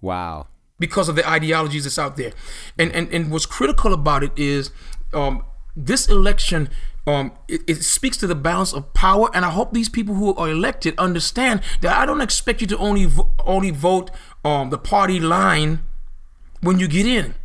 Wow. 0.00 0.46
because 0.78 1.06
of 1.10 1.16
the 1.16 1.24
ideologies 1.38 1.84
that's 1.84 1.98
out 2.04 2.16
there. 2.16 2.32
And 2.78 2.90
and, 2.96 3.06
and 3.14 3.22
what's 3.32 3.46
critical 3.58 3.92
about 3.92 4.22
it 4.26 4.32
is 4.36 4.70
um, 5.12 5.34
this 5.88 6.08
election. 6.08 6.68
Um, 7.06 7.32
it, 7.46 7.62
it 7.68 7.84
speaks 7.84 8.16
to 8.18 8.26
the 8.26 8.34
balance 8.34 8.72
of 8.72 8.92
power, 8.92 9.30
and 9.32 9.44
I 9.44 9.50
hope 9.50 9.72
these 9.72 9.88
people 9.88 10.16
who 10.16 10.34
are 10.34 10.50
elected 10.50 10.98
understand 10.98 11.62
that 11.80 11.96
I 11.96 12.04
don't 12.04 12.20
expect 12.20 12.60
you 12.60 12.66
to 12.66 12.78
only 12.78 13.04
vo- 13.04 13.30
only 13.44 13.70
vote 13.70 14.10
um, 14.44 14.70
the 14.70 14.78
party 14.78 15.20
line 15.20 15.84
when 16.60 16.80
you 16.80 16.88
get 16.88 17.06
in. 17.06 17.36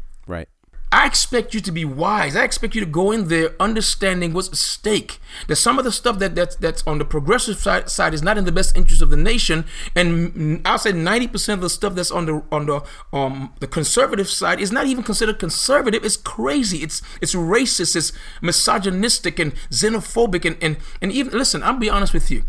I 0.93 1.05
expect 1.05 1.53
you 1.53 1.61
to 1.61 1.71
be 1.71 1.85
wise. 1.85 2.35
I 2.35 2.43
expect 2.43 2.75
you 2.75 2.81
to 2.81 2.85
go 2.85 3.11
in 3.11 3.29
there 3.29 3.55
understanding 3.61 4.33
what's 4.33 4.49
at 4.49 4.57
stake. 4.57 5.19
That 5.47 5.55
some 5.55 5.79
of 5.79 5.85
the 5.85 5.91
stuff 5.91 6.19
that 6.19 6.35
that's 6.35 6.57
that's 6.57 6.85
on 6.85 6.97
the 6.97 7.05
progressive 7.05 7.57
side, 7.57 7.89
side 7.89 8.13
is 8.13 8.21
not 8.21 8.37
in 8.37 8.43
the 8.43 8.51
best 8.51 8.75
interest 8.75 9.01
of 9.01 9.09
the 9.09 9.15
nation, 9.15 9.63
and 9.95 10.61
I'll 10.65 10.77
say 10.77 10.91
ninety 10.91 11.27
percent 11.27 11.59
of 11.59 11.61
the 11.61 11.69
stuff 11.69 11.95
that's 11.95 12.11
on 12.11 12.25
the 12.25 12.43
on 12.51 12.65
the 12.65 12.81
um 13.13 13.53
the 13.61 13.67
conservative 13.67 14.29
side 14.29 14.59
is 14.59 14.73
not 14.73 14.85
even 14.85 15.03
considered 15.03 15.39
conservative. 15.39 16.03
It's 16.03 16.17
crazy. 16.17 16.79
It's 16.79 17.01
it's 17.21 17.33
racist. 17.33 17.95
It's 17.95 18.11
misogynistic 18.41 19.39
and 19.39 19.53
xenophobic 19.69 20.43
and 20.43 20.57
and 20.61 20.75
and 21.01 21.11
even 21.13 21.37
listen. 21.37 21.63
I'll 21.63 21.77
be 21.77 21.89
honest 21.89 22.13
with 22.13 22.29
you. 22.29 22.43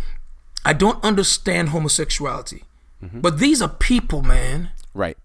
I 0.65 0.73
don't 0.73 1.03
understand 1.05 1.69
homosexuality, 1.69 2.65
but 3.13 3.39
these 3.39 3.63
are 3.63 3.69
people, 3.69 4.23
man. 4.23 4.71
Right. 4.95 5.17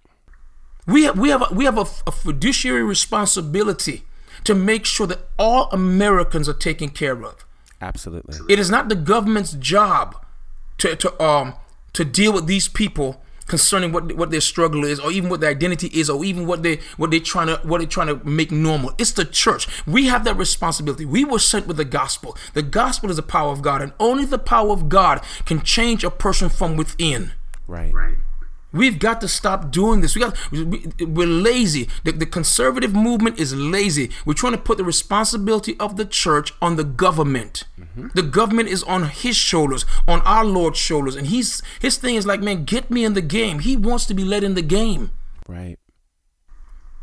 We 0.88 1.04
have 1.04 1.20
we 1.20 1.30
have 1.30 1.52
a, 1.52 1.54
we 1.54 1.66
have 1.66 1.78
a, 1.78 1.86
a 2.08 2.12
fiduciary 2.12 2.84
responsibility 2.84 4.04
to 4.46 4.56
make 4.56 4.86
sure 4.86 5.06
that 5.08 5.28
all 5.38 5.70
Americans 5.72 6.48
are 6.48 6.54
taken 6.54 6.90
care 6.90 7.24
of. 7.24 7.46
Absolutely. 7.82 8.38
It 8.50 8.60
is 8.60 8.70
not 8.70 8.90
the 8.90 8.96
government's 8.96 9.54
job 9.54 10.16
to, 10.80 10.96
to 10.96 11.22
um 11.24 11.54
to 11.94 12.06
deal 12.06 12.34
with 12.34 12.48
these 12.48 12.68
people 12.68 13.22
concerning 13.48 13.92
what 13.92 14.16
what 14.16 14.30
their 14.30 14.42
struggle 14.42 14.86
is, 14.86 15.00
or 15.00 15.12
even 15.12 15.30
what 15.30 15.40
their 15.40 15.50
identity 15.50 15.88
is, 15.88 16.10
or 16.10 16.24
even 16.24 16.46
what 16.46 16.64
they 16.64 16.80
what 16.98 17.12
they 17.12 17.20
trying 17.20 17.48
to 17.48 17.56
what 17.64 17.80
they're 17.80 17.88
trying 17.88 18.08
to 18.08 18.24
make 18.28 18.52
normal. 18.52 18.94
It's 18.98 19.12
the 19.12 19.26
church. 19.26 19.68
We 19.86 20.08
have 20.08 20.24
that 20.26 20.38
responsibility. 20.38 21.06
We 21.06 21.26
were 21.26 21.40
sent 21.40 21.68
with 21.68 21.78
the 21.78 21.86
gospel. 21.86 22.38
The 22.54 22.62
gospel 22.62 23.10
is 23.10 23.16
the 23.16 23.24
power 23.24 23.52
of 23.52 23.62
God, 23.62 23.82
and 23.82 23.94
only 24.00 24.26
the 24.26 24.40
power 24.40 24.72
of 24.72 24.90
God 24.90 25.22
can 25.46 25.62
change 25.62 26.04
a 26.04 26.12
person 26.12 26.50
from 26.50 26.76
within. 26.78 27.32
Right. 27.68 27.94
Right. 27.94 28.18
We've 28.78 29.00
got 29.00 29.22
to 29.22 29.28
stop 29.28 29.72
doing 29.72 30.02
this. 30.02 30.16
We 30.16 30.22
got 30.22 30.38
we, 30.52 30.88
we're 31.00 31.28
lazy. 31.28 31.90
The, 32.04 32.12
the 32.12 32.26
conservative 32.26 32.94
movement 32.94 33.40
is 33.40 33.56
lazy. 33.56 34.12
We're 34.26 34.34
trying 34.34 34.54
to 34.54 34.58
put 34.60 34.78
the 34.78 34.84
responsibility 34.84 35.76
of 35.80 35.98
the 35.98 36.06
church 36.06 36.54
on 36.62 36.76
the 36.76 36.84
government. 36.84 37.64
Mm-hmm. 37.80 38.10
The 38.14 38.24
government 38.24 38.70
is 38.70 38.84
on 38.84 39.10
his 39.10 39.36
shoulders, 39.36 39.86
on 40.08 40.22
our 40.22 40.46
Lord's 40.46 40.80
shoulders, 40.80 41.16
and 41.16 41.28
he's 41.28 41.62
his 41.82 41.98
thing 41.98 42.16
is 42.16 42.26
like, 42.28 42.42
man, 42.42 42.66
get 42.66 42.92
me 42.92 43.04
in 43.04 43.14
the 43.14 43.22
game. 43.22 43.60
He 43.60 43.76
wants 43.76 44.06
to 44.06 44.14
be 44.14 44.24
led 44.24 44.44
in 44.44 44.54
the 44.54 44.62
game. 44.62 45.12
Right. 45.48 45.78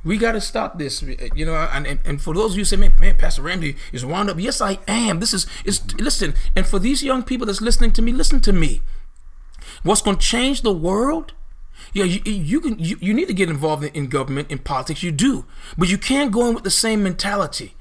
We 0.05 0.19
got 0.19 0.33
to 0.33 0.41
stop 0.41 0.79
this, 0.79 1.03
uh, 1.03 1.29
you 1.35 1.47
know. 1.47 1.55
And, 1.55 1.87
and, 1.87 1.99
and 2.05 2.21
for 2.21 2.35
those 2.35 2.53
of 2.53 2.59
you 2.59 2.61
who 2.61 2.67
say, 2.67 2.77
man, 2.77 2.93
man, 3.01 3.17
Pastor 3.17 3.43
Randy 3.43 3.77
is 3.91 4.05
wound 4.05 4.29
up. 4.29 4.39
Yes, 4.39 4.61
I 4.61 4.79
am. 4.87 5.21
This 5.21 5.33
is 5.33 5.47
is 5.65 5.81
listen. 5.95 6.35
And 6.55 6.67
for 6.67 6.79
these 6.79 7.03
young 7.03 7.23
people 7.23 7.47
that's 7.47 7.63
listening 7.63 7.93
to 7.93 8.03
me, 8.03 8.13
listen 8.13 8.41
to 8.43 8.53
me. 8.53 8.83
What's 9.83 10.03
going 10.03 10.19
to 10.19 10.23
change 10.23 10.63
the 10.63 10.73
world? 10.73 11.33
Yeah, 11.95 12.05
you, 12.05 12.21
you 12.25 12.61
can. 12.61 12.79
You, 12.79 12.99
you 13.01 13.15
need 13.15 13.29
to 13.29 13.35
get 13.35 13.49
involved 13.49 13.85
in, 13.85 13.93
in 13.95 14.09
government, 14.09 14.51
in 14.51 14.59
politics. 14.59 15.03
You 15.03 15.13
do, 15.13 15.47
but 15.79 15.89
you 15.89 15.97
can't 15.97 16.33
go 16.33 16.49
in 16.49 16.55
with 16.55 16.65
the 16.65 16.71
same 16.71 17.03
mentality. 17.03 17.75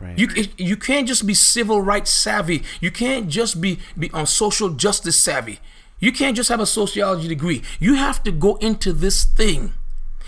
Right. 0.00 0.18
You 0.18 0.28
you 0.56 0.76
can't 0.76 1.06
just 1.06 1.26
be 1.26 1.34
civil 1.34 1.82
rights 1.82 2.10
savvy. 2.10 2.62
You 2.80 2.90
can't 2.90 3.28
just 3.28 3.60
be 3.60 3.78
be 3.98 4.10
on 4.12 4.26
social 4.26 4.70
justice 4.70 5.22
savvy. 5.22 5.60
You 6.00 6.12
can't 6.12 6.36
just 6.36 6.48
have 6.48 6.60
a 6.60 6.66
sociology 6.66 7.28
degree. 7.28 7.62
You 7.78 7.94
have 7.94 8.22
to 8.22 8.32
go 8.32 8.56
into 8.56 8.92
this 8.92 9.24
thing 9.24 9.74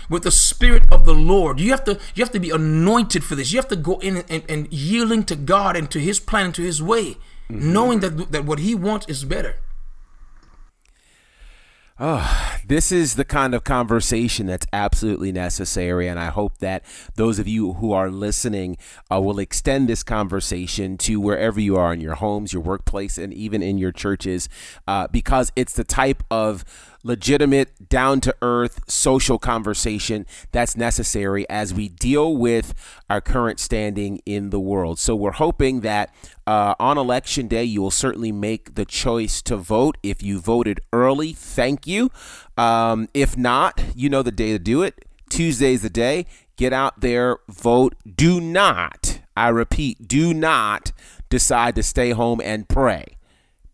with 0.09 0.23
the 0.23 0.31
spirit 0.31 0.83
of 0.91 1.05
the 1.05 1.13
Lord. 1.13 1.59
You 1.59 1.71
have 1.71 1.85
to 1.85 1.99
you 2.13 2.23
have 2.23 2.33
to 2.33 2.39
be 2.39 2.51
anointed 2.51 3.23
for 3.23 3.35
this. 3.35 3.51
You 3.51 3.57
have 3.57 3.69
to 3.69 3.75
go 3.75 3.97
in 3.99 4.17
and, 4.29 4.43
and 4.47 4.71
yielding 4.71 5.23
to 5.23 5.35
God 5.35 5.75
and 5.75 5.89
to 5.89 5.99
His 5.99 6.19
plan 6.19 6.47
and 6.47 6.55
to 6.55 6.61
His 6.61 6.83
way, 6.83 7.17
mm-hmm. 7.49 7.73
knowing 7.73 8.01
that 8.01 8.31
that 8.31 8.45
what 8.45 8.59
He 8.59 8.75
wants 8.75 9.07
is 9.07 9.23
better. 9.23 9.55
Oh, 12.03 12.57
this 12.65 12.91
is 12.91 13.13
the 13.13 13.23
kind 13.23 13.53
of 13.53 13.63
conversation 13.63 14.47
that's 14.47 14.65
absolutely 14.73 15.31
necessary, 15.31 16.07
and 16.07 16.19
I 16.19 16.31
hope 16.31 16.57
that 16.57 16.83
those 17.13 17.37
of 17.37 17.47
you 17.47 17.73
who 17.73 17.91
are 17.91 18.09
listening 18.09 18.77
uh, 19.11 19.21
will 19.21 19.37
extend 19.37 19.87
this 19.87 20.01
conversation 20.01 20.97
to 20.97 21.19
wherever 21.19 21.59
you 21.59 21.75
are 21.75 21.93
in 21.93 22.01
your 22.01 22.15
homes, 22.15 22.53
your 22.53 22.63
workplace, 22.63 23.19
and 23.19 23.31
even 23.31 23.61
in 23.61 23.77
your 23.77 23.91
churches, 23.91 24.49
uh, 24.87 25.09
because 25.09 25.51
it's 25.55 25.73
the 25.73 25.83
type 25.83 26.23
of 26.31 26.65
legitimate, 27.03 27.89
down 27.89 28.21
to 28.21 28.35
earth 28.41 28.81
social 28.89 29.37
conversation 29.37 30.25
that's 30.51 30.77
necessary 30.77 31.49
as 31.49 31.73
we 31.73 31.89
deal 31.89 32.35
with 32.35 32.73
our 33.09 33.21
current 33.21 33.59
standing 33.59 34.21
in 34.25 34.49
the 34.49 34.59
world. 34.59 34.99
So 34.99 35.15
we're 35.15 35.31
hoping 35.31 35.81
that 35.81 36.13
uh, 36.45 36.75
on 36.79 36.97
election 36.97 37.47
day, 37.47 37.63
you 37.63 37.81
will 37.81 37.91
certainly 37.91 38.31
make 38.31 38.75
the 38.75 38.85
choice 38.85 39.41
to 39.43 39.57
vote. 39.57 39.97
If 40.03 40.21
you 40.21 40.39
voted 40.39 40.81
early, 40.93 41.33
thank 41.33 41.87
you. 41.87 42.11
Um, 42.57 43.09
if 43.13 43.37
not, 43.37 43.83
you 43.95 44.09
know 44.09 44.23
the 44.23 44.31
day 44.31 44.51
to 44.51 44.59
do 44.59 44.83
it. 44.83 45.05
Tuesday's 45.29 45.81
the 45.81 45.89
day. 45.89 46.25
Get 46.57 46.73
out 46.73 47.01
there, 47.01 47.37
vote. 47.49 47.95
Do 48.15 48.39
not, 48.39 49.21
I 49.35 49.47
repeat, 49.47 50.07
do 50.07 50.33
not 50.33 50.91
decide 51.29 51.75
to 51.75 51.83
stay 51.83 52.11
home 52.11 52.41
and 52.43 52.67
pray. 52.67 53.17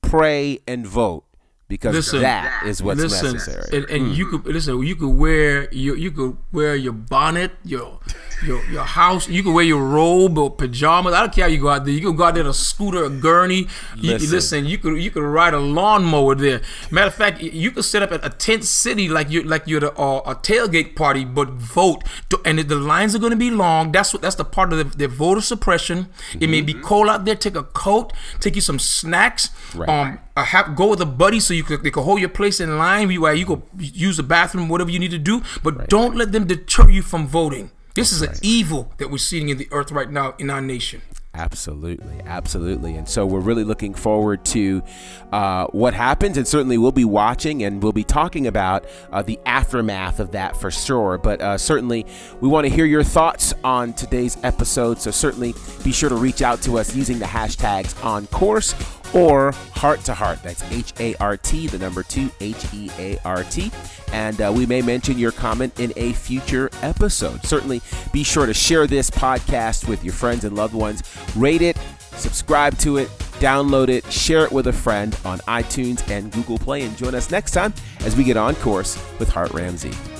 Pray 0.02 0.60
and 0.68 0.88
vote 0.88 1.27
because 1.68 1.94
Listen, 1.94 2.22
that 2.22 2.64
is 2.66 2.82
what's 2.82 3.02
listen, 3.02 3.34
necessary. 3.34 3.78
and, 3.78 3.90
and 3.90 4.16
you 4.16 4.26
mm. 4.28 4.44
could 4.44 4.54
listen. 4.54 4.82
You 4.84 4.96
could 4.96 5.10
wear 5.10 5.68
your 5.74 5.98
you 5.98 6.12
could 6.12 6.38
wear 6.52 6.76
your 6.76 6.94
bonnet, 6.94 7.52
your 7.64 8.00
your 8.46 8.64
your 8.66 8.84
house. 8.84 9.28
You 9.28 9.42
can 9.44 9.54
wear 9.54 9.64
your 9.66 9.84
robe 9.84 10.38
or 10.38 10.50
pajamas. 10.52 11.14
I 11.14 11.22
don't 11.22 11.34
care 11.34 11.46
how 11.46 11.50
you 11.52 11.60
go 11.60 11.70
out 11.70 11.86
there. 11.86 11.94
You 11.94 12.02
can 12.02 12.16
go 12.16 12.24
out 12.26 12.36
there 12.36 12.44
on 12.44 12.50
a 12.50 12.54
scooter, 12.54 13.04
a 13.04 13.10
gurney. 13.10 13.68
You, 13.96 14.14
Listen. 14.14 14.32
listen. 14.32 14.66
you 14.66 14.78
could 14.78 15.02
you 15.02 15.10
could 15.12 15.24
ride 15.24 15.54
a 15.54 15.60
lawnmower 15.60 16.36
there. 16.36 16.62
Matter 16.92 17.08
of 17.08 17.16
fact, 17.16 17.42
you 17.42 17.72
could 17.72 17.86
set 17.86 18.02
up 18.04 18.12
at 18.12 18.26
a 18.26 18.30
tent 18.30 18.64
city 18.64 19.10
like 19.10 19.30
you 19.30 19.44
like 19.44 19.64
you're 19.68 19.84
at 19.86 19.92
a, 19.96 20.00
uh, 20.00 20.22
a 20.26 20.36
tailgate 20.36 20.96
party, 20.96 21.26
but 21.26 21.50
vote. 21.50 22.04
To- 22.30 22.42
And 22.46 22.60
the 22.60 22.76
lines 22.76 23.16
are 23.16 23.20
going 23.20 23.32
to 23.32 23.38
be 23.38 23.50
long. 23.52 23.92
That's 23.92 24.14
what 24.14 24.22
that's 24.22 24.36
the 24.36 24.46
part 24.46 24.72
of 24.74 24.78
the, 24.78 24.98
the 24.98 25.08
voter 25.08 25.42
suppression. 25.42 26.08
It 26.40 26.50
may 26.50 26.62
be 26.62 26.74
cold 26.74 27.10
out 27.10 27.26
there. 27.26 27.36
Take 27.36 27.56
a 27.56 27.64
coat. 27.64 28.14
Take 28.40 28.56
you 28.56 28.62
some 28.62 28.80
snacks. 28.80 29.50
Right. 29.76 29.90
Um, 29.90 30.20
uh, 30.36 30.44
have, 30.44 30.76
go 30.76 30.88
with 30.90 31.02
a 31.02 31.06
buddy 31.06 31.40
so 31.40 31.54
you 31.56 31.64
could 31.64 31.82
they 31.84 31.90
can 31.92 32.04
hold 32.04 32.20
your 32.20 32.30
place 32.30 32.60
in 32.60 32.78
line 32.78 33.10
while 33.20 33.34
you 33.34 33.46
go 33.46 33.64
use 33.80 34.18
the 34.18 34.24
bathroom, 34.24 34.70
whatever 34.70 34.92
you 34.92 35.00
need 35.00 35.12
to 35.12 35.18
do. 35.18 35.42
But 35.64 35.90
don't 35.90 36.16
let 36.16 36.32
them 36.32 36.46
deter 36.46 36.90
you 36.90 37.02
from 37.02 37.28
voting. 37.28 37.72
This 37.98 38.12
is 38.12 38.22
an 38.22 38.36
evil 38.44 38.94
that 38.98 39.10
we're 39.10 39.18
seeing 39.18 39.50
in 39.50 39.58
the 39.58 39.68
earth 39.72 39.92
right 39.92 40.12
now 40.12 40.36
in 40.38 40.52
our 40.52 40.62
nation. 40.62 41.02
Absolutely, 41.34 42.22
absolutely. 42.26 42.96
And 42.96 43.08
so 43.08 43.26
we're 43.26 43.40
really 43.40 43.64
looking 43.64 43.96
forward 43.96 44.46
to 44.46 44.84
uh, 45.32 45.66
what 45.68 45.96
happens, 45.96 46.38
and 46.38 46.48
certainly 46.48 46.78
we'll 46.78 46.92
be 46.92 47.06
watching 47.06 47.64
and 47.64 47.82
we'll 47.82 47.92
be 47.92 48.04
talking 48.04 48.46
about 48.46 48.86
uh, 49.12 49.24
the 49.24 49.40
aftermath 49.46 50.20
of 50.20 50.32
that 50.32 50.56
for 50.56 50.70
sure. 50.70 51.18
But 51.18 51.42
uh, 51.42 51.58
certainly 51.58 52.06
we 52.40 52.48
want 52.48 52.66
to 52.66 52.74
hear 52.74 52.86
your 52.86 53.04
thoughts 53.04 53.54
on 53.64 53.94
today's 53.94 54.38
episode. 54.44 55.00
So 55.00 55.10
certainly 55.10 55.54
be 55.84 55.92
sure 55.92 56.10
to 56.10 56.16
reach 56.16 56.44
out 56.44 56.62
to 56.64 56.78
us 56.78 56.96
using 56.96 57.18
the 57.18 57.26
hashtags 57.26 58.04
on 58.04 58.28
course 58.28 58.74
or 59.14 59.52
heart 59.74 60.02
to 60.02 60.14
heart. 60.14 60.42
That's 60.44 60.64
H 60.72 60.94
A 61.00 61.16
R 61.16 61.38
T, 61.38 61.68
the 61.68 61.78
number 61.78 62.04
two, 62.04 62.30
H 62.40 62.66
E 62.74 62.90
A 62.98 63.18
R 63.26 63.44
T. 63.44 63.72
And 64.14 64.40
uh, 64.42 64.54
we 64.56 64.66
may 64.66 64.82
mention 64.82 65.18
your 65.18 65.32
comment 65.32 65.80
in 65.80 65.94
a 65.96 66.14
future 66.14 66.70
episode. 66.82 67.44
Certainly 67.44 67.82
be 68.12 68.24
sure 68.24 68.46
to 68.46 68.54
share 68.54 68.88
this 68.88 69.10
podcast 69.10 69.88
with 69.88 70.04
your 70.04 70.14
friends 70.14 70.44
and 70.44 70.56
loved 70.56 70.74
ones. 70.74 71.04
Rate 71.36 71.62
it, 71.62 71.78
subscribe 72.14 72.78
to 72.80 72.98
it, 72.98 73.10
download 73.40 73.90
it, 73.90 74.10
share 74.12 74.46
it 74.46 74.52
with 74.52 74.68
a 74.68 74.74
friend 74.74 75.18
on 75.26 75.40
iTunes 75.40 76.10
and 76.10 76.32
Google 76.32 76.58
Play. 76.58 76.84
And 76.84 76.96
join 76.98 77.16
us 77.16 77.30
next 77.32 77.52
time 77.52 77.74
as 78.02 78.16
we 78.16 78.24
get 78.24 78.38
on 78.38 78.56
course 78.56 79.02
with 79.20 79.30
Hart 79.30 79.52
Ramsey. 79.52 80.17